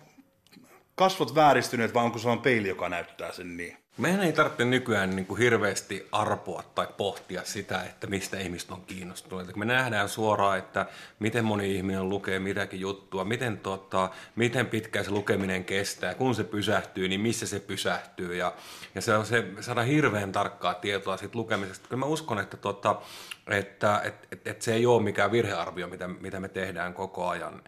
kasvot 0.96 1.36
vääristyneet 1.36 1.94
vai 1.94 2.06
onko 2.06 2.20
se 2.20 2.30
on 2.30 2.40
peili, 2.40 2.68
joka 2.68 2.90
näyttää 2.90 3.32
sen 3.32 3.58
niin? 3.58 3.78
Meidän 3.98 4.24
ei 4.24 4.34
tarvitse 4.34 4.66
nykyään 4.66 5.16
niin 5.16 5.26
kuin 5.26 5.38
hirveästi 5.38 6.08
arpoa 6.12 6.64
tai 6.76 6.88
pohtia 6.98 7.42
sitä, 7.44 7.84
että 7.84 8.08
mistä 8.08 8.40
ihmiset 8.40 8.72
on 8.72 8.82
kiinnostuneet. 8.82 9.56
Me 9.56 9.66
nähdään 9.66 10.10
suoraan, 10.10 10.58
että 10.58 10.86
miten 11.20 11.46
moni 11.46 11.76
ihminen 11.76 12.10
lukee 12.10 12.40
mitäkin 12.40 12.80
juttua, 12.80 13.26
miten, 13.26 13.58
tota, 13.58 14.10
miten 14.36 14.68
pitkään 14.68 15.06
se 15.06 15.12
lukeminen 15.12 15.66
kestää, 15.66 16.14
kun 16.14 16.36
se 16.36 16.44
pysähtyy, 16.44 17.08
niin 17.08 17.22
missä 17.22 17.48
se 17.48 17.60
pysähtyy. 17.60 18.36
Ja, 18.36 18.54
ja 18.96 19.02
se 19.02 19.18
on 19.18 19.26
se, 19.26 19.46
saada 19.60 19.82
hirveän 19.82 20.32
tarkkaa 20.32 20.74
tietoa 20.74 21.18
siitä 21.18 21.38
lukemisesta. 21.38 21.88
Kyllä 21.90 22.00
mä 22.00 22.06
uskon, 22.06 22.40
että, 22.40 22.58
tota, 22.58 23.02
että 23.48 24.02
et, 24.04 24.28
et, 24.32 24.48
et 24.48 24.62
se 24.62 24.74
ei 24.74 24.86
ole 24.86 25.04
mikään 25.04 25.32
virhearvio, 25.32 25.88
mitä, 25.88 26.08
mitä 26.08 26.40
me 26.40 26.48
tehdään 26.48 26.94
koko 26.94 27.28
ajan. 27.28 27.62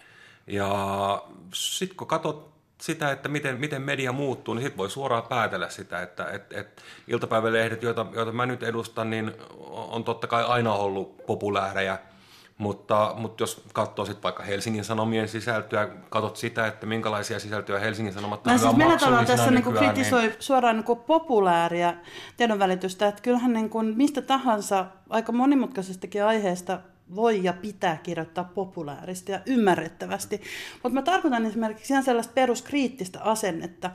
Ja 0.48 1.24
sitten 1.54 1.98
kun 1.98 2.08
katsot 2.08 2.57
sitä, 2.82 3.12
että 3.12 3.30
miten, 3.30 3.60
miten 3.60 3.82
media 3.82 4.12
muuttuu, 4.12 4.54
niin 4.54 4.64
sitten 4.64 4.78
voi 4.78 4.90
suoraan 4.90 5.24
päätellä 5.24 5.70
sitä, 5.70 6.02
että 6.02 6.26
et, 6.32 6.54
et 6.54 6.84
iltapäivälehdet, 7.08 7.84
joita, 7.84 8.06
joita 8.14 8.32
mä 8.32 8.46
nyt 8.46 8.64
edustan, 8.64 9.10
niin 9.10 9.34
on 9.72 10.04
totta 10.04 10.28
kai 10.28 10.44
aina 10.44 10.74
ollut 10.74 11.26
populääreja, 11.26 11.98
mutta, 12.58 13.14
mutta 13.18 13.44
jos 13.44 13.64
katsoo 13.74 14.06
sitten 14.06 14.24
vaikka 14.24 14.44
Helsingin 14.44 14.84
Sanomien 14.84 15.28
sisältöä, 15.28 15.88
katsot 16.10 16.38
sitä, 16.38 16.68
että 16.68 16.86
minkälaisia 16.86 17.40
sisältöjä 17.40 17.80
Helsingin 17.80 18.14
Sanomat 18.14 18.48
on 18.48 18.60
siis 18.60 18.76
millä 18.76 18.98
tavalla 18.98 19.26
tässä 19.26 19.52
niin 19.52 19.64
kuin 19.64 19.76
kritisoi 19.76 20.22
niin... 20.22 20.36
suoraan 20.40 20.76
niin 20.76 20.86
kuin 20.86 21.00
populääriä 21.00 21.94
tiedonvälitystä, 22.38 23.08
että 23.08 23.22
kyllähän 23.22 23.54
niin 23.54 23.70
kuin 23.70 23.98
mistä 23.98 24.22
tahansa 24.22 24.86
aika 25.10 25.32
monimutkaisestakin 25.32 26.24
aiheesta 26.24 26.80
voi 27.16 27.44
ja 27.44 27.54
pitää 27.54 27.98
kirjoittaa 27.98 28.44
populaaristi 28.44 29.32
ja 29.32 29.40
ymmärrettävästi. 29.46 30.42
Mutta 30.74 30.90
mä 30.90 31.02
tarkoitan 31.02 31.46
esimerkiksi 31.46 31.94
ihan 31.94 32.04
sellaista 32.04 32.34
peruskriittistä 32.34 33.22
asennetta. 33.22 33.92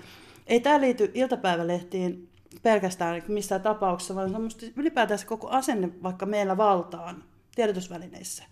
Ei 0.46 0.60
tämä 0.60 0.80
liity 0.80 1.10
iltapäivälehtiin 1.14 2.28
pelkästään 2.62 3.22
missään 3.28 3.62
tapauksessa, 3.62 4.14
vaan 4.14 4.30
semmoista 4.30 4.66
ylipäätään 4.76 5.18
se 5.18 5.26
koko 5.26 5.48
asenne 5.48 5.88
vaikka 6.02 6.26
meillä 6.26 6.56
valtaan 6.56 7.24
tiedotusvälineissä. 7.54 8.44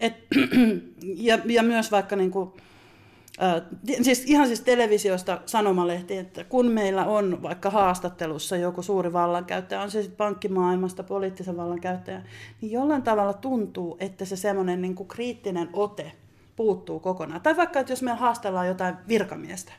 Et, 0.00 0.14
ja, 1.28 1.38
ja 1.44 1.62
myös 1.62 1.90
vaikka 1.90 2.16
niin 2.16 2.30
kuin, 2.30 2.52
siis 4.02 4.24
ihan 4.26 4.46
siis 4.46 4.60
televisiosta 4.60 5.40
sanomalehti, 5.46 6.16
että 6.16 6.44
kun 6.44 6.66
meillä 6.66 7.04
on 7.04 7.42
vaikka 7.42 7.70
haastattelussa 7.70 8.56
joku 8.56 8.82
suuri 8.82 9.12
vallankäyttäjä, 9.12 9.82
on 9.82 9.90
se 9.90 10.02
sitten 10.02 10.16
pankkimaailmasta 10.16 11.02
poliittisen 11.02 11.56
vallankäyttäjä, 11.56 12.22
niin 12.60 12.72
jollain 12.72 13.02
tavalla 13.02 13.32
tuntuu, 13.32 13.96
että 14.00 14.24
se 14.24 14.36
semmoinen 14.36 14.82
niin 14.82 15.08
kriittinen 15.08 15.68
ote 15.72 16.12
puuttuu 16.56 17.00
kokonaan. 17.00 17.40
Tai 17.40 17.56
vaikka, 17.56 17.80
että 17.80 17.92
jos 17.92 18.02
me 18.02 18.12
haastellaan 18.12 18.68
jotain 18.68 18.94
virkamiestä, 19.08 19.72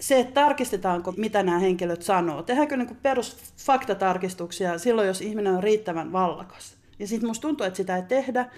se, 0.00 0.20
että 0.20 0.34
tarkistetaanko, 0.34 1.12
mitä 1.16 1.42
nämä 1.42 1.58
henkilöt 1.58 2.02
sanoo. 2.02 2.42
Tehdäänkö 2.42 2.76
niin 2.76 2.96
perusfaktatarkistuksia 3.02 4.78
silloin, 4.78 5.08
jos 5.08 5.20
ihminen 5.20 5.54
on 5.54 5.62
riittävän 5.62 6.12
vallakas. 6.12 6.76
Ja 6.98 7.06
sitten 7.06 7.28
musta 7.30 7.42
tuntuu, 7.42 7.66
että 7.66 7.76
sitä 7.76 7.96
ei 7.96 8.02
tehdä. 8.02 8.50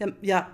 Ja, 0.00 0.06
ja 0.22 0.46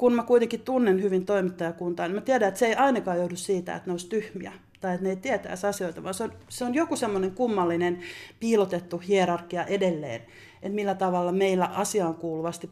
kun 0.00 0.12
mä 0.12 0.22
kuitenkin 0.22 0.60
tunnen 0.60 1.02
hyvin 1.02 1.26
toimittajakuntaa, 1.26 2.08
niin 2.08 2.14
mä 2.14 2.20
tiedän, 2.20 2.48
että 2.48 2.58
se 2.58 2.66
ei 2.66 2.74
ainakaan 2.74 3.18
joudu 3.18 3.36
siitä, 3.36 3.76
että 3.76 3.88
ne 3.88 3.92
olisi 3.92 4.08
tyhmiä 4.08 4.52
tai 4.80 4.94
että 4.94 5.04
ne 5.04 5.10
ei 5.10 5.16
tietäisi 5.16 5.66
asioita, 5.66 6.02
vaan 6.02 6.14
se 6.14 6.24
on, 6.24 6.32
se 6.48 6.64
on 6.64 6.74
joku 6.74 6.96
semmoinen 6.96 7.30
kummallinen 7.30 8.00
piilotettu 8.40 8.98
hierarkia 8.98 9.64
edelleen, 9.64 10.22
että 10.62 10.74
millä 10.74 10.94
tavalla 10.94 11.32
meillä 11.32 11.64
asiaan 11.64 12.14
kuuluvasti 12.14 12.70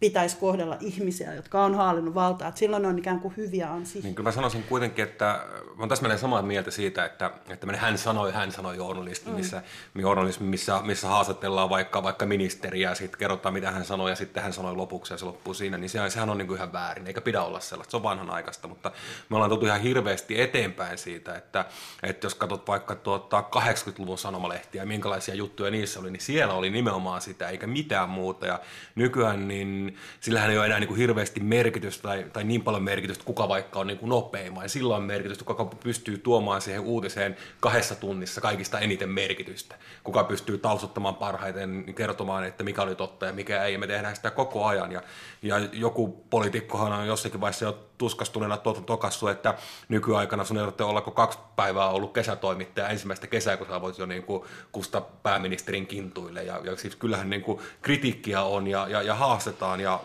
pitäisi 0.00 0.36
kohdella 0.36 0.76
ihmisiä, 0.80 1.34
jotka 1.34 1.64
on 1.64 1.74
haalinnut 1.74 2.14
valtaa. 2.14 2.48
Että 2.48 2.58
silloin 2.58 2.82
ne 2.82 2.88
on 2.88 2.98
ikään 2.98 3.20
kuin 3.20 3.36
hyviä 3.36 3.72
ansi. 3.72 4.00
Niin, 4.02 4.14
kyllä 4.14 4.28
mä 4.28 4.32
sanoisin 4.32 4.62
kuitenkin, 4.62 5.04
että 5.04 5.24
mä 5.24 5.74
olen 5.78 5.88
täsmälleen 5.88 6.18
samaa 6.18 6.42
mieltä 6.42 6.70
siitä, 6.70 7.04
että, 7.04 7.30
että 7.48 7.76
hän 7.76 7.98
sanoi, 7.98 8.32
hän 8.32 8.52
sanoi 8.52 8.76
journalisti, 8.76 9.30
mm. 9.30 9.36
missä, 9.36 9.62
journalismi, 9.94 10.46
missä, 10.46 10.80
missä 10.84 11.08
haastatellaan 11.08 11.70
vaikka, 11.70 12.02
vaikka 12.02 12.26
ministeriä 12.26 12.90
ja 12.90 12.94
sitten 12.94 13.18
kerrotaan, 13.18 13.52
mitä 13.52 13.70
hän 13.70 13.84
sanoi 13.84 14.10
ja 14.10 14.16
sitten 14.16 14.42
hän 14.42 14.52
sanoi 14.52 14.76
lopuksi 14.76 15.14
ja 15.14 15.18
se 15.18 15.24
loppuu 15.24 15.54
siinä, 15.54 15.78
niin 15.78 15.90
se, 15.90 16.10
sehän 16.10 16.30
on 16.30 16.38
niin 16.38 16.48
kuin 16.48 16.56
ihan 16.56 16.72
väärin, 16.72 17.06
eikä 17.06 17.20
pidä 17.20 17.42
olla 17.42 17.60
sellaista, 17.60 17.90
se 17.90 17.96
on 17.96 18.02
vanhanaikaista, 18.02 18.68
mutta 18.68 18.92
me 19.28 19.36
ollaan 19.36 19.50
tultu 19.50 19.66
ihan 19.66 19.80
hirveästi 19.80 20.40
eteenpäin 20.40 20.98
siitä, 20.98 21.34
että, 21.34 21.64
että 22.02 22.26
jos 22.26 22.34
katsot 22.34 22.68
vaikka 22.68 22.94
tuota 22.94 23.44
80-luvun 23.56 24.18
sanomalehtiä 24.18 24.82
ja 24.82 24.86
minkälaisia 24.86 25.34
juttuja 25.34 25.70
niissä 25.70 26.00
oli, 26.00 26.10
niin 26.10 26.20
siellä 26.20 26.54
oli 26.54 26.70
nimenomaan 26.70 27.20
sitä, 27.20 27.48
eikä 27.48 27.66
mitään 27.66 28.08
muuta 28.08 28.46
ja 28.46 28.60
nykyään 28.94 29.48
niin 29.48 29.85
niin 29.86 29.96
sillähän 30.20 30.50
ei 30.50 30.58
ole 30.58 30.66
enää 30.66 30.80
niin 30.80 30.88
kuin 30.88 30.98
hirveästi 30.98 31.40
merkitystä 31.40 32.02
tai, 32.02 32.26
tai 32.32 32.44
niin 32.44 32.62
paljon 32.62 32.82
merkitystä, 32.82 33.24
kuka 33.24 33.48
vaikka 33.48 33.78
on 33.78 33.86
niin 33.86 33.98
kuin 33.98 34.08
nopein, 34.08 34.54
vaan 34.54 34.68
sillä 34.68 34.96
on 34.96 35.02
merkitystä, 35.02 35.44
kuka 35.44 35.64
pystyy 35.64 36.18
tuomaan 36.18 36.60
siihen 36.60 36.80
uutiseen 36.80 37.36
kahdessa 37.60 37.94
tunnissa 37.94 38.40
kaikista 38.40 38.80
eniten 38.80 39.08
merkitystä. 39.08 39.74
Kuka 40.04 40.24
pystyy 40.24 40.58
talsuttamaan 40.58 41.14
parhaiten, 41.14 41.86
niin 41.86 41.94
kertomaan, 41.94 42.44
että 42.44 42.64
mikä 42.64 42.82
oli 42.82 42.94
totta 42.94 43.26
ja 43.26 43.32
mikä 43.32 43.64
ei, 43.64 43.72
ja 43.72 43.78
me 43.78 43.86
tehdään 43.86 44.16
sitä 44.16 44.30
koko 44.30 44.64
ajan. 44.64 44.92
Ja, 44.92 45.02
ja 45.42 45.58
joku 45.72 46.24
poliitikkohan 46.30 46.92
on 46.92 47.06
jossakin 47.06 47.40
vaiheessa 47.40 47.64
jo 47.64 47.86
tuskastuneena 47.98 48.56
tokassu, 48.86 49.28
että 49.28 49.54
nykyaikana 49.88 50.44
sun 50.44 50.58
ei 50.58 50.64
olla 50.80 51.00
kaksi 51.00 51.38
päivää 51.56 51.88
ollut 51.88 52.12
kesätoimittaja 52.12 52.88
ensimmäistä 52.88 53.26
kesää, 53.26 53.56
kun 53.56 53.66
sä 53.66 53.80
voit 53.80 53.98
jo 53.98 54.06
niin 54.06 54.22
kuin 54.22 54.42
kusta 54.72 55.00
pääministerin 55.00 55.86
kintuille. 55.86 56.42
Ja, 56.42 56.60
ja 56.64 56.76
siis 56.76 56.96
kyllähän 56.96 57.30
niin 57.30 57.42
kuin 57.42 57.60
kritiikkiä 57.82 58.42
on 58.42 58.66
ja, 58.66 58.88
ja, 58.88 59.02
ja 59.02 59.14
haastetaan 59.14 59.75
ja 59.80 60.00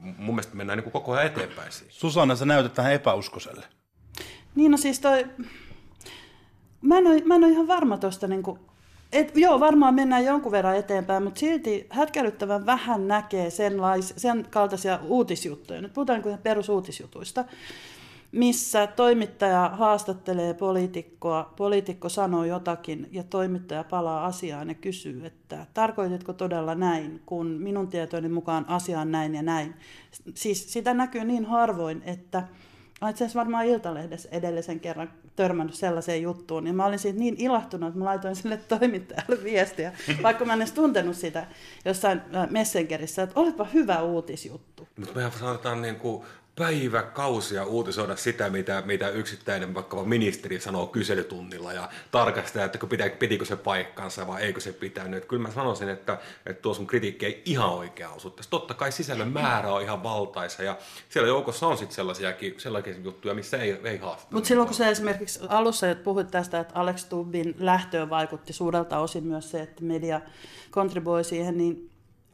mun 0.00 0.34
mielestä 0.34 0.56
mennään 0.56 0.76
niin 0.76 0.84
kuin 0.84 0.92
koko 0.92 1.12
ajan 1.12 1.26
eteenpäin 1.26 1.72
siitä. 1.72 1.92
Susanna, 1.92 2.36
sä 2.36 2.44
näytät 2.44 2.76
vähän 2.76 2.92
epäuskoselle. 2.92 3.66
Niin 4.54 4.70
no 4.70 4.76
siis 4.76 5.00
toi, 5.00 5.26
mä 6.80 6.98
en 6.98 7.06
ole, 7.06 7.22
mä 7.24 7.34
en 7.34 7.44
ole 7.44 7.52
ihan 7.52 7.68
varma 7.68 7.98
tuosta 7.98 8.26
niin 8.26 8.42
kuin 8.42 8.60
et, 9.12 9.36
joo, 9.36 9.60
varmaan 9.60 9.94
mennään 9.94 10.24
jonkun 10.24 10.52
verran 10.52 10.76
eteenpäin, 10.76 11.22
mutta 11.22 11.40
silti 11.40 11.86
hätkäryttävän 11.90 12.66
vähän 12.66 13.08
näkee 13.08 13.50
sen, 13.50 13.82
lais, 13.82 14.14
sen 14.16 14.46
kaltaisia 14.50 14.98
uutisjuttuja. 15.02 15.80
Nyt 15.80 15.94
puhutaan 15.94 16.22
niin 16.22 16.38
perusuutisjutuista, 16.38 17.44
missä 18.32 18.86
toimittaja 18.86 19.70
haastattelee 19.74 20.54
poliitikkoa, 20.54 21.52
poliitikko 21.56 22.08
sanoo 22.08 22.44
jotakin 22.44 23.08
ja 23.12 23.22
toimittaja 23.22 23.84
palaa 23.84 24.26
asiaan 24.26 24.68
ja 24.68 24.74
kysyy, 24.74 25.26
että 25.26 25.66
tarkoititko 25.74 26.32
todella 26.32 26.74
näin, 26.74 27.22
kun 27.26 27.46
minun 27.46 27.88
tietojeni 27.88 28.28
mukaan 28.28 28.68
asia 28.68 29.00
on 29.00 29.12
näin 29.12 29.34
ja 29.34 29.42
näin. 29.42 29.74
Siis 30.34 30.72
sitä 30.72 30.94
näkyy 30.94 31.24
niin 31.24 31.44
harvoin, 31.44 32.02
että 32.06 32.42
itse 33.08 33.24
asiassa 33.24 33.38
varmaan 33.38 33.66
Iltalehdessä 33.66 34.28
edellisen 34.32 34.80
kerran 34.80 35.12
törmännyt 35.36 35.74
sellaiseen 35.74 36.22
juttuun, 36.22 36.64
niin 36.64 36.76
mä 36.76 36.86
olin 36.86 36.98
siitä 36.98 37.18
niin 37.18 37.34
ilahtunut, 37.38 37.88
että 37.88 37.98
mä 37.98 38.04
laitoin 38.04 38.36
sille 38.36 38.56
toimittajalle 38.56 39.44
viestiä, 39.44 39.92
vaikka 40.22 40.44
mä 40.44 40.52
en 40.52 40.60
edes 40.60 40.72
tuntenut 40.72 41.16
sitä 41.16 41.46
jossain 41.84 42.20
äh, 42.34 42.50
Messengerissä, 42.50 43.22
että 43.22 43.40
olipa 43.40 43.64
hyvä 43.64 44.02
uutisjuttu. 44.02 44.88
Mutta 44.96 45.14
mehän 45.14 45.32
sanotaan 45.32 45.82
niin 45.82 45.96
kuin 45.96 46.24
päiväkausia 46.60 47.64
uutisoida 47.64 48.16
sitä, 48.16 48.50
mitä, 48.50 48.82
mitä 48.86 49.08
yksittäinen 49.08 49.74
vaikka 49.74 50.04
ministeri 50.04 50.60
sanoo 50.60 50.86
kyselytunnilla 50.86 51.72
ja 51.72 51.88
tarkastaa, 52.10 52.64
että 52.64 52.78
pitää, 52.88 53.10
pitikö 53.10 53.44
se 53.44 53.56
paikkansa 53.56 54.26
vai 54.26 54.42
eikö 54.42 54.60
se 54.60 54.72
pitänyt. 54.72 55.24
Kyllä 55.24 55.42
mä 55.42 55.50
sanoisin, 55.50 55.88
että, 55.88 56.18
että 56.46 56.62
tuo 56.62 56.74
sun 56.74 56.86
kritiikki 56.86 57.26
ei 57.26 57.42
ihan 57.44 57.70
oikea 57.70 58.10
osu. 58.10 58.36
Totta 58.50 58.74
kai 58.74 58.92
sisällön 58.92 59.28
määrä 59.28 59.72
on 59.72 59.82
ihan 59.82 60.02
valtaisa 60.02 60.62
ja 60.62 60.78
siellä 61.08 61.28
joukossa 61.28 61.66
on 61.66 61.78
sitten 61.78 61.94
sellaisiakin, 61.94 62.54
sellaisia 62.58 62.94
juttuja, 63.02 63.34
missä 63.34 63.56
ei, 63.56 63.80
ei 63.84 63.96
haasteta. 63.96 64.34
Mutta 64.34 64.48
silloin 64.48 64.66
kun 64.66 64.76
sä 64.76 64.88
esimerkiksi 64.88 65.40
alussa 65.48 65.86
puhuit 66.04 66.30
tästä, 66.30 66.60
että 66.60 66.74
Alex 66.74 67.04
Tubbin 67.04 67.54
lähtöön 67.58 68.10
vaikutti 68.10 68.52
suurelta 68.52 68.98
osin 68.98 69.24
myös 69.24 69.50
se, 69.50 69.60
että 69.60 69.84
media 69.84 70.20
kontribuoi 70.70 71.24
siihen, 71.24 71.58
niin 71.58 71.89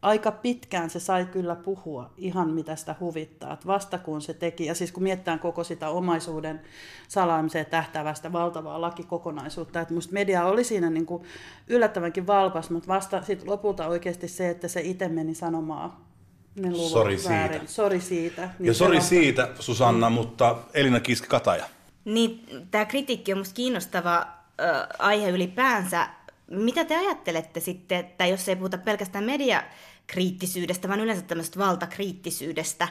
aika 0.07 0.33
pitkään 0.33 0.91
se 0.91 1.01
sai 1.01 1.25
kyllä 1.25 1.55
puhua 1.55 2.11
ihan 2.17 2.51
mitä 2.51 2.77
sitä 2.77 2.95
huvittaa. 3.01 3.53
Että 3.53 3.67
vasta 3.67 3.99
kun 3.99 4.23
se 4.23 4.35
teki, 4.35 4.67
ja 4.67 4.75
siis 4.75 4.93
kun 4.93 5.03
mietitään 5.03 5.39
koko 5.39 5.65
sitä 5.65 5.89
omaisuuden 5.89 6.61
salaamiseen 7.09 7.67
tähtävästä 7.67 8.33
valtavaa 8.33 8.81
lakikokonaisuutta, 8.81 9.81
että 9.81 9.95
musta 9.95 10.13
media 10.13 10.45
oli 10.45 10.65
siinä 10.65 10.91
niin 10.91 11.07
kuin 11.07 11.23
yllättävänkin 11.69 12.27
valpas, 12.27 12.71
mutta 12.71 12.89
vasta 12.89 13.23
sit 13.23 13.47
lopulta 13.47 13.87
oikeasti 13.87 14.29
se, 14.29 14.49
että 14.49 14.69
se 14.69 14.81
itse 14.81 15.09
meni 15.09 15.35
sanomaan 15.35 15.93
ne 16.57 16.71
luvut 16.71 16.91
Sori 16.91 17.19
väärin. 17.29 17.59
siitä. 17.59 17.73
Sori 17.73 18.01
siitä. 18.01 18.51
Niin 18.59 18.67
ja 18.67 18.75
sori 18.75 19.01
siitä, 19.01 19.49
Susanna, 19.61 20.11
mutta 20.11 20.57
Elina 20.75 21.01
Kiski-Kataja. 21.01 21.65
Niin, 22.05 22.47
tämä 22.71 22.85
kritiikki 22.85 23.33
on 23.33 23.39
musta 23.39 23.55
kiinnostava 23.55 24.17
äh, 24.17 24.27
aihe 24.99 25.31
ylipäänsä. 25.31 26.09
Mitä 26.51 26.85
te 26.85 26.97
ajattelette 26.97 27.61
sitten, 27.61 27.99
että 27.99 28.27
jos 28.27 28.49
ei 28.49 28.57
puhuta 28.57 28.79
pelkästään 28.79 29.25
media 29.25 29.63
kriittisyydestä, 30.07 30.89
vaan 30.89 31.01
yleensä 31.01 31.23
tämmöisestä 31.23 31.59
valtakriittisyydestä. 31.59 32.89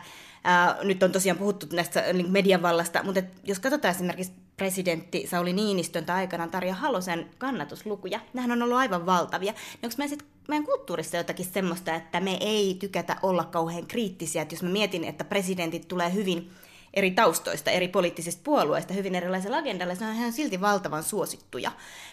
Nyt 0.84 1.04
on 1.04 1.12
tosiaan 1.12 1.38
puhuttu 1.38 1.66
näistä 1.72 2.04
median 2.28 2.62
vallasta, 2.62 3.04
mutta 3.04 3.22
jos 3.44 3.60
katsotaan 3.60 3.96
esimerkiksi 3.96 4.32
presidentti 4.58 5.28
Sauli 5.28 5.54
Niinistön 5.54 6.06
tai 6.06 6.16
aikanaan 6.16 6.52
Tarja 6.52 6.74
Halosen 6.74 7.30
kannatuslukuja, 7.38 8.20
nehän 8.34 8.52
on 8.52 8.62
ollut 8.62 8.78
aivan 8.78 9.06
valtavia. 9.06 9.54
Onko 9.84 9.96
meidän, 9.98 10.10
sit, 10.10 10.26
meidän 10.48 10.66
kulttuurissa 10.66 11.18
jotakin 11.18 11.46
semmoista, 11.46 11.96
että 11.96 12.20
me 12.20 12.38
ei 12.40 12.78
tykätä 12.80 13.16
olla 13.24 13.44
kauhean 13.44 13.88
kriittisiä, 13.88 14.42
että 14.42 14.56
jos 14.56 14.64
mä 14.64 14.70
mietin, 14.70 15.04
että 15.04 15.24
presidentit 15.24 15.88
tulee 15.88 16.14
hyvin 16.14 16.52
eri 16.94 17.12
taustoista, 17.12 17.72
eri 17.72 17.88
poliittisista 17.88 18.42
puolueista, 18.44 18.94
hyvin 18.94 19.16
erilaisella 19.16 19.58
agendalla, 19.58 19.96
se 19.96 20.06
on 20.06 20.16
ihan 20.16 20.34
silti 20.34 20.62
valtavan 20.62 21.04
suosittuja, 21.04 21.72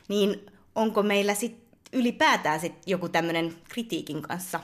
niin 0.09 0.47
onko 0.75 1.03
meillä 1.03 1.35
sitten 1.35 1.63
ylipäätään 1.93 2.61
sit 2.61 2.75
joku 2.87 3.09
tämmöinen 3.09 3.55
kritiikin 3.69 4.23
kanssa 4.23 4.61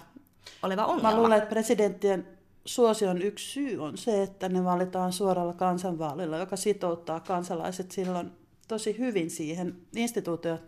oleva 0.62 0.84
ongelma. 0.84 1.10
Mä 1.10 1.16
luulen, 1.16 1.38
että 1.38 1.50
presidenttien 1.50 2.26
suosion 2.64 3.22
yksi 3.22 3.50
syy 3.52 3.84
on 3.84 3.98
se, 3.98 4.22
että 4.22 4.48
ne 4.48 4.64
valitaan 4.64 5.12
suoralla 5.12 5.52
kansanvaalilla, 5.52 6.38
joka 6.38 6.56
sitouttaa 6.56 7.20
kansalaiset 7.20 7.90
silloin 7.90 8.30
tosi 8.68 8.98
hyvin 8.98 9.30
siihen 9.30 9.76
instituutioon. 9.96 10.58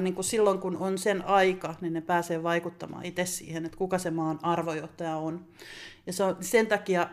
niin 0.00 0.14
kuin 0.14 0.24
silloin, 0.24 0.58
kun 0.58 0.76
on 0.76 0.98
sen 0.98 1.24
aika, 1.24 1.74
niin 1.80 1.92
ne 1.92 2.00
pääsee 2.00 2.42
vaikuttamaan 2.42 3.04
itse 3.04 3.26
siihen, 3.26 3.66
että 3.66 3.78
kuka 3.78 3.98
se 3.98 4.10
maan 4.10 4.38
arvojohtaja 4.42 5.16
on. 5.16 5.46
Ja 6.06 6.12
se 6.12 6.24
on 6.24 6.36
sen 6.40 6.66
takia, 6.66 7.08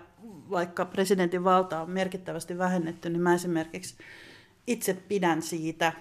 vaikka 0.49 0.85
presidentin 0.85 1.43
valta 1.43 1.81
on 1.81 1.89
merkittävästi 1.89 2.57
vähennetty, 2.57 3.09
niin 3.09 3.21
mä 3.21 3.33
esimerkiksi 3.33 3.95
itse 4.67 4.93
pidän 4.93 5.41
siitä, 5.41 5.93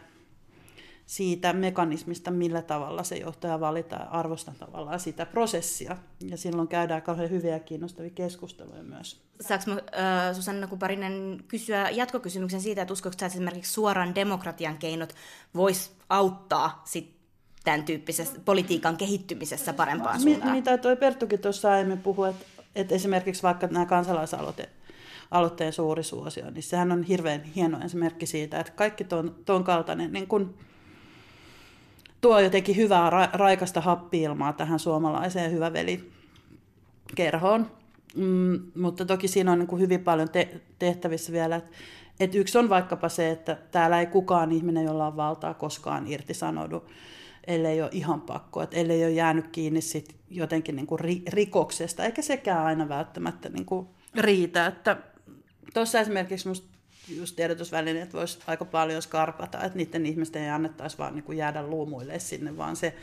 siitä 1.06 1.52
mekanismista, 1.52 2.30
millä 2.30 2.62
tavalla 2.62 3.02
se 3.02 3.16
johtaja 3.16 3.60
valitaan, 3.60 4.08
arvostan 4.08 4.54
tavallaan 4.58 5.00
sitä 5.00 5.26
prosessia. 5.26 5.96
Ja 6.20 6.36
silloin 6.36 6.68
käydään 6.68 7.02
kauhean 7.02 7.30
hyviä 7.30 7.52
ja 7.52 7.60
kiinnostavia 7.60 8.10
keskusteluja 8.10 8.82
myös. 8.82 9.20
Saanko 9.40 9.64
mä, 9.70 9.74
äh, 9.74 10.34
Susanna 10.34 10.66
Kuparinen 10.66 11.44
kysyä 11.48 11.90
jatkokysymyksen 11.90 12.60
siitä, 12.60 12.82
että 12.82 12.92
uskotko 12.92 13.14
että 13.14 13.26
esimerkiksi 13.26 13.72
suoran 13.72 14.14
demokratian 14.14 14.78
keinot 14.78 15.14
vois 15.54 15.92
auttaa 16.08 16.82
sit 16.84 17.22
tämän 17.64 17.84
tyyppisessä 17.84 18.40
politiikan 18.44 18.96
kehittymisessä 18.96 19.72
parempaan 19.72 20.20
suuntaan. 20.20 20.56
Mitä 20.56 20.78
toi 20.78 20.96
Perttukin 20.96 21.38
tuossa 21.38 21.72
aiemmin 21.72 21.98
puhui, 21.98 22.30
että, 22.30 22.46
että 22.74 22.94
esimerkiksi 22.94 23.42
vaikka 23.42 23.66
nämä 23.66 23.86
kansalaisaloite, 23.86 24.68
aloitteen 25.30 25.72
suuri 25.72 26.02
suosio, 26.02 26.50
niin 26.50 26.62
sehän 26.62 26.92
on 26.92 27.02
hirveän 27.02 27.42
hieno 27.42 27.84
esimerkki 27.84 28.26
siitä, 28.26 28.60
että 28.60 28.72
kaikki 28.72 29.04
ton, 29.04 29.34
ton 29.44 29.64
kaltainen 29.64 30.12
niin 30.12 30.26
kun, 30.26 30.54
tuo 32.22 32.40
jotenkin 32.40 32.76
hyvää 32.76 33.10
ra, 33.10 33.28
raikasta 33.32 33.80
happiilmaa 33.80 34.52
tähän 34.52 34.78
suomalaiseen 34.78 35.52
hyväveli 35.52 36.12
kerhoon. 37.14 37.70
Mm, 38.16 38.60
mutta 38.76 39.04
toki 39.04 39.28
siinä 39.28 39.52
on 39.52 39.58
niin 39.58 39.66
kuin 39.66 39.80
hyvin 39.80 40.04
paljon 40.04 40.28
te- 40.28 40.60
tehtävissä 40.78 41.32
vielä. 41.32 41.56
Et, 41.56 41.64
et 42.20 42.34
yksi 42.34 42.58
on 42.58 42.68
vaikkapa 42.68 43.08
se, 43.08 43.30
että 43.30 43.58
täällä 43.70 44.00
ei 44.00 44.06
kukaan 44.06 44.52
ihminen, 44.52 44.84
jolla 44.84 45.06
on 45.06 45.16
valtaa, 45.16 45.54
koskaan 45.54 46.06
irtisanoudu, 46.06 46.84
ellei 47.46 47.82
ole 47.82 47.90
ihan 47.92 48.20
pakko, 48.20 48.62
että 48.62 48.76
ellei 48.76 49.04
ole 49.04 49.12
jäänyt 49.12 49.48
kiinni 49.48 49.80
sit 49.80 50.16
jotenkin 50.30 50.76
niin 50.76 50.86
kuin 50.86 51.00
ri- 51.00 51.22
rikoksesta, 51.28 52.04
eikä 52.04 52.22
sekään 52.22 52.66
aina 52.66 52.88
välttämättä 52.88 53.48
niin 53.48 53.66
kuin 53.66 53.86
riitä. 54.14 54.66
Että 54.66 54.96
tuossa 55.74 56.00
esimerkiksi 56.00 56.48
musta 56.48 56.71
just 57.08 57.36
tiedotusvälineet 57.36 58.14
voisi 58.14 58.38
aika 58.46 58.64
paljon 58.64 59.02
skarpata, 59.02 59.64
että 59.64 59.78
niiden 59.78 60.06
ihmisten 60.06 60.42
ei 60.42 60.50
annettaisi 60.50 60.98
vaan 60.98 61.14
niin 61.14 61.24
kuin 61.24 61.38
jäädä 61.38 61.62
luumuille 61.62 62.18
sinne, 62.18 62.56
vaan 62.56 62.76
se 62.76 62.94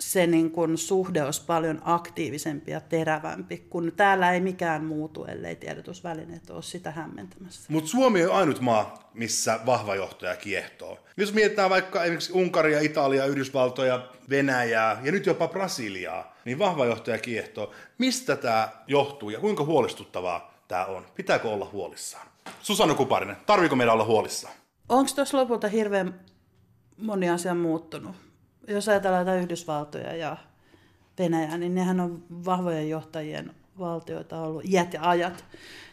se 0.00 0.26
niin 0.26 0.50
kuin 0.50 0.78
suhde 0.78 1.22
olisi 1.22 1.42
paljon 1.46 1.82
aktiivisempi 1.84 2.70
ja 2.70 2.80
terävämpi, 2.80 3.66
kun 3.70 3.92
täällä 3.96 4.32
ei 4.32 4.40
mikään 4.40 4.84
muutu, 4.84 5.24
ellei 5.24 5.56
tiedotusvälineet 5.56 6.50
ole 6.50 6.62
sitä 6.62 6.90
hämmentämässä. 6.90 7.62
Mutta 7.68 7.90
Suomi 7.90 8.24
on 8.24 8.34
ainut 8.34 8.60
maa, 8.60 9.10
missä 9.14 9.60
vahva 9.66 9.94
johtaja 9.94 10.36
kiehtoo. 10.36 10.98
Jos 11.16 11.34
mietitään 11.34 11.70
vaikka 11.70 12.02
esimerkiksi 12.02 12.32
Unkaria, 12.32 12.80
Italia, 12.80 13.26
Yhdysvaltoja, 13.26 14.08
Venäjää 14.30 15.00
ja 15.02 15.12
nyt 15.12 15.26
jopa 15.26 15.48
Brasiliaa, 15.48 16.36
niin 16.44 16.58
vahva 16.58 16.86
johtaja 16.86 17.18
kiehtoo. 17.18 17.72
Mistä 17.98 18.36
tämä 18.36 18.68
johtuu 18.86 19.30
ja 19.30 19.40
kuinka 19.40 19.64
huolestuttavaa 19.64 20.54
tämä 20.68 20.84
on? 20.84 21.06
Pitääkö 21.14 21.48
olla 21.48 21.70
huolissaan? 21.72 22.33
Susanna 22.62 22.94
Kuparinen, 22.94 23.36
tarviiko 23.46 23.76
meidän 23.76 23.94
olla 23.94 24.04
huolissaan? 24.04 24.54
Onko 24.88 25.10
tuossa 25.14 25.36
lopulta 25.38 25.68
hirveän 25.68 26.20
moni 26.98 27.30
asia 27.30 27.54
muuttunut? 27.54 28.16
jos 28.68 28.88
ajatellaan 28.88 29.38
Yhdysvaltoja 29.38 30.16
ja 30.16 30.36
Venäjää, 31.18 31.58
niin 31.58 31.74
nehän 31.74 32.00
on 32.00 32.24
vahvojen 32.44 32.88
johtajien 32.88 33.54
valtioita 33.78 34.40
ollut 34.40 34.64
iät 34.64 34.92
ja 34.92 35.08
ajat. 35.08 35.44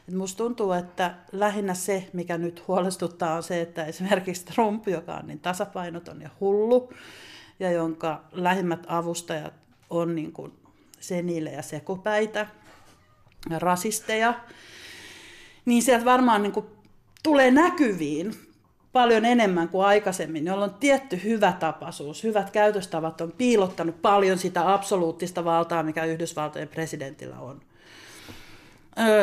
Et 0.08 0.14
musta 0.14 0.38
tuntuu, 0.38 0.72
että 0.72 1.16
lähinnä 1.32 1.74
se, 1.74 2.10
mikä 2.14 2.38
nyt 2.38 2.68
huolestuttaa, 2.68 3.36
on 3.36 3.44
se, 3.44 3.62
että 3.62 3.86
esimerkiksi 3.86 4.46
Trump, 4.46 4.88
joka 4.88 5.16
on 5.16 5.28
niin 5.28 5.40
tasapainoton 5.40 6.22
ja 6.22 6.30
hullu, 6.40 6.94
ja 7.60 7.72
jonka 7.72 8.24
lähimmät 8.32 8.84
avustajat 8.88 9.54
on 9.90 10.16
niin 10.16 10.32
kuin 10.32 10.54
senille 11.00 11.50
ja 11.52 11.62
sekopäitä 11.62 12.48
ja 13.50 13.60
rasisteja, 13.60 14.34
niin 15.66 15.84
sieltä 15.84 16.06
varmaan 16.06 16.44
niin 16.44 16.54
kuin 16.54 16.66
tulee 17.24 17.52
näkyviin 17.52 18.34
paljon 18.92 19.26
enemmän 19.26 19.70
kuin 19.70 19.86
aikaisemmin, 19.86 20.46
jolloin 20.46 20.74
tietty 20.74 21.24
hyvä 21.24 21.54
tapaisuus, 21.60 22.24
hyvät 22.24 22.50
käytöstavat 22.50 23.22
on 23.22 23.32
piilottanut 23.32 24.02
paljon 24.02 24.38
sitä 24.38 24.74
absoluuttista 24.74 25.46
valtaa, 25.46 25.84
mikä 25.84 26.06
Yhdysvaltojen 26.06 26.68
presidentillä 26.68 27.40
on. 27.40 27.62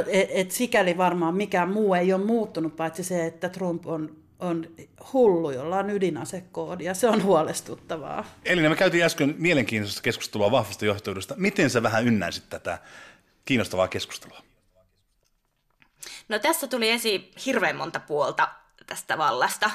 Et, 0.07 0.29
et 0.31 0.51
sikäli 0.51 0.97
varmaan 0.97 1.35
mikään 1.35 1.73
muu 1.73 1.95
ei 1.95 2.13
ole 2.13 2.25
muuttunut, 2.25 2.77
paitsi 2.77 3.05
se, 3.05 3.27
että 3.27 3.49
Trump 3.49 3.87
on, 3.87 4.17
on 4.39 4.67
hullu, 5.13 5.51
jolla 5.51 5.79
on 5.79 5.91
ydinasekoodi, 5.91 6.85
ja 6.85 6.95
se 6.95 7.09
on 7.09 7.23
huolestuttavaa. 7.23 8.25
Eli 8.45 8.69
me 8.69 8.77
käytiin 8.77 9.05
äsken 9.05 9.35
mielenkiintoista 9.39 10.03
keskustelua 10.03 10.51
vahvasta 10.51 10.85
johtajuudesta. 10.85 11.35
Miten 11.37 11.71
sä 11.71 11.83
vähän 11.83 12.07
ynnäisit 12.07 12.45
tätä 12.51 12.79
kiinnostavaa 13.45 13.89
keskustelua? 13.89 14.48
No 16.29 16.39
tässä 16.39 16.67
tuli 16.67 16.91
esiin 16.91 17.33
hirveän 17.47 17.77
monta 17.77 18.01
puolta 18.01 18.49
tästä 18.87 19.19
vallasta. 19.19 19.71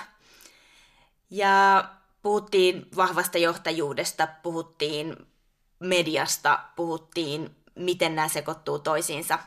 Ja 1.30 1.86
puhuttiin 2.22 2.88
vahvasta 2.96 3.38
johtajuudesta, 3.38 4.28
puhuttiin 4.44 5.16
mediasta, 5.80 6.60
puhuttiin, 6.76 7.56
miten 7.76 8.16
nämä 8.16 8.28
sekoittuu 8.28 8.80
toisiinsa. 8.80 9.40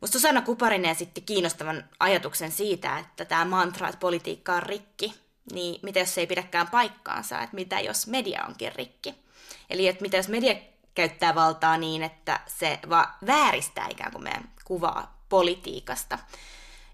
Musta 0.00 0.18
Susanna 0.18 0.42
Kuparinen 0.42 0.90
esitti 0.90 1.20
kiinnostavan 1.20 1.84
ajatuksen 2.00 2.52
siitä, 2.52 2.98
että 2.98 3.24
tämä 3.24 3.44
mantra, 3.44 3.88
että 3.88 4.00
politiikka 4.00 4.52
on 4.52 4.62
rikki, 4.62 5.14
niin 5.52 5.80
mitä 5.82 5.98
jos 5.98 6.14
se 6.14 6.20
ei 6.20 6.26
pidäkään 6.26 6.68
paikkaansa, 6.68 7.40
että 7.40 7.54
mitä 7.54 7.80
jos 7.80 8.06
media 8.06 8.44
onkin 8.48 8.72
rikki. 8.74 9.14
Eli 9.70 9.88
että 9.88 10.02
mitä 10.02 10.16
jos 10.16 10.28
media 10.28 10.54
käyttää 10.94 11.34
valtaa 11.34 11.76
niin, 11.76 12.02
että 12.02 12.40
se 12.46 12.78
vaan 12.88 13.14
vääristää 13.26 13.88
ikään 13.90 14.12
kuin 14.12 14.24
meidän 14.24 14.52
kuvaa 14.64 15.13
politiikasta. 15.34 16.18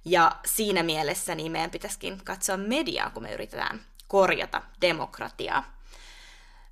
Ja 0.05 0.37
siinä 0.47 0.83
mielessä 0.83 1.35
niin 1.35 1.53
meidän 1.53 1.71
pitäisikin 1.71 2.21
katsoa 2.25 2.57
mediaa, 2.57 3.11
kun 3.11 3.23
me 3.23 3.33
yritetään 3.35 3.81
korjata 4.09 4.63
demokratiaa. 4.81 5.79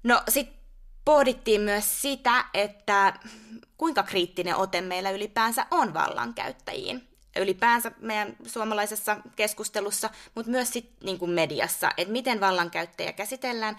No 0.03 0.23
sitten 0.29 0.59
pohdittiin 1.05 1.61
myös 1.61 2.03
sitä, 2.03 2.45
että 2.55 3.15
kuinka 3.79 4.03
kriittinen 4.03 4.57
ote 4.57 4.81
meillä 4.81 5.11
ylipäänsä 5.11 5.67
on 5.71 5.95
vallankäyttäjiin. 5.95 7.09
Ylipäänsä 7.37 7.93
meidän 8.01 8.37
suomalaisessa 8.47 9.17
keskustelussa, 9.37 10.11
mutta 10.35 10.51
myös 10.51 10.73
sit, 10.73 10.91
niin 11.05 11.19
kuin 11.19 11.31
mediassa, 11.31 11.91
että 11.97 12.13
miten 12.13 12.41
vallankäyttäjä 12.41 13.13
käsitellään. 13.13 13.77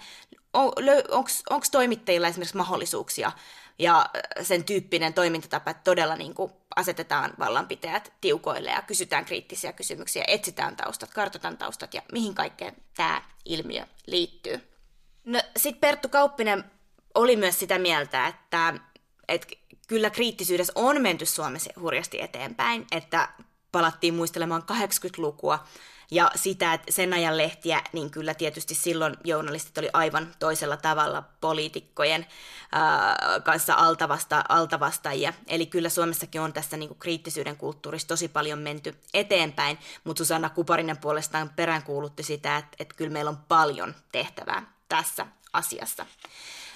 Onko 0.52 1.64
toimittajilla 1.70 2.28
esimerkiksi 2.28 2.56
mahdollisuuksia 2.56 3.32
ja 3.80 4.06
sen 4.42 4.64
tyyppinen 4.64 5.14
toimintatapa, 5.14 5.70
että 5.70 5.82
todella 5.84 6.16
niin 6.16 6.34
kuin 6.34 6.52
asetetaan 6.76 7.32
vallanpitäjät 7.38 8.12
tiukoille 8.20 8.70
ja 8.70 8.82
kysytään 8.82 9.24
kriittisiä 9.24 9.72
kysymyksiä, 9.72 10.24
etsitään 10.26 10.76
taustat, 10.76 11.14
kartoitan 11.14 11.58
taustat 11.58 11.94
ja 11.94 12.02
mihin 12.12 12.34
kaikkeen 12.34 12.76
tämä 12.96 13.22
ilmiö 13.44 13.86
liittyy. 14.06 14.60
No 15.24 15.42
sitten 15.56 15.80
Perttu 15.80 16.08
Kauppinen 16.08 16.64
oli 17.14 17.36
myös 17.36 17.58
sitä 17.58 17.78
mieltä, 17.78 18.26
että, 18.26 18.74
että 19.28 19.46
kyllä 19.88 20.10
kriittisyydessä 20.10 20.72
on 20.76 21.02
menty 21.02 21.26
Suomessa 21.26 21.70
hurjasti 21.80 22.20
eteenpäin, 22.20 22.86
että 22.92 23.28
palattiin 23.72 24.14
muistelemaan 24.14 24.62
80-lukua 24.62 25.64
ja 26.10 26.30
sitä, 26.34 26.74
että 26.74 26.92
sen 26.92 27.12
ajan 27.12 27.38
lehtiä, 27.38 27.82
niin 27.92 28.10
kyllä 28.10 28.34
tietysti 28.34 28.74
silloin 28.74 29.16
journalistit 29.24 29.78
oli 29.78 29.90
aivan 29.92 30.34
toisella 30.38 30.76
tavalla 30.76 31.22
poliitikkojen 31.40 32.26
ää, 32.72 33.16
kanssa 33.44 33.74
altavasta, 33.74 34.44
altavastajia. 34.48 35.32
Eli 35.46 35.66
kyllä 35.66 35.88
Suomessakin 35.88 36.40
on 36.40 36.52
tässä 36.52 36.76
niin 36.76 36.88
kuin 36.88 36.98
kriittisyyden 36.98 37.56
kulttuurissa 37.56 38.08
tosi 38.08 38.28
paljon 38.28 38.58
menty 38.58 38.96
eteenpäin, 39.14 39.78
mutta 40.04 40.20
Susanna 40.20 40.50
Kuparinen 40.50 40.96
puolestaan 40.96 41.50
peräänkuulutti 41.56 42.22
sitä, 42.22 42.56
että, 42.56 42.76
että 42.78 42.94
kyllä 42.94 43.12
meillä 43.12 43.28
on 43.28 43.38
paljon 43.48 43.94
tehtävää 44.12 44.72
tässä 44.88 45.26
asiassa. 45.52 46.06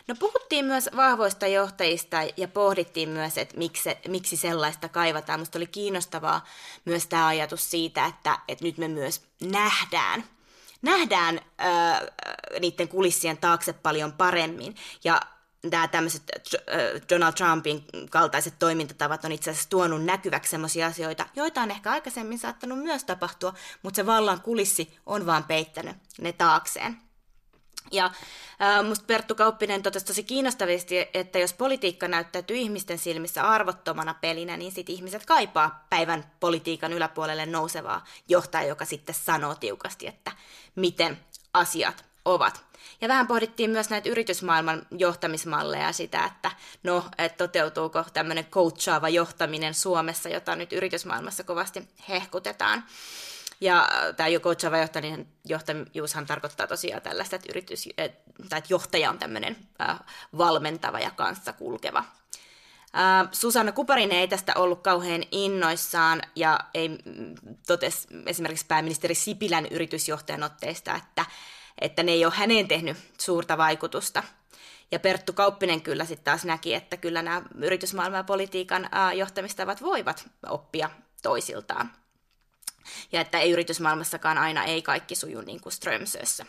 No 0.08 0.14
puhuttiin 0.14 0.64
myös 0.64 0.90
vahvoista 0.96 1.46
johtajista 1.46 2.16
ja 2.36 2.48
pohdittiin 2.48 3.08
myös, 3.08 3.38
että 3.38 3.58
miksi, 3.58 3.90
miksi 4.08 4.36
sellaista 4.36 4.88
kaivataan. 4.88 5.40
Minusta 5.40 5.58
oli 5.58 5.66
kiinnostavaa 5.66 6.44
myös 6.84 7.06
tämä 7.06 7.26
ajatus 7.26 7.70
siitä, 7.70 8.06
että, 8.06 8.38
että 8.48 8.64
nyt 8.64 8.78
me 8.78 8.88
myös 8.88 9.22
nähdään 9.40 10.24
nähdään 10.84 11.40
äh, 11.60 12.00
niiden 12.60 12.88
kulissien 12.88 13.38
taakse 13.38 13.72
paljon 13.72 14.12
paremmin. 14.12 14.76
Ja 15.04 15.20
tämä 15.70 15.88
tämmöiset 15.88 16.22
Donald 17.10 17.32
Trumpin 17.32 17.84
kaltaiset 18.10 18.54
toimintatavat 18.58 19.24
on 19.24 19.32
itse 19.32 19.50
asiassa 19.50 19.70
tuonut 19.70 20.04
näkyväksi 20.04 20.50
sellaisia 20.50 20.86
asioita, 20.86 21.26
joita 21.36 21.60
on 21.60 21.70
ehkä 21.70 21.90
aikaisemmin 21.90 22.38
saattanut 22.38 22.78
myös 22.78 23.04
tapahtua, 23.04 23.54
mutta 23.82 23.96
se 23.96 24.06
vallan 24.06 24.40
kulissi 24.40 24.98
on 25.06 25.26
vaan 25.26 25.44
peittänyt 25.44 25.96
ne 26.20 26.32
taakseen. 26.32 26.96
Ja 27.92 28.04
äh, 28.04 28.84
musta 28.84 29.04
Perttu 29.06 29.34
Kauppinen 29.34 29.82
totesi 29.82 30.06
tosi 30.06 30.22
kiinnostavasti, 30.22 30.96
että 31.14 31.38
jos 31.38 31.52
politiikka 31.52 32.08
näyttäytyy 32.08 32.56
ihmisten 32.56 32.98
silmissä 32.98 33.42
arvottomana 33.42 34.14
pelinä, 34.14 34.56
niin 34.56 34.72
sitten 34.72 34.94
ihmiset 34.94 35.26
kaipaa 35.26 35.86
päivän 35.90 36.24
politiikan 36.40 36.92
yläpuolelle 36.92 37.46
nousevaa 37.46 38.04
johtajaa, 38.28 38.68
joka 38.68 38.84
sitten 38.84 39.14
sanoo 39.14 39.54
tiukasti, 39.54 40.06
että 40.06 40.32
miten 40.76 41.18
asiat 41.54 42.04
ovat. 42.24 42.64
Ja 43.00 43.08
vähän 43.08 43.26
pohdittiin 43.26 43.70
myös 43.70 43.90
näitä 43.90 44.08
yritysmaailman 44.08 44.86
johtamismalleja 44.98 45.92
sitä, 45.92 46.24
että 46.24 46.50
no, 46.82 47.04
että 47.18 47.36
toteutuuko 47.36 48.04
tämmöinen 48.12 48.44
coachaava 48.44 49.08
johtaminen 49.08 49.74
Suomessa, 49.74 50.28
jota 50.28 50.56
nyt 50.56 50.72
yritysmaailmassa 50.72 51.44
kovasti 51.44 51.88
hehkutetaan. 52.08 52.84
Ja 53.64 53.88
tämä 54.16 54.28
coachava 54.40 54.78
johtaminen, 54.78 55.26
johtajuushan 55.44 56.26
tarkoittaa 56.26 56.66
tosiaan 56.66 57.02
tällaista, 57.02 57.36
että, 57.36 57.48
yritys, 57.50 57.88
tai 58.48 58.58
että 58.58 58.62
johtaja 58.68 59.10
on 59.10 59.18
tämmöinen 59.18 59.56
valmentava 60.38 61.00
ja 61.00 61.10
kanssa 61.10 61.52
kulkeva. 61.52 62.04
Susanna 63.32 63.72
Kuparinen 63.72 64.18
ei 64.18 64.28
tästä 64.28 64.52
ollut 64.56 64.82
kauhean 64.82 65.22
innoissaan 65.30 66.22
ja 66.36 66.60
ei 66.74 66.88
mm, 66.88 67.34
totesi 67.66 68.08
esimerkiksi 68.26 68.66
pääministeri 68.66 69.14
Sipilän 69.14 69.66
yritysjohtajan 69.66 70.42
otteista, 70.42 70.94
että, 70.94 71.24
että 71.80 72.02
ne 72.02 72.12
ei 72.12 72.24
ole 72.24 72.32
häneen 72.36 72.68
tehnyt 72.68 72.96
suurta 73.18 73.58
vaikutusta. 73.58 74.22
Ja 74.90 75.00
Perttu 75.00 75.32
Kauppinen 75.32 75.80
kyllä 75.82 76.04
sitten 76.04 76.24
taas 76.24 76.44
näki, 76.44 76.74
että 76.74 76.96
kyllä 76.96 77.22
nämä 77.22 77.42
yritysmaailman 77.54 78.18
ja 78.18 78.24
politiikan 78.24 78.88
johtamistavat 79.14 79.82
voivat 79.82 80.30
oppia 80.48 80.90
toisiltaan. 81.22 82.03
Ja 83.12 83.20
että 83.20 83.38
ei 83.38 83.50
yritysmaailmassakaan 83.50 84.38
aina 84.38 84.64
ei 84.64 84.82
kaikki 84.82 85.14
suju 85.14 85.40
niin 85.40 85.60
kuin 85.60 85.72
Strömsössä. 85.72 86.46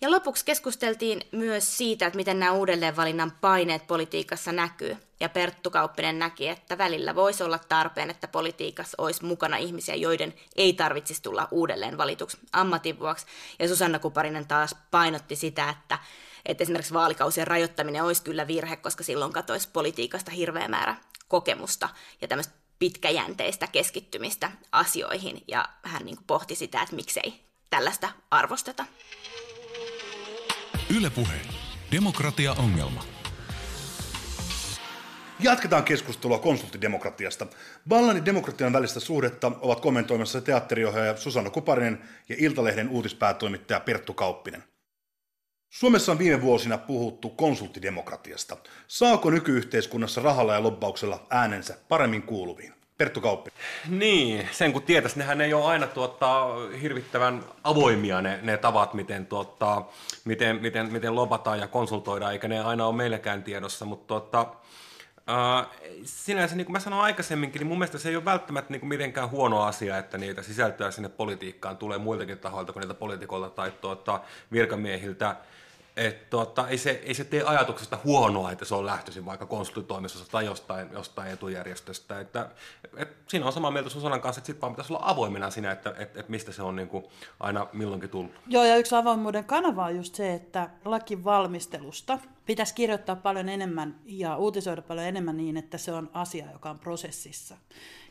Ja 0.00 0.10
lopuksi 0.10 0.44
keskusteltiin 0.44 1.22
myös 1.32 1.76
siitä, 1.78 2.06
että 2.06 2.16
miten 2.16 2.38
nämä 2.38 2.52
uudelleenvalinnan 2.52 3.32
paineet 3.40 3.86
politiikassa 3.86 4.52
näkyy. 4.52 4.96
Ja 5.20 5.28
Perttu 5.28 5.70
Kauppinen 5.70 6.18
näki, 6.18 6.48
että 6.48 6.78
välillä 6.78 7.14
voisi 7.14 7.42
olla 7.42 7.58
tarpeen, 7.58 8.10
että 8.10 8.28
politiikassa 8.28 8.94
olisi 8.98 9.24
mukana 9.24 9.56
ihmisiä, 9.56 9.94
joiden 9.94 10.34
ei 10.56 10.72
tarvitsisi 10.72 11.22
tulla 11.22 11.48
uudelleen 11.50 11.98
valituksi 11.98 12.38
ammatin 12.52 12.98
vuoksi. 12.98 13.26
Ja 13.58 13.68
Susanna 13.68 13.98
Kuparinen 13.98 14.46
taas 14.46 14.76
painotti 14.90 15.36
sitä, 15.36 15.68
että, 15.68 15.98
että 16.46 16.62
esimerkiksi 16.62 16.94
vaalikausien 16.94 17.46
rajoittaminen 17.46 18.04
olisi 18.04 18.22
kyllä 18.22 18.46
virhe, 18.46 18.76
koska 18.76 19.04
silloin 19.04 19.32
katoisi 19.32 19.68
politiikasta 19.72 20.30
hirveä 20.30 20.68
määrä 20.68 20.96
kokemusta 21.28 21.88
ja 22.20 22.28
tämmöistä 22.28 22.65
pitkäjänteistä 22.78 23.66
keskittymistä 23.66 24.50
asioihin. 24.72 25.42
Ja 25.48 25.68
hän 25.82 26.04
niin 26.04 26.18
pohti 26.26 26.54
sitä, 26.54 26.82
että 26.82 26.96
miksei 26.96 27.40
tällaista 27.70 28.08
arvosteta. 28.30 28.84
Ylepuhe. 30.96 31.40
Demokratia-ongelma. 31.92 33.04
Jatketaan 35.40 35.84
keskustelua 35.84 36.38
konsulttidemokratiasta. 36.38 37.46
Vallan 37.88 38.16
ja 38.16 38.24
demokratian 38.24 38.72
välistä 38.72 39.00
suhdetta 39.00 39.52
ovat 39.60 39.80
kommentoimassa 39.80 40.40
teatteriohjaaja 40.40 41.16
Susanna 41.16 41.50
Kuparinen 41.50 42.02
ja 42.28 42.36
Iltalehden 42.38 42.88
uutispäätoimittaja 42.88 43.80
Perttu 43.80 44.14
Kauppinen. 44.14 44.64
Suomessa 45.78 46.12
on 46.12 46.18
viime 46.18 46.42
vuosina 46.42 46.78
puhuttu 46.78 47.28
konsulttidemokratiasta. 47.28 48.56
Saako 48.88 49.30
nykyyhteiskunnassa 49.30 50.20
rahalla 50.20 50.54
ja 50.54 50.62
lobbauksella 50.62 51.26
äänensä 51.30 51.78
paremmin 51.88 52.22
kuuluviin? 52.22 52.72
Perttu 52.98 53.20
Kauppi. 53.20 53.50
Niin, 53.88 54.48
sen 54.52 54.72
kun 54.72 54.82
tietäisi, 54.82 55.18
nehän 55.18 55.40
ei 55.40 55.54
ole 55.54 55.64
aina 55.64 55.86
tuottaa 55.86 56.56
hirvittävän 56.82 57.44
avoimia 57.64 58.22
ne, 58.22 58.38
ne 58.42 58.56
tavat, 58.56 58.94
miten, 58.94 59.26
tuottaa, 59.26 59.92
miten, 60.24 60.56
miten, 60.62 60.92
miten 60.92 61.14
lobataan 61.14 61.58
ja 61.58 61.68
konsultoidaan, 61.68 62.32
eikä 62.32 62.48
ne 62.48 62.60
aina 62.60 62.86
ole 62.86 62.96
meillekään 62.96 63.42
tiedossa, 63.42 63.84
mutta 63.84 64.06
tuottaa, 64.06 64.62
Uh, 65.30 65.72
sinänsä, 66.04 66.56
niin 66.56 66.64
kuin 66.64 66.72
mä 66.72 66.80
sanoin 66.80 67.02
aikaisemminkin, 67.02 67.60
niin 67.60 67.66
mun 67.66 67.78
mielestä 67.78 67.98
se 67.98 68.08
ei 68.08 68.16
ole 68.16 68.24
välttämättä 68.24 68.72
niin 68.72 68.80
kuin 68.80 68.88
mitenkään 68.88 69.30
huono 69.30 69.62
asia, 69.62 69.98
että 69.98 70.18
niitä 70.18 70.42
sisältöä 70.42 70.90
sinne 70.90 71.08
politiikkaan 71.08 71.76
tulee 71.76 71.98
muiltakin 71.98 72.38
tahoilta 72.38 72.72
kuin 72.72 72.80
niiltä 72.80 72.94
poliitikoilta 72.94 73.50
tai 73.50 73.70
tuota, 73.80 74.20
virkamiehiltä. 74.52 75.36
Et 75.96 76.30
tota, 76.30 76.68
ei, 76.68 76.78
se, 76.78 76.90
ei 76.90 77.14
se 77.14 77.24
tee 77.24 77.42
ajatuksesta 77.42 77.98
huonoa, 78.04 78.52
että 78.52 78.64
se 78.64 78.74
on 78.74 78.86
lähtöisin 78.86 79.26
vaikka 79.26 79.46
konsulttitoimistosta 79.46 80.30
tai 80.30 80.44
jostain, 80.44 80.88
jostain 80.92 81.32
etujärjestöstä. 81.32 82.20
Että, 82.20 82.50
et 82.96 83.08
siinä 83.28 83.46
on 83.46 83.52
samaa 83.52 83.70
mieltä 83.70 83.90
Susanan 83.90 84.20
kanssa, 84.20 84.40
että 84.40 84.46
sitten 84.46 84.60
vaan 84.60 84.72
pitäisi 84.72 84.92
olla 84.92 85.02
avoimena 85.06 85.50
siinä, 85.50 85.70
että 85.70 85.94
et, 85.98 86.16
et 86.16 86.28
mistä 86.28 86.52
se 86.52 86.62
on 86.62 86.76
niin 86.76 86.88
kuin 86.88 87.04
aina 87.40 87.66
milloinkin 87.72 88.10
tullut. 88.10 88.32
Joo, 88.46 88.64
ja 88.64 88.76
yksi 88.76 88.94
avoimuuden 88.94 89.44
kanava 89.44 89.84
on 89.84 89.96
just 89.96 90.14
se, 90.14 90.34
että 90.34 90.70
lakin 90.84 91.24
valmistelusta 91.24 92.18
pitäisi 92.46 92.74
kirjoittaa 92.74 93.16
paljon 93.16 93.48
enemmän 93.48 94.00
ja 94.04 94.36
uutisoida 94.36 94.82
paljon 94.82 95.06
enemmän 95.06 95.36
niin, 95.36 95.56
että 95.56 95.78
se 95.78 95.92
on 95.92 96.10
asia, 96.12 96.52
joka 96.52 96.70
on 96.70 96.78
prosessissa. 96.78 97.56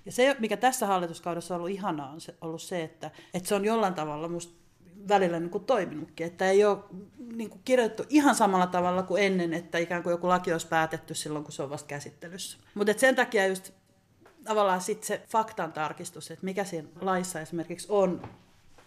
Ja 0.06 0.12
se, 0.12 0.36
mikä 0.40 0.58
tässä 0.58 0.88
hallituskaudessa 0.88 1.56
on 1.56 1.62
ollut 1.62 1.76
ihanaa, 1.76 2.12
on 2.12 2.20
ollut 2.42 2.62
se, 2.62 2.84
että, 2.84 3.12
että 3.34 3.50
se 3.50 3.56
on 3.56 3.66
jollain 3.66 3.94
tavalla 3.94 4.28
musta 4.28 4.65
välillä 5.08 5.40
niin 5.40 5.50
kuin 5.50 5.66
toiminutkin, 5.66 6.28
että 6.28 6.50
ei 6.50 6.66
ole 6.66 6.78
niin 7.36 7.50
kuin 7.50 7.62
kirjoitettu 7.66 8.04
ihan 8.10 8.36
samalla 8.36 8.68
tavalla 8.68 9.04
kuin 9.04 9.24
ennen, 9.24 9.54
että 9.54 9.78
ikään 9.78 10.04
kuin 10.04 10.12
joku 10.12 10.28
laki 10.28 10.52
olisi 10.52 10.68
päätetty 10.68 11.14
silloin, 11.14 11.44
kun 11.44 11.52
se 11.52 11.64
on 11.64 11.70
vasta 11.70 11.88
käsittelyssä. 11.88 12.58
Mutta 12.74 12.94
sen 12.98 13.16
takia 13.16 13.48
just 13.48 13.72
tavallaan 14.44 14.82
sitten 14.82 15.08
se 15.08 15.22
faktan 15.28 15.74
tarkistus, 15.74 16.32
että 16.32 16.46
mikä 16.46 16.64
siinä 16.64 16.88
laissa 17.02 17.42
esimerkiksi 17.42 17.88
on 17.90 18.22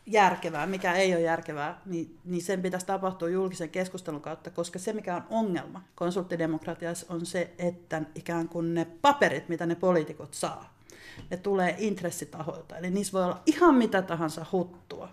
järkevää, 0.06 0.66
mikä 0.66 0.92
ei 0.92 1.12
ole 1.12 1.20
järkevää, 1.20 1.80
niin, 1.86 2.18
niin 2.24 2.42
sen 2.42 2.62
pitäisi 2.62 2.86
tapahtua 2.86 3.28
julkisen 3.28 3.70
keskustelun 3.70 4.20
kautta, 4.20 4.50
koska 4.50 4.78
se, 4.78 4.92
mikä 4.92 5.16
on 5.16 5.24
ongelma 5.30 5.82
konsulttidemokratiassa, 5.94 7.06
on 7.08 7.26
se, 7.26 7.54
että 7.58 8.02
ikään 8.14 8.48
kuin 8.48 8.74
ne 8.74 8.86
paperit, 9.02 9.48
mitä 9.48 9.66
ne 9.66 9.74
poliitikot 9.74 10.34
saa, 10.34 10.74
ne 11.30 11.36
tulee 11.36 11.74
intressitahoilta. 11.78 12.76
Eli 12.76 12.90
niissä 12.90 13.12
voi 13.12 13.24
olla 13.24 13.42
ihan 13.46 13.74
mitä 13.74 14.02
tahansa 14.02 14.46
huttua. 14.52 15.08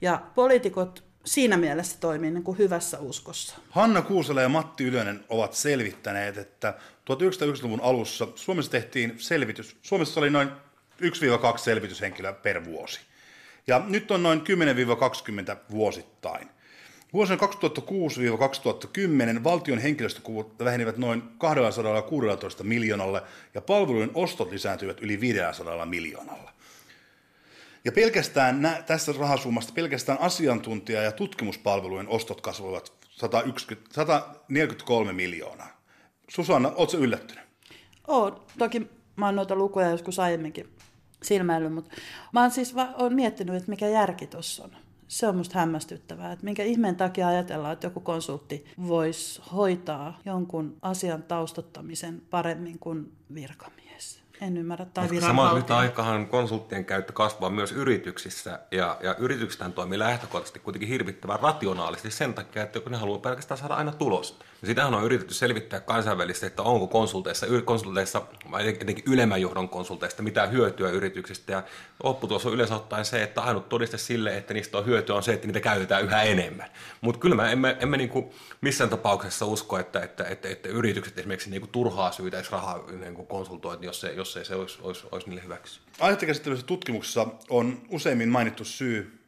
Ja 0.00 0.22
poliitikot 0.34 1.04
siinä 1.24 1.56
mielessä 1.56 1.96
toimii 2.00 2.30
niin 2.30 2.42
kuin 2.42 2.58
hyvässä 2.58 2.98
uskossa. 2.98 3.56
Hanna 3.70 4.02
Kuusela 4.02 4.42
ja 4.42 4.48
Matti 4.48 4.84
Ylönen 4.84 5.24
ovat 5.28 5.52
selvittäneet, 5.52 6.38
että 6.38 6.74
1990-luvun 7.12 7.80
alussa 7.80 8.28
Suomessa 8.34 8.70
tehtiin 8.70 9.14
selvitys. 9.18 9.76
Suomessa 9.82 10.20
oli 10.20 10.30
noin 10.30 10.48
1-2 11.02 11.58
selvityshenkilöä 11.58 12.32
per 12.32 12.64
vuosi. 12.64 13.00
Ja 13.66 13.82
nyt 13.88 14.10
on 14.10 14.22
noin 14.22 14.40
10-20 15.52 15.56
vuosittain. 15.70 16.48
Vuosina 17.12 17.38
2006-2010 19.38 19.44
valtion 19.44 19.78
henkilöstökuvut 19.78 20.58
vähenivät 20.64 20.96
noin 20.96 21.22
216 21.38 22.64
miljoonalla 22.64 23.22
ja 23.54 23.60
palvelujen 23.60 24.10
ostot 24.14 24.52
lisääntyivät 24.52 25.00
yli 25.00 25.20
500 25.20 25.86
miljoonalla. 25.86 26.52
Ja 27.86 27.92
pelkästään 27.92 28.62
nä, 28.62 28.82
tässä 28.86 29.12
rahasummasta 29.18 29.72
pelkästään 29.72 30.18
asiantuntija- 30.20 31.02
ja 31.02 31.12
tutkimuspalvelujen 31.12 32.08
ostot 32.08 32.40
kasvoivat 32.40 32.92
190, 33.10 33.94
143 33.94 35.12
miljoonaa. 35.12 35.80
Susanna, 36.28 36.68
oletko 36.68 36.96
yllättynyt? 36.96 37.44
Oo, 38.08 38.46
toki 38.58 38.86
mä 39.16 39.26
oon 39.26 39.36
noita 39.36 39.54
lukuja 39.54 39.90
joskus 39.90 40.18
aiemminkin 40.18 40.68
silmäillyt, 41.22 41.72
mutta 41.72 41.90
mä 42.32 42.40
oon 42.40 42.50
siis 42.50 42.74
va- 42.74 42.94
oon 42.98 43.14
miettinyt, 43.14 43.54
että 43.54 43.70
mikä 43.70 43.88
järki 43.88 44.26
tuossa 44.26 44.64
on. 44.64 44.70
Se 45.08 45.28
on 45.28 45.36
musta 45.36 45.58
hämmästyttävää, 45.58 46.32
että 46.32 46.44
minkä 46.44 46.62
ihmeen 46.62 46.96
takia 46.96 47.28
ajatellaan, 47.28 47.72
että 47.72 47.86
joku 47.86 48.00
konsultti 48.00 48.64
voisi 48.86 49.42
hoitaa 49.52 50.20
jonkun 50.24 50.76
asian 50.82 51.22
taustottamisen 51.22 52.22
paremmin 52.30 52.78
kuin 52.78 53.12
virkamies. 53.34 53.85
En 54.40 54.56
ymmärrä. 54.56 54.84
Tai 54.84 55.20
Samaan 55.20 55.58
yhtä 55.58 55.76
aikahan 55.76 56.26
konsulttien 56.26 56.84
käyttö 56.84 57.12
kasvaa 57.12 57.50
myös 57.50 57.72
yrityksissä, 57.72 58.58
ja, 58.70 58.96
ja 59.02 59.14
yrityksethän 59.18 59.72
toimii 59.72 59.98
lähtökohtaisesti 59.98 60.58
kuitenkin 60.58 60.88
hirvittävän 60.88 61.40
rationaalisesti 61.40 62.10
sen 62.10 62.34
takia, 62.34 62.62
että 62.62 62.80
ne 62.90 62.96
haluaa 62.96 63.18
pelkästään 63.18 63.58
saada 63.58 63.74
aina 63.74 63.92
tulosta. 63.92 64.44
Ja 64.62 64.66
sitähän 64.66 64.94
on 64.94 65.04
yritetty 65.04 65.34
selvittää 65.34 65.80
kansainvälisesti, 65.80 66.46
että 66.46 66.62
onko 66.62 66.86
konsulteissa, 66.86 67.46
konsulteissa 67.64 68.22
vai 68.50 68.68
etenkin 68.68 69.04
ylemmän 69.06 69.40
johdon 69.40 69.68
konsulteista 69.68 70.22
mitään 70.22 70.52
hyötyä 70.52 70.90
yrityksistä. 70.90 71.52
Ja 71.52 71.62
lopputulos 72.02 72.46
on 72.46 72.54
yleensä 72.54 72.76
ottaen 72.76 73.04
se, 73.04 73.22
että 73.22 73.40
ainut 73.40 73.68
todiste 73.68 73.98
sille, 73.98 74.36
että 74.36 74.54
niistä 74.54 74.78
on 74.78 74.86
hyötyä 74.86 75.16
on 75.16 75.22
se, 75.22 75.32
että 75.32 75.46
niitä 75.46 75.60
käytetään 75.60 76.04
yhä 76.04 76.22
enemmän. 76.22 76.70
Mutta 77.00 77.20
kyllä 77.20 77.36
me 77.36 77.52
emme, 77.52 77.76
emme 77.80 77.96
niinku 77.96 78.34
missään 78.60 78.90
tapauksessa 78.90 79.46
usko, 79.46 79.78
että, 79.78 80.00
että, 80.02 80.24
että, 80.24 80.48
että 80.48 80.68
yritykset 80.68 81.18
esimerkiksi 81.18 81.50
niinku 81.50 81.66
turhaa 81.66 82.12
syytäisi 82.12 82.52
rahaa 82.52 82.84
niinku 83.00 83.24
konsultoida, 83.24 83.86
jos, 83.86 84.00
se, 84.00 84.12
jos 84.12 84.36
ei 84.36 84.44
se 84.44 84.54
olisi, 84.54 84.78
olisi, 84.82 85.06
olisi 85.12 85.28
niille 85.28 85.44
hyväksi. 85.44 85.80
Aihettakäsittelyssä 86.00 86.66
tutkimuksessa 86.66 87.26
on 87.50 87.82
useimmin 87.88 88.28
mainittu 88.28 88.64
syy, 88.64 89.18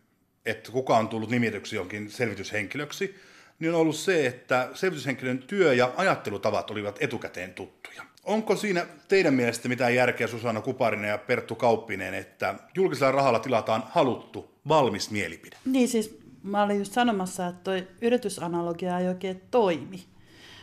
että 0.47 0.73
kuka 0.73 0.97
on 0.97 1.09
tullut 1.09 1.31
nimityksi 1.31 1.77
jonkin 1.77 2.11
selvityshenkilöksi– 2.11 3.15
niin 3.59 3.75
on 3.75 3.81
ollut 3.81 3.97
se, 3.97 4.27
että 4.27 4.69
selvityshenkilön 4.75 5.39
työ 5.39 5.75
ja 5.75 5.93
ajattelutavat 5.97 6.71
olivat 6.71 6.97
etukäteen 7.01 7.55
tuttuja. 7.55 8.03
Onko 8.25 8.57
siinä 8.57 8.87
teidän 9.09 9.35
mielestä 9.35 9.69
mitään 9.69 9.95
järkeä, 9.95 10.27
Susanna 10.27 10.61
Kuparinen 10.61 11.11
ja 11.11 11.19
Perttu 11.19 11.55
Kauppinen, 11.55 12.15
että 12.15 12.55
julkisella 12.75 13.13
rahalla 13.13 13.39
tilataan 13.39 13.85
haluttu, 13.91 14.55
valmis 14.69 15.11
mielipide? 15.11 15.57
Niin 15.65 15.89
siis 15.89 16.19
mä 16.43 16.63
olin 16.63 16.79
just 16.79 16.93
sanomassa, 16.93 17.47
että 17.47 17.65
toi 17.65 17.89
yritysanalogia 18.03 18.99
ei 18.99 19.09
oikein 19.09 19.43
toimi, 19.51 20.05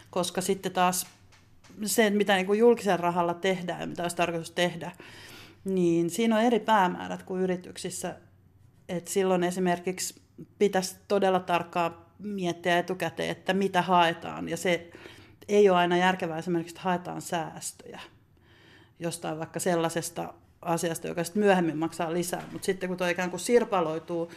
koska 0.09 0.41
sitten 0.41 0.71
taas 0.71 1.07
se, 1.85 2.09
mitä 2.09 2.35
niin 2.35 2.45
kuin 2.45 2.59
julkisella 2.59 2.97
rahalla 2.97 3.33
tehdään 3.33 3.81
ja 3.81 3.87
mitä 3.87 4.03
olisi 4.03 4.15
tarkoitus 4.15 4.51
tehdä, 4.51 4.91
niin 5.65 6.09
siinä 6.09 6.35
on 6.35 6.41
eri 6.41 6.59
päämäärät 6.59 7.23
kuin 7.23 7.41
yrityksissä. 7.41 8.15
Et 8.89 9.07
silloin 9.07 9.43
esimerkiksi 9.43 10.21
pitäisi 10.59 10.95
todella 11.07 11.39
tarkkaan 11.39 12.04
miettiä 12.19 12.79
etukäteen, 12.79 13.29
että 13.29 13.53
mitä 13.53 13.81
haetaan. 13.81 14.49
Ja 14.49 14.57
se 14.57 14.91
ei 15.47 15.69
ole 15.69 15.77
aina 15.77 15.97
järkevää 15.97 16.37
esimerkiksi, 16.37 16.73
että 16.73 16.83
haetaan 16.83 17.21
säästöjä 17.21 17.99
jostain 18.99 19.39
vaikka 19.39 19.59
sellaisesta 19.59 20.33
asiasta, 20.61 21.07
joka 21.07 21.23
sitten 21.23 21.43
myöhemmin 21.43 21.77
maksaa 21.77 22.13
lisää. 22.13 22.43
Mutta 22.51 22.65
sitten 22.65 22.89
kun 22.89 22.97
tuo 22.97 23.07
ikään 23.07 23.29
kuin 23.29 23.39
sirpaloituu 23.39 24.31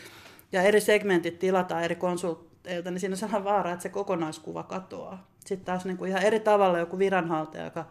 ja 0.53 0.62
eri 0.62 0.81
segmentit 0.81 1.39
tilataan 1.39 1.85
eri 1.85 1.95
konsultteilta, 1.95 2.91
niin 2.91 3.01
siinä 3.01 3.12
on 3.12 3.16
sellainen 3.16 3.45
vaara, 3.45 3.72
että 3.72 3.83
se 3.83 3.89
kokonaiskuva 3.89 4.62
katoaa. 4.62 5.29
Sitten 5.47 5.66
taas 5.66 5.85
niin 5.85 5.97
kuin 5.97 6.11
ihan 6.11 6.22
eri 6.22 6.41
tavalla 6.41 6.79
joku 6.79 6.99
viranhaltija, 6.99 7.64
joka 7.64 7.87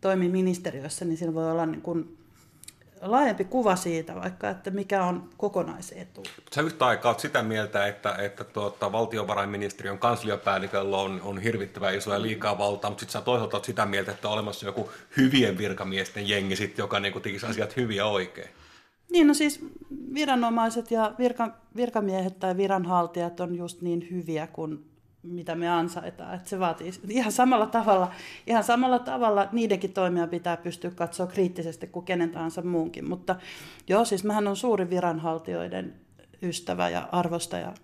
toimii 0.00 0.28
ministeriössä, 0.28 1.04
niin 1.04 1.16
sillä 1.16 1.34
voi 1.34 1.50
olla 1.50 1.66
niin 1.66 1.82
kuin 1.82 2.18
laajempi 3.04 3.44
kuva 3.44 3.76
siitä 3.76 4.14
vaikka, 4.14 4.50
että 4.50 4.70
mikä 4.70 5.04
on 5.04 5.30
kokonaisetu. 5.36 6.22
Sä 6.54 6.60
yhtä 6.60 6.86
aikaa 6.86 7.10
olet 7.10 7.20
sitä 7.20 7.42
mieltä, 7.42 7.86
että, 7.86 8.14
että 8.14 8.44
tuota, 8.44 8.92
valtiovarainministeriön 8.92 9.98
kansliapäälliköllä 9.98 10.96
on, 10.96 11.20
on 11.24 11.38
hirvittävä 11.38 11.90
iso 11.90 12.12
ja 12.12 12.22
liikaa 12.22 12.58
valtaa, 12.58 12.90
mutta 12.90 13.00
sitten 13.00 13.12
sä 13.12 13.24
toisaalta 13.24 13.56
olet 13.56 13.64
sitä 13.64 13.86
mieltä, 13.86 14.12
että 14.12 14.28
on 14.28 14.34
olemassa 14.34 14.66
joku 14.66 14.90
hyvien 15.16 15.58
virkamiesten 15.58 16.28
jengi, 16.28 16.56
sit, 16.56 16.78
joka 16.78 17.00
niin 17.00 17.22
tekisi 17.22 17.46
asiat 17.46 17.76
hyvin 17.76 17.96
ja 17.96 18.06
oikein. 18.06 18.48
Niin, 19.10 19.26
no 19.26 19.34
siis 19.34 19.60
viranomaiset 20.14 20.90
ja 20.90 21.14
virka, 21.18 21.56
virkamiehet 21.76 22.38
tai 22.38 22.56
viranhaltijat 22.56 23.40
on 23.40 23.56
just 23.56 23.82
niin 23.82 24.08
hyviä 24.10 24.46
kuin 24.46 24.93
mitä 25.24 25.54
me 25.54 25.68
ansaitaan. 25.68 26.34
Että 26.34 26.50
se 26.50 26.60
vaatii 26.60 26.92
ihan 27.08 27.32
samalla 27.32 27.66
tavalla, 27.66 28.10
ihan 28.46 28.64
samalla 28.64 28.98
tavalla 28.98 29.48
niidenkin 29.52 29.92
toimia 29.92 30.26
pitää 30.26 30.56
pystyä 30.56 30.90
katsoa 30.90 31.26
kriittisesti 31.26 31.86
kuin 31.86 32.06
kenen 32.06 32.30
tahansa 32.30 32.62
muunkin. 32.62 33.08
Mutta 33.08 33.36
joo, 33.88 34.04
siis 34.04 34.24
mähän 34.24 34.48
on 34.48 34.56
suuri 34.56 34.90
viranhaltijoiden 34.90 35.94
ystävä 36.42 36.88
ja 36.88 37.08
arvostaja. 37.12 37.74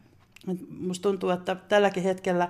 Musta 0.81 1.03
tuntuu, 1.03 1.31
että 1.31 1.55
tälläkin 1.55 2.03
hetkellä 2.03 2.49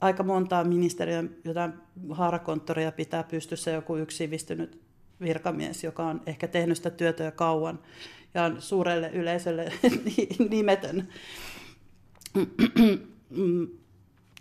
aika 0.00 0.22
montaa 0.22 0.64
ministeriön 0.64 1.36
jotain 1.44 1.72
haarakonttoria 2.10 2.92
pitää 2.92 3.22
pystyssä 3.22 3.70
joku 3.70 3.96
yksi 3.96 4.16
sivistynyt 4.16 4.80
virkamies, 5.20 5.84
joka 5.84 6.06
on 6.06 6.20
ehkä 6.26 6.48
tehnyt 6.48 6.76
sitä 6.76 6.90
työtä 6.90 7.24
jo 7.24 7.32
kauan 7.32 7.78
ja 8.34 8.44
on 8.44 8.62
suurelle 8.62 9.10
yleisölle 9.10 9.72
nimetön. 10.50 11.08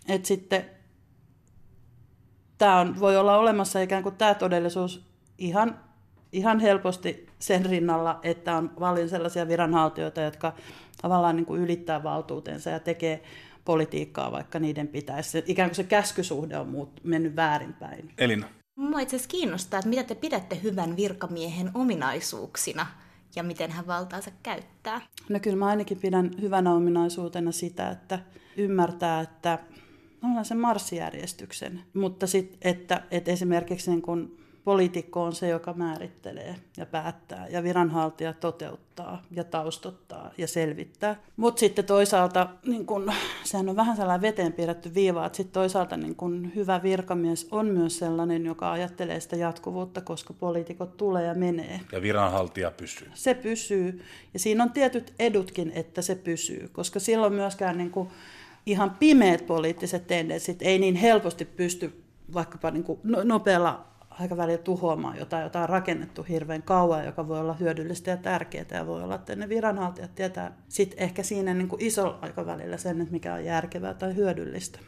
Et 0.09 0.25
sitten 0.25 0.65
tämä 2.57 2.79
on, 2.79 2.99
voi 2.99 3.17
olla 3.17 3.37
olemassa 3.37 3.81
ikään 3.81 4.03
kuin 4.03 4.15
tämä 4.15 4.33
todellisuus 4.33 5.05
ihan, 5.37 5.79
ihan 6.31 6.59
helposti 6.59 7.27
sen 7.39 7.65
rinnalla, 7.65 8.19
että 8.23 8.55
on 8.55 8.69
paljon 8.69 9.09
sellaisia 9.09 9.47
viranhaltijoita, 9.47 10.21
jotka 10.21 10.53
tavallaan 11.01 11.35
niin 11.35 11.45
kuin 11.45 11.61
ylittää 11.61 12.03
valtuutensa 12.03 12.69
ja 12.69 12.79
tekee 12.79 13.23
politiikkaa, 13.65 14.31
vaikka 14.31 14.59
niiden 14.59 14.87
pitäisi. 14.87 15.43
Ikään 15.45 15.69
kuin 15.69 15.75
se 15.75 15.83
käskysuhde 15.83 16.57
on 16.57 16.67
muut, 16.67 17.01
mennyt 17.03 17.35
väärinpäin. 17.35 18.13
Elina. 18.17 18.47
Mua 18.75 18.99
itse 18.99 19.15
asiassa 19.15 19.31
kiinnostaa, 19.31 19.77
että 19.77 19.89
mitä 19.89 20.03
te 20.03 20.15
pidätte 20.15 20.59
hyvän 20.63 20.95
virkamiehen 20.95 21.71
ominaisuuksina 21.73 22.87
ja 23.35 23.43
miten 23.43 23.71
hän 23.71 23.87
valtaansa 23.87 24.31
käyttää. 24.43 25.01
No 25.29 25.39
kyllä 25.39 25.57
mä 25.57 25.65
ainakin 25.67 25.99
pidän 25.99 26.31
hyvänä 26.41 26.73
ominaisuutena 26.73 27.51
sitä, 27.51 27.89
että 27.89 28.19
ymmärtää, 28.57 29.21
että 29.21 29.59
sen 30.43 30.59
marssijärjestyksen, 30.59 31.81
mutta 31.93 32.27
sitten, 32.27 32.71
että, 32.71 33.01
että 33.11 33.31
esimerkiksi 33.31 33.91
niin 33.91 34.01
kun 34.01 34.39
poliitikko 34.63 35.23
on 35.23 35.35
se, 35.35 35.47
joka 35.47 35.73
määrittelee 35.73 36.55
ja 36.77 36.85
päättää 36.85 37.47
ja 37.47 37.63
viranhaltija 37.63 38.33
toteuttaa 38.33 39.23
ja 39.31 39.43
taustottaa 39.43 40.31
ja 40.37 40.47
selvittää. 40.47 41.15
Mutta 41.37 41.59
sitten 41.59 41.85
toisaalta, 41.85 42.49
niin 42.65 42.85
kun, 42.85 43.13
sehän 43.43 43.69
on 43.69 43.75
vähän 43.75 43.95
sellainen 43.95 44.21
veteen 44.21 44.53
piirretty 44.53 44.93
viiva, 44.93 45.25
että 45.25 45.37
sitten 45.37 45.53
toisaalta 45.53 45.97
niin 45.97 46.15
kun 46.15 46.51
hyvä 46.55 46.83
virkamies 46.83 47.47
on 47.51 47.65
myös 47.65 47.97
sellainen, 47.97 48.45
joka 48.45 48.71
ajattelee 48.71 49.19
sitä 49.19 49.35
jatkuvuutta, 49.35 50.01
koska 50.01 50.33
poliitikot 50.33 50.97
tulee 50.97 51.25
ja 51.25 51.33
menee. 51.33 51.79
Ja 51.91 52.01
viranhaltija 52.01 52.71
pysyy. 52.71 53.11
Se 53.13 53.33
pysyy. 53.33 54.01
Ja 54.33 54.39
siinä 54.39 54.63
on 54.63 54.71
tietyt 54.71 55.13
edutkin, 55.19 55.71
että 55.75 56.01
se 56.01 56.15
pysyy, 56.15 56.69
koska 56.71 56.99
silloin 56.99 57.33
myöskään 57.33 57.77
niin 57.77 57.91
kun, 57.91 58.09
ihan 58.71 58.91
pimeät 58.99 59.47
poliittiset 59.47 60.07
tendenssit 60.07 60.61
ei 60.61 60.79
niin 60.79 60.95
helposti 60.95 61.45
pysty 61.45 62.03
vaikkapa 62.33 62.71
niin 62.71 62.83
kuin 62.83 62.99
no, 63.03 63.23
nopealla 63.23 63.85
aikavälillä 64.09 64.57
tuhoamaan 64.57 65.17
jotain, 65.17 65.43
jota 65.43 65.61
on 65.61 65.69
rakennettu 65.69 66.23
hirveän 66.23 66.63
kauan, 66.63 67.05
joka 67.05 67.27
voi 67.27 67.39
olla 67.39 67.53
hyödyllistä 67.53 68.11
ja 68.11 68.17
tärkeää, 68.17 68.65
ja 68.71 68.87
voi 68.87 69.03
olla, 69.03 69.15
että 69.15 69.35
ne 69.35 69.49
viranhaltijat 69.49 70.15
tietää 70.15 70.57
sitten 70.67 70.99
ehkä 70.99 71.23
siinä 71.23 71.53
niin 71.53 71.67
kuin 71.67 71.81
isolla 71.81 72.19
aikavälillä 72.21 72.77
sen, 72.77 73.01
että 73.01 73.11
mikä 73.11 73.33
on 73.33 73.45
järkevää 73.45 73.93
tai 73.93 74.15
hyödyllistä. 74.15 74.79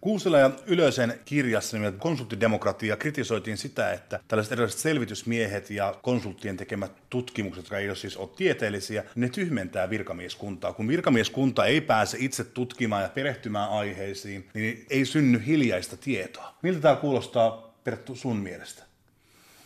Kuusela 0.00 0.38
ja 0.38 0.50
Ylösen 0.66 1.20
kirjassa 1.24 1.76
nimeltä 1.76 1.98
konsulttidemokratia 1.98 2.96
kritisoitiin 2.96 3.56
sitä, 3.56 3.92
että 3.92 4.20
tällaiset 4.28 4.52
erilaiset 4.52 4.80
selvitysmiehet 4.80 5.70
ja 5.70 5.94
konsulttien 6.02 6.56
tekemät 6.56 6.92
tutkimukset, 7.10 7.64
jotka 7.64 7.78
ei 7.78 7.88
ole 7.88 7.96
siis 7.96 8.16
ole 8.16 8.28
tieteellisiä, 8.36 9.04
ne 9.14 9.28
tyhmentää 9.28 9.90
virkamieskuntaa. 9.90 10.72
Kun 10.72 10.88
virkamieskunta 10.88 11.66
ei 11.66 11.80
pääse 11.80 12.16
itse 12.20 12.44
tutkimaan 12.44 13.02
ja 13.02 13.08
perehtymään 13.08 13.70
aiheisiin, 13.70 14.48
niin 14.54 14.86
ei 14.90 15.04
synny 15.04 15.42
hiljaista 15.46 15.96
tietoa. 15.96 16.54
Miltä 16.62 16.80
tämä 16.80 16.96
kuulostaa 16.96 17.74
Perttu 17.84 18.14
sun 18.14 18.36
mielestä? 18.36 18.82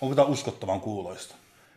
Onko 0.00 0.14
tämä 0.14 0.26
uskottavan 0.26 0.80
kuuloista? 0.80 1.34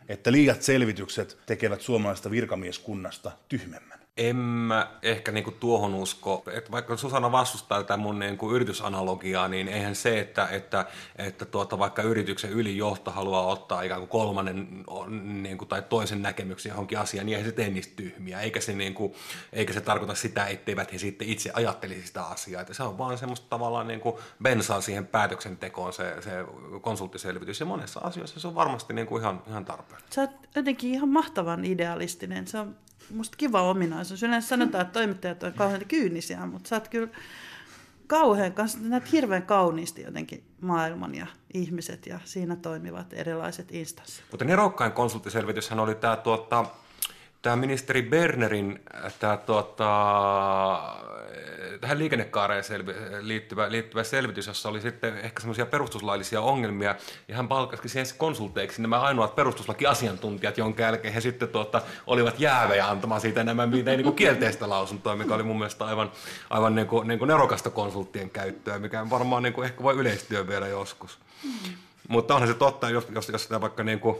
Että 0.08 0.32
liiat 0.32 0.62
selvitykset 0.62 1.38
tekevät 1.46 1.80
suomalaista 1.80 2.30
virkamieskunnasta 2.30 3.32
tyhmemmän 3.48 3.95
en 4.16 4.36
mä 4.36 4.90
ehkä 5.02 5.32
niinku 5.32 5.50
tuohon 5.50 5.94
usko, 5.94 6.42
että 6.52 6.72
vaikka 6.72 6.96
Susanna 6.96 7.32
vastustaa 7.32 7.82
tätä 7.82 7.96
mun 7.96 8.18
niinku 8.18 8.52
yritysanalogiaa, 8.52 9.48
niin 9.48 9.68
eihän 9.68 9.94
se, 9.94 10.20
että, 10.20 10.48
että, 10.48 10.86
että 11.16 11.44
tuota, 11.44 11.78
vaikka 11.78 12.02
yrityksen 12.02 12.50
ylijohto 12.50 13.10
haluaa 13.10 13.46
ottaa 13.46 13.82
ikään 13.82 14.00
kuin 14.00 14.08
kolmannen 14.08 14.84
niinku, 15.42 15.66
tai 15.66 15.82
toisen 15.82 16.22
näkemyksen 16.22 16.70
johonkin 16.70 16.98
asiaan, 16.98 17.26
niin 17.26 17.36
eihän 17.38 17.50
se 17.50 17.56
tee 17.56 17.70
niistä 17.70 17.96
tyhmiä, 17.96 18.40
eikä 18.40 18.60
se, 18.60 18.72
niinku, 18.72 19.16
eikä 19.52 19.72
se 19.72 19.80
tarkoita 19.80 20.14
sitä, 20.14 20.46
etteivät 20.46 20.92
he 20.92 20.98
sitten 20.98 21.28
itse 21.28 21.50
ajattelisi 21.54 22.06
sitä 22.06 22.24
asiaa, 22.24 22.60
että 22.60 22.74
se 22.74 22.82
on 22.82 22.98
vaan 22.98 23.18
semmoista 23.18 23.46
tavallaan 23.48 23.86
niinku 23.86 24.20
bensaa 24.42 24.80
siihen 24.80 25.06
päätöksentekoon 25.06 25.92
se, 25.92 26.16
se 26.20 26.30
konsulttiselvitys, 26.80 27.60
ja 27.60 27.66
monessa 27.66 28.00
asiassa 28.00 28.40
se 28.40 28.48
on 28.48 28.54
varmasti 28.54 28.94
niinku 28.94 29.18
ihan, 29.18 29.42
ihan 29.48 29.64
tarpeen. 29.64 30.00
Sä 30.10 30.20
oot 30.20 30.30
jotenkin 30.54 30.94
ihan 30.94 31.08
mahtavan 31.08 31.64
idealistinen, 31.64 32.46
se 32.46 32.58
on 32.58 32.76
musta 33.10 33.36
kiva 33.36 33.62
ominaisuus. 33.62 34.22
Yleensä 34.22 34.48
sanotaan, 34.48 34.82
että 34.82 34.92
toimittajat 34.92 35.42
on 35.42 35.52
kauhean 35.52 35.84
kyynisiä, 35.88 36.46
mutta 36.46 36.68
sä 36.68 36.76
oot 36.76 36.88
kyllä 36.88 37.08
kauhean 38.06 38.52
kanssa, 38.52 38.78
näet 38.82 39.12
hirveän 39.12 39.42
kauniisti 39.42 40.02
jotenkin 40.02 40.44
maailman 40.60 41.14
ja 41.14 41.26
ihmiset 41.54 42.06
ja 42.06 42.20
siinä 42.24 42.56
toimivat 42.56 43.12
erilaiset 43.12 43.72
instanssit. 43.72 44.24
Mutta 44.30 44.44
nerokkain 44.44 44.92
konsulttiselvityshän 44.92 45.80
oli 45.80 45.94
tämä 45.94 46.16
tuota, 46.16 46.64
tämä 47.46 47.56
ministeri 47.56 48.02
Bernerin 48.02 48.80
tämä, 49.18 49.36
tuota, 49.36 49.88
tähän 51.80 51.98
liikennekaareen 51.98 52.64
selvi, 52.64 52.92
liittyvä, 53.20 53.70
liittyvä 53.70 54.04
selvitys, 54.04 54.46
jossa 54.46 54.68
oli 54.68 54.80
sitten 54.80 55.18
ehkä 55.18 55.40
semmoisia 55.40 55.66
perustuslaillisia 55.66 56.40
ongelmia, 56.40 56.94
ja 57.28 57.36
hän 57.36 57.48
palkkasi 57.48 57.88
siihen 57.88 58.06
konsulteiksi 58.18 58.82
nämä 58.82 59.00
ainoat 59.00 59.36
perustuslakiasiantuntijat, 59.36 60.58
jonka 60.58 60.82
jälkeen 60.82 61.14
he 61.14 61.20
sitten 61.20 61.48
tuota, 61.48 61.82
olivat 62.06 62.40
jäävejä 62.40 62.88
antamaan 62.88 63.20
siitä 63.20 63.40
enemmän 63.40 63.70
niin 63.70 64.02
kuin 64.02 64.16
kielteistä 64.16 64.68
lausuntoa, 64.68 65.16
mikä 65.16 65.34
oli 65.34 65.42
mun 65.42 65.58
mielestä 65.58 65.84
aivan, 65.84 66.12
aivan 66.50 66.74
niin 66.74 66.86
kuin, 66.86 67.08
niin 67.08 67.18
kuin 67.18 67.28
nerokasta 67.28 67.70
konsulttien 67.70 68.30
käyttöä, 68.30 68.78
mikä 68.78 69.10
varmaan 69.10 69.42
niin 69.42 69.52
kuin 69.52 69.64
ehkä 69.64 69.82
voi 69.82 69.94
yleistyä 69.94 70.48
vielä 70.48 70.66
joskus. 70.66 71.18
Mm. 71.44 71.72
Mutta 72.08 72.34
onhan 72.34 72.48
se 72.48 72.54
totta, 72.54 72.90
jos, 72.90 73.06
jos, 73.14 73.28
jos 73.28 73.42
sitä 73.42 73.60
vaikka 73.60 73.82
niin 73.82 74.00
kuin, 74.00 74.16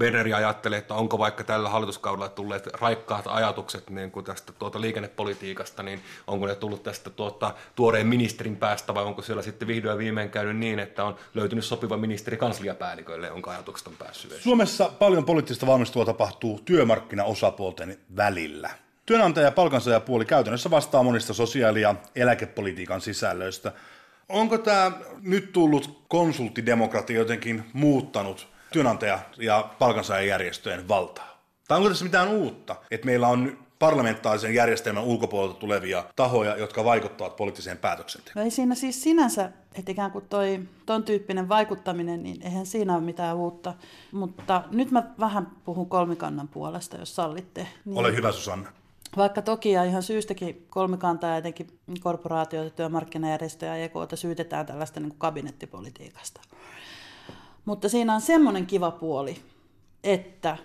Berneri 0.00 0.34
ajattelee, 0.34 0.78
että 0.78 0.94
onko 0.94 1.18
vaikka 1.18 1.44
tällä 1.44 1.68
hallituskaudella 1.68 2.28
tulleet 2.28 2.66
raikkaat 2.66 3.24
ajatukset 3.26 3.90
niin 3.90 4.10
kuin 4.10 4.24
tästä 4.24 4.52
tuota 4.52 4.80
liikennepolitiikasta, 4.80 5.82
niin 5.82 6.00
onko 6.26 6.46
ne 6.46 6.54
tullut 6.54 6.82
tästä 6.82 7.10
tuota, 7.10 7.54
tuoreen 7.74 8.06
ministerin 8.06 8.56
päästä 8.56 8.94
vai 8.94 9.04
onko 9.04 9.22
siellä 9.22 9.42
sitten 9.42 9.68
vihdoin 9.68 9.98
viimein 9.98 10.30
käynyt 10.30 10.56
niin, 10.56 10.78
että 10.78 11.04
on 11.04 11.16
löytynyt 11.34 11.64
sopiva 11.64 11.96
ministeri 11.96 12.36
kansliapäällikölle, 12.36 13.26
jonka 13.26 13.50
ajatukset 13.50 13.86
on 13.86 13.94
päässyt 13.98 14.32
Suomessa 14.40 14.90
paljon 14.98 15.24
poliittista 15.24 15.66
valmistelua 15.66 16.06
tapahtuu 16.06 16.60
työmarkkinaosapuolten 16.64 17.98
välillä. 18.16 18.70
Työnantaja- 19.06 19.46
ja 19.46 19.52
palkansaajapuoli 19.52 20.24
käytännössä 20.24 20.70
vastaa 20.70 21.02
monista 21.02 21.34
sosiaali- 21.34 21.80
ja 21.80 21.94
eläkepolitiikan 22.16 23.00
sisällöistä. 23.00 23.72
Onko 24.28 24.58
tämä 24.58 24.92
nyt 25.22 25.52
tullut 25.52 26.04
konsulttidemokratia 26.08 27.18
jotenkin 27.18 27.64
muuttanut 27.72 28.48
työnantaja- 28.72 29.18
ja 29.38 29.70
palkansaajajärjestöjen 29.78 30.88
valtaa? 30.88 31.40
Tai 31.68 31.78
onko 31.78 31.88
tässä 31.88 32.04
mitään 32.04 32.28
uutta, 32.28 32.76
että 32.90 33.06
meillä 33.06 33.28
on 33.28 33.58
parlamentaarisen 33.78 34.54
järjestelmän 34.54 35.04
ulkopuolelta 35.04 35.60
tulevia 35.60 36.04
tahoja, 36.16 36.56
jotka 36.56 36.84
vaikuttavat 36.84 37.36
poliittiseen 37.36 37.78
päätöksentekoon? 37.78 38.40
No 38.40 38.44
ei 38.44 38.50
siinä 38.50 38.74
siis 38.74 39.02
sinänsä, 39.02 39.50
että 39.74 39.92
ikään 39.92 40.10
kuin 40.10 40.24
toi, 40.28 40.60
ton 40.86 41.04
tyyppinen 41.04 41.48
vaikuttaminen, 41.48 42.22
niin 42.22 42.42
eihän 42.42 42.66
siinä 42.66 42.94
ole 42.94 43.02
mitään 43.02 43.36
uutta. 43.36 43.74
Mutta 44.12 44.62
nyt 44.70 44.90
mä 44.90 45.02
vähän 45.20 45.46
puhun 45.64 45.88
kolmikannan 45.88 46.48
puolesta, 46.48 46.96
jos 46.96 47.16
sallitte. 47.16 47.66
Niin 47.84 47.98
Ole 47.98 48.16
hyvä 48.16 48.32
Susanna. 48.32 48.72
Vaikka 49.16 49.42
toki 49.42 49.70
ja 49.70 49.84
ihan 49.84 50.02
syystäkin 50.02 50.66
kolmikantaa 50.70 51.30
ja 51.30 51.36
etenkin 51.36 51.66
korporaatioita, 52.00 52.76
työmarkkinajärjestöjä 52.76 53.76
ja 53.76 53.84
EKta 53.84 54.16
syytetään 54.16 54.66
tällaista 54.66 55.00
niin 55.00 55.10
kuin 55.10 55.18
kabinettipolitiikasta. 55.18 56.40
Mutta 57.70 57.88
siinä 57.88 58.14
on 58.14 58.20
semmoinen 58.20 58.66
kiva 58.66 58.90
puoli, 58.90 59.36
että 60.04 60.56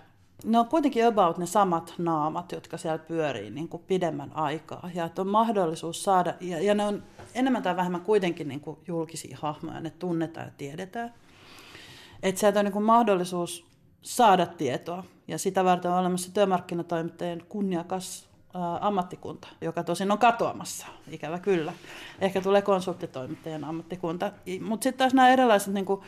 ne 0.44 0.58
on 0.58 0.66
kuitenkin 0.66 1.06
about 1.06 1.38
ne 1.38 1.46
samat 1.46 1.94
naamat, 1.98 2.52
jotka 2.52 2.76
siellä 2.76 2.98
pyörii 2.98 3.50
niin 3.50 3.68
kuin 3.68 3.82
pidemmän 3.86 4.36
aikaa. 4.36 4.90
Ja 4.94 5.04
että 5.04 5.22
on 5.22 5.28
mahdollisuus 5.28 6.04
saada, 6.04 6.34
ja, 6.40 6.62
ja 6.62 6.74
ne 6.74 6.84
on 6.84 7.02
enemmän 7.34 7.62
tai 7.62 7.76
vähemmän 7.76 8.00
kuitenkin 8.00 8.48
niin 8.48 8.60
kuin 8.60 8.78
julkisia 8.86 9.38
hahmoja, 9.40 9.80
ne 9.80 9.90
tunnetaan 9.90 10.46
ja 10.46 10.52
tiedetään. 10.56 11.14
Että 12.22 12.40
sieltä 12.40 12.58
on 12.58 12.64
niin 12.64 12.72
kuin 12.72 12.84
mahdollisuus 12.84 13.66
saada 14.02 14.46
tietoa. 14.46 15.04
Ja 15.28 15.38
sitä 15.38 15.64
varten 15.64 15.90
on 15.90 15.98
olemassa 15.98 16.34
työmarkkinatoimittajien 16.34 17.42
kunniakas 17.48 18.28
ammattikunta, 18.80 19.48
joka 19.60 19.84
tosin 19.84 20.12
on 20.12 20.18
katoamassa, 20.18 20.86
ikävä 21.10 21.38
kyllä. 21.38 21.72
Ehkä 22.20 22.40
tulee 22.40 22.62
konsulttitoimittajien 22.62 23.64
ammattikunta. 23.64 24.32
Mutta 24.60 24.84
sitten 24.84 24.98
taas 24.98 25.14
nämä 25.14 25.28
erilaiset 25.28 25.74
niin 25.74 25.86
kuin, 25.86 26.02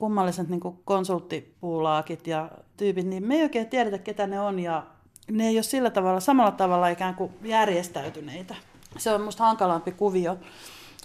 kummalliset 0.00 0.48
niin 0.48 0.60
konsulttipuulaakit 0.84 2.26
ja 2.26 2.50
tyypit, 2.76 3.06
niin 3.06 3.26
me 3.26 3.34
ei 3.34 3.42
oikein 3.42 3.68
tiedetä, 3.68 3.98
ketä 3.98 4.26
ne 4.26 4.40
on, 4.40 4.58
ja 4.58 4.82
ne 5.30 5.48
ei 5.48 5.56
ole 5.56 5.62
sillä 5.62 5.90
tavalla, 5.90 6.20
samalla 6.20 6.50
tavalla 6.50 6.88
ikään 6.88 7.14
kuin 7.14 7.32
järjestäytyneitä. 7.42 8.54
Se 8.98 9.14
on 9.14 9.20
musta 9.20 9.44
hankalampi 9.44 9.92
kuvio. 9.92 10.36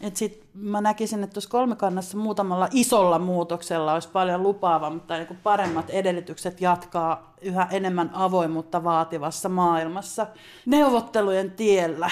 Et 0.02 0.16
sit 0.16 0.44
mä 0.54 0.82
näkisin, 0.82 1.24
että 1.24 1.34
tuossa 1.34 1.50
kolmikannassa 1.50 2.18
muutamalla 2.18 2.68
isolla 2.72 3.20
muutoksella 3.20 3.94
olisi 3.94 4.10
paljon 4.10 4.44
lupaavammat 4.44 5.04
niin 5.10 5.40
paremmat 5.44 5.90
edellytykset 5.90 6.62
jatkaa 6.62 7.34
yhä 7.42 7.68
enemmän 7.72 8.10
avoimuutta 8.14 8.84
vaativassa 8.84 9.50
maailmassa 9.50 10.28
neuvottelujen 10.66 11.52
tiellä 11.52 12.10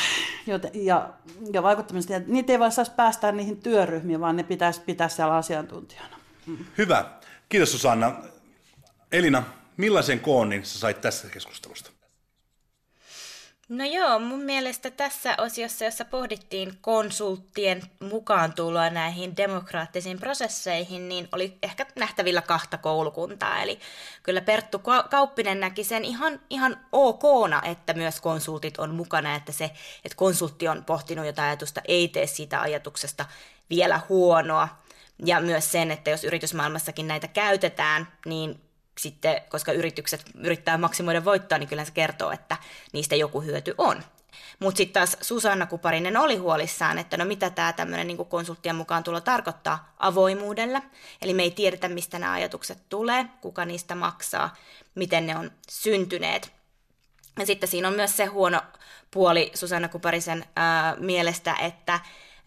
joten, 0.47 0.71
ja, 0.73 1.09
ja 1.53 1.63
vaikuttamisen 1.63 2.07
tiellä. 2.07 2.25
Niitä 2.27 2.53
ei 2.53 2.59
vaan 2.59 2.71
saisi 2.71 2.91
päästä 2.95 3.31
niihin 3.31 3.57
työryhmiin, 3.57 4.21
vaan 4.21 4.36
ne 4.36 4.43
pitäisi 4.43 4.81
pitää 4.81 5.09
siellä 5.09 5.36
asiantuntijana. 5.36 6.22
Hyvä. 6.77 7.05
Kiitos 7.49 7.71
Susanna. 7.71 8.15
Elina, 9.11 9.43
millaisen 9.77 10.19
koonnin 10.19 10.65
sä 10.65 10.79
sait 10.79 11.01
tässä 11.01 11.27
keskustelusta? 11.27 11.89
No 13.69 13.85
joo, 13.85 14.19
mun 14.19 14.39
mielestä 14.39 14.91
tässä 14.91 15.35
osiossa, 15.37 15.85
jossa 15.85 16.05
pohdittiin 16.05 16.77
konsulttien 16.81 17.81
mukaan 17.99 18.53
tuloa 18.53 18.89
näihin 18.89 19.37
demokraattisiin 19.37 20.19
prosesseihin, 20.19 21.09
niin 21.09 21.27
oli 21.31 21.57
ehkä 21.63 21.85
nähtävillä 21.95 22.41
kahta 22.41 22.77
koulukuntaa. 22.77 23.61
Eli 23.61 23.79
kyllä 24.23 24.41
Perttu 24.41 24.81
Kauppinen 25.09 25.59
näki 25.59 25.83
sen 25.83 26.05
ihan, 26.05 26.39
ihan 26.49 26.79
okna, 26.91 27.61
että 27.65 27.93
myös 27.93 28.21
konsultit 28.21 28.77
on 28.77 28.95
mukana, 28.95 29.35
että 29.35 29.51
se, 29.51 29.65
että 30.05 30.15
konsultti 30.15 30.67
on 30.67 30.85
pohtinut 30.85 31.25
jotain 31.25 31.47
ajatusta, 31.47 31.81
ei 31.87 32.07
tee 32.07 32.27
siitä 32.27 32.61
ajatuksesta 32.61 33.25
vielä 33.69 34.01
huonoa. 34.09 34.82
Ja 35.26 35.39
myös 35.39 35.71
sen, 35.71 35.91
että 35.91 36.09
jos 36.09 36.24
yritysmaailmassakin 36.24 37.07
näitä 37.07 37.28
käytetään, 37.28 38.07
niin 38.26 38.61
sitten, 38.99 39.41
koska 39.49 39.71
yritykset 39.71 40.26
yrittää 40.36 40.78
maksimoida 40.78 41.26
voittoa, 41.26 41.57
niin 41.57 41.69
kyllä 41.69 41.86
se 41.86 41.91
kertoo, 41.91 42.32
että 42.32 42.57
niistä 42.93 43.15
joku 43.15 43.41
hyöty 43.41 43.76
on. 43.78 44.03
Mutta 44.59 44.78
sitten 44.78 44.93
taas 44.93 45.17
Susanna 45.21 45.65
Kuparinen 45.65 46.17
oli 46.17 46.36
huolissaan, 46.36 46.97
että 46.97 47.17
no 47.17 47.26
mitä 47.26 47.49
tämä 47.49 47.74
tämmöinen 47.74 48.07
niin 48.07 48.17
konsulttien 48.17 48.76
mukaan 48.76 49.03
tulo 49.03 49.21
tarkoittaa 49.21 49.93
avoimuudella. 49.99 50.82
Eli 51.21 51.34
me 51.34 51.43
ei 51.43 51.51
tiedetä, 51.51 51.89
mistä 51.89 52.19
nämä 52.19 52.34
ajatukset 52.34 52.89
tulee, 52.89 53.26
kuka 53.41 53.65
niistä 53.65 53.95
maksaa, 53.95 54.55
miten 54.95 55.28
ne 55.28 55.38
on 55.38 55.51
syntyneet. 55.69 56.53
Ja 57.39 57.45
sitten 57.45 57.69
siinä 57.69 57.88
on 57.88 57.93
myös 57.93 58.17
se 58.17 58.26
huono 58.26 58.61
puoli 59.11 59.51
Susanna 59.53 59.88
Kuparisen 59.88 60.45
ää, 60.55 60.95
mielestä, 60.99 61.55
että 61.55 61.99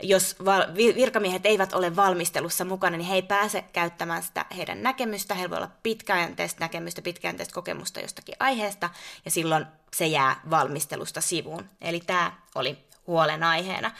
jos 0.02 0.36
virkamiehet 0.76 1.46
eivät 1.46 1.72
ole 1.72 1.96
valmistelussa 1.96 2.64
mukana, 2.64 2.96
niin 2.96 3.08
he 3.08 3.14
ei 3.14 3.22
pääse 3.22 3.64
käyttämään 3.72 4.22
sitä 4.22 4.46
heidän 4.56 4.82
näkemystä. 4.82 5.34
Heillä 5.34 5.50
voi 5.50 5.58
olla 5.58 5.70
pitkäjänteistä 5.82 6.60
näkemystä, 6.60 7.02
pitkäjänteistä 7.02 7.54
kokemusta 7.54 8.00
jostakin 8.00 8.36
aiheesta, 8.40 8.90
ja 9.24 9.30
silloin 9.30 9.66
se 9.92 10.06
jää 10.06 10.40
valmistelusta 10.50 11.20
sivuun. 11.20 11.70
Eli 11.80 12.00
tämä 12.00 12.32
oli 12.54 12.78
huolenaiheena. 13.06 13.90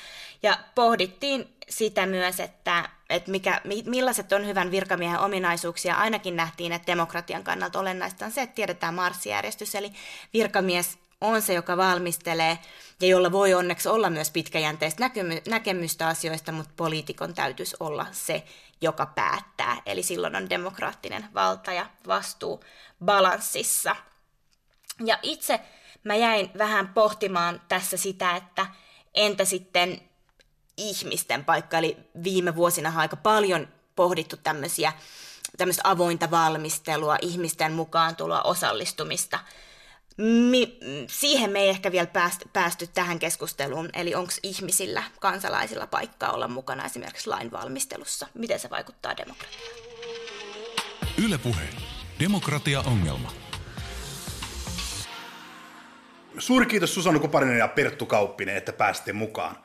Ja 0.42 0.58
pohdittiin 0.74 1.56
sitä 1.68 2.06
myös, 2.06 2.40
että, 2.40 2.88
että 3.10 3.30
mikä, 3.30 3.60
millaiset 3.86 4.32
on 4.32 4.46
hyvän 4.46 4.70
virkamiehen 4.70 5.20
ominaisuuksia. 5.20 5.94
Ainakin 5.94 6.36
nähtiin, 6.36 6.72
että 6.72 6.86
demokratian 6.86 7.44
kannalta 7.44 7.78
olennaista 7.78 8.24
on 8.24 8.32
se, 8.32 8.42
että 8.42 8.54
tiedetään 8.54 8.94
marssijärjestys, 8.94 9.74
eli 9.74 9.92
virkamies 10.32 10.98
on 11.20 11.42
se, 11.42 11.54
joka 11.54 11.76
valmistelee 11.76 12.58
ja 13.00 13.08
jolla 13.08 13.32
voi 13.32 13.54
onneksi 13.54 13.88
olla 13.88 14.10
myös 14.10 14.30
pitkäjänteistä 14.30 15.10
näkemystä 15.48 16.06
asioista, 16.06 16.52
mutta 16.52 16.72
poliitikon 16.76 17.34
täytyisi 17.34 17.76
olla 17.80 18.06
se, 18.12 18.44
joka 18.80 19.06
päättää. 19.06 19.76
Eli 19.86 20.02
silloin 20.02 20.36
on 20.36 20.50
demokraattinen 20.50 21.24
valta 21.34 21.72
ja 21.72 21.86
vastuu 22.06 22.64
balanssissa. 23.04 23.96
Ja 25.04 25.18
itse 25.22 25.60
mä 26.04 26.14
jäin 26.14 26.50
vähän 26.58 26.88
pohtimaan 26.88 27.62
tässä 27.68 27.96
sitä, 27.96 28.36
että 28.36 28.66
entä 29.14 29.44
sitten 29.44 30.00
ihmisten 30.76 31.44
paikka, 31.44 31.78
eli 31.78 31.96
viime 32.24 32.56
vuosina 32.56 32.88
on 32.88 32.96
aika 32.96 33.16
paljon 33.16 33.68
pohdittu 33.96 34.36
tämmöisiä, 34.36 34.92
tämmöistä 35.56 35.82
avointa 35.84 36.30
valmistelua, 36.30 37.16
ihmisten 37.22 37.72
mukaan 37.72 38.16
tuloa, 38.16 38.42
osallistumista– 38.42 39.40
Mi- 40.50 40.78
siihen 41.08 41.50
me 41.50 41.58
ei 41.58 41.68
ehkä 41.68 41.92
vielä 41.92 42.06
päästy, 42.06 42.48
päästy 42.52 42.86
tähän 42.86 43.18
keskusteluun, 43.18 43.88
eli 43.92 44.14
onko 44.14 44.32
ihmisillä, 44.42 45.02
kansalaisilla 45.20 45.86
paikkaa 45.86 46.32
olla 46.32 46.48
mukana 46.48 46.84
esimerkiksi 46.84 47.28
lainvalmistelussa? 47.28 48.26
Miten 48.34 48.60
se 48.60 48.70
vaikuttaa 48.70 49.16
demokratiaan? 49.16 49.72
Ylepuhe. 51.26 51.62
Demokratia-ongelma. 52.20 53.32
Suuri 56.38 56.66
kiitos 56.66 56.94
Susanna 56.94 57.20
Kuparinen 57.20 57.58
ja 57.58 57.68
Perttu 57.68 58.06
Kauppinen, 58.06 58.56
että 58.56 58.72
pääsitte 58.72 59.12
mukaan. 59.12 59.56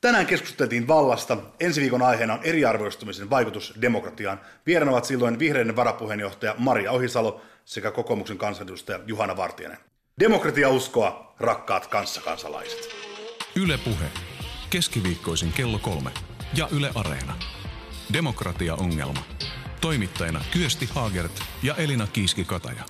Tänään 0.00 0.26
keskusteltiin 0.26 0.88
vallasta. 0.88 1.36
Ensi 1.60 1.80
viikon 1.80 2.02
aiheena 2.02 2.34
on 2.34 2.40
eriarvoistumisen 2.42 3.30
vaikutus 3.30 3.74
demokratiaan. 3.80 4.40
Vieraana 4.66 4.92
ovat 4.92 5.04
silloin 5.04 5.38
vihreiden 5.38 5.76
varapuheenjohtaja 5.76 6.54
Maria 6.58 6.92
Ohisalo 6.92 7.42
sekä 7.64 7.90
kokoomuksen 7.90 8.38
kansanedustaja 8.38 9.00
Juhana 9.06 9.36
Vartiainen. 9.36 9.78
Demokratia 10.20 10.68
uskoa, 10.68 11.34
rakkaat 11.40 11.86
kanssakansalaiset. 11.86 12.88
Yle 13.56 13.78
Puhe. 13.78 14.06
Keskiviikkoisin 14.70 15.52
kello 15.52 15.78
kolme. 15.78 16.10
Ja 16.54 16.68
Yle 16.72 16.90
Areena. 16.94 17.34
Demokratia-ongelma. 18.12 19.20
Toimittajina 19.80 20.40
Kyösti 20.52 20.88
Haagert 20.94 21.42
ja 21.62 21.74
Elina 21.76 22.06
Kiiski-Kataja. 22.12 22.84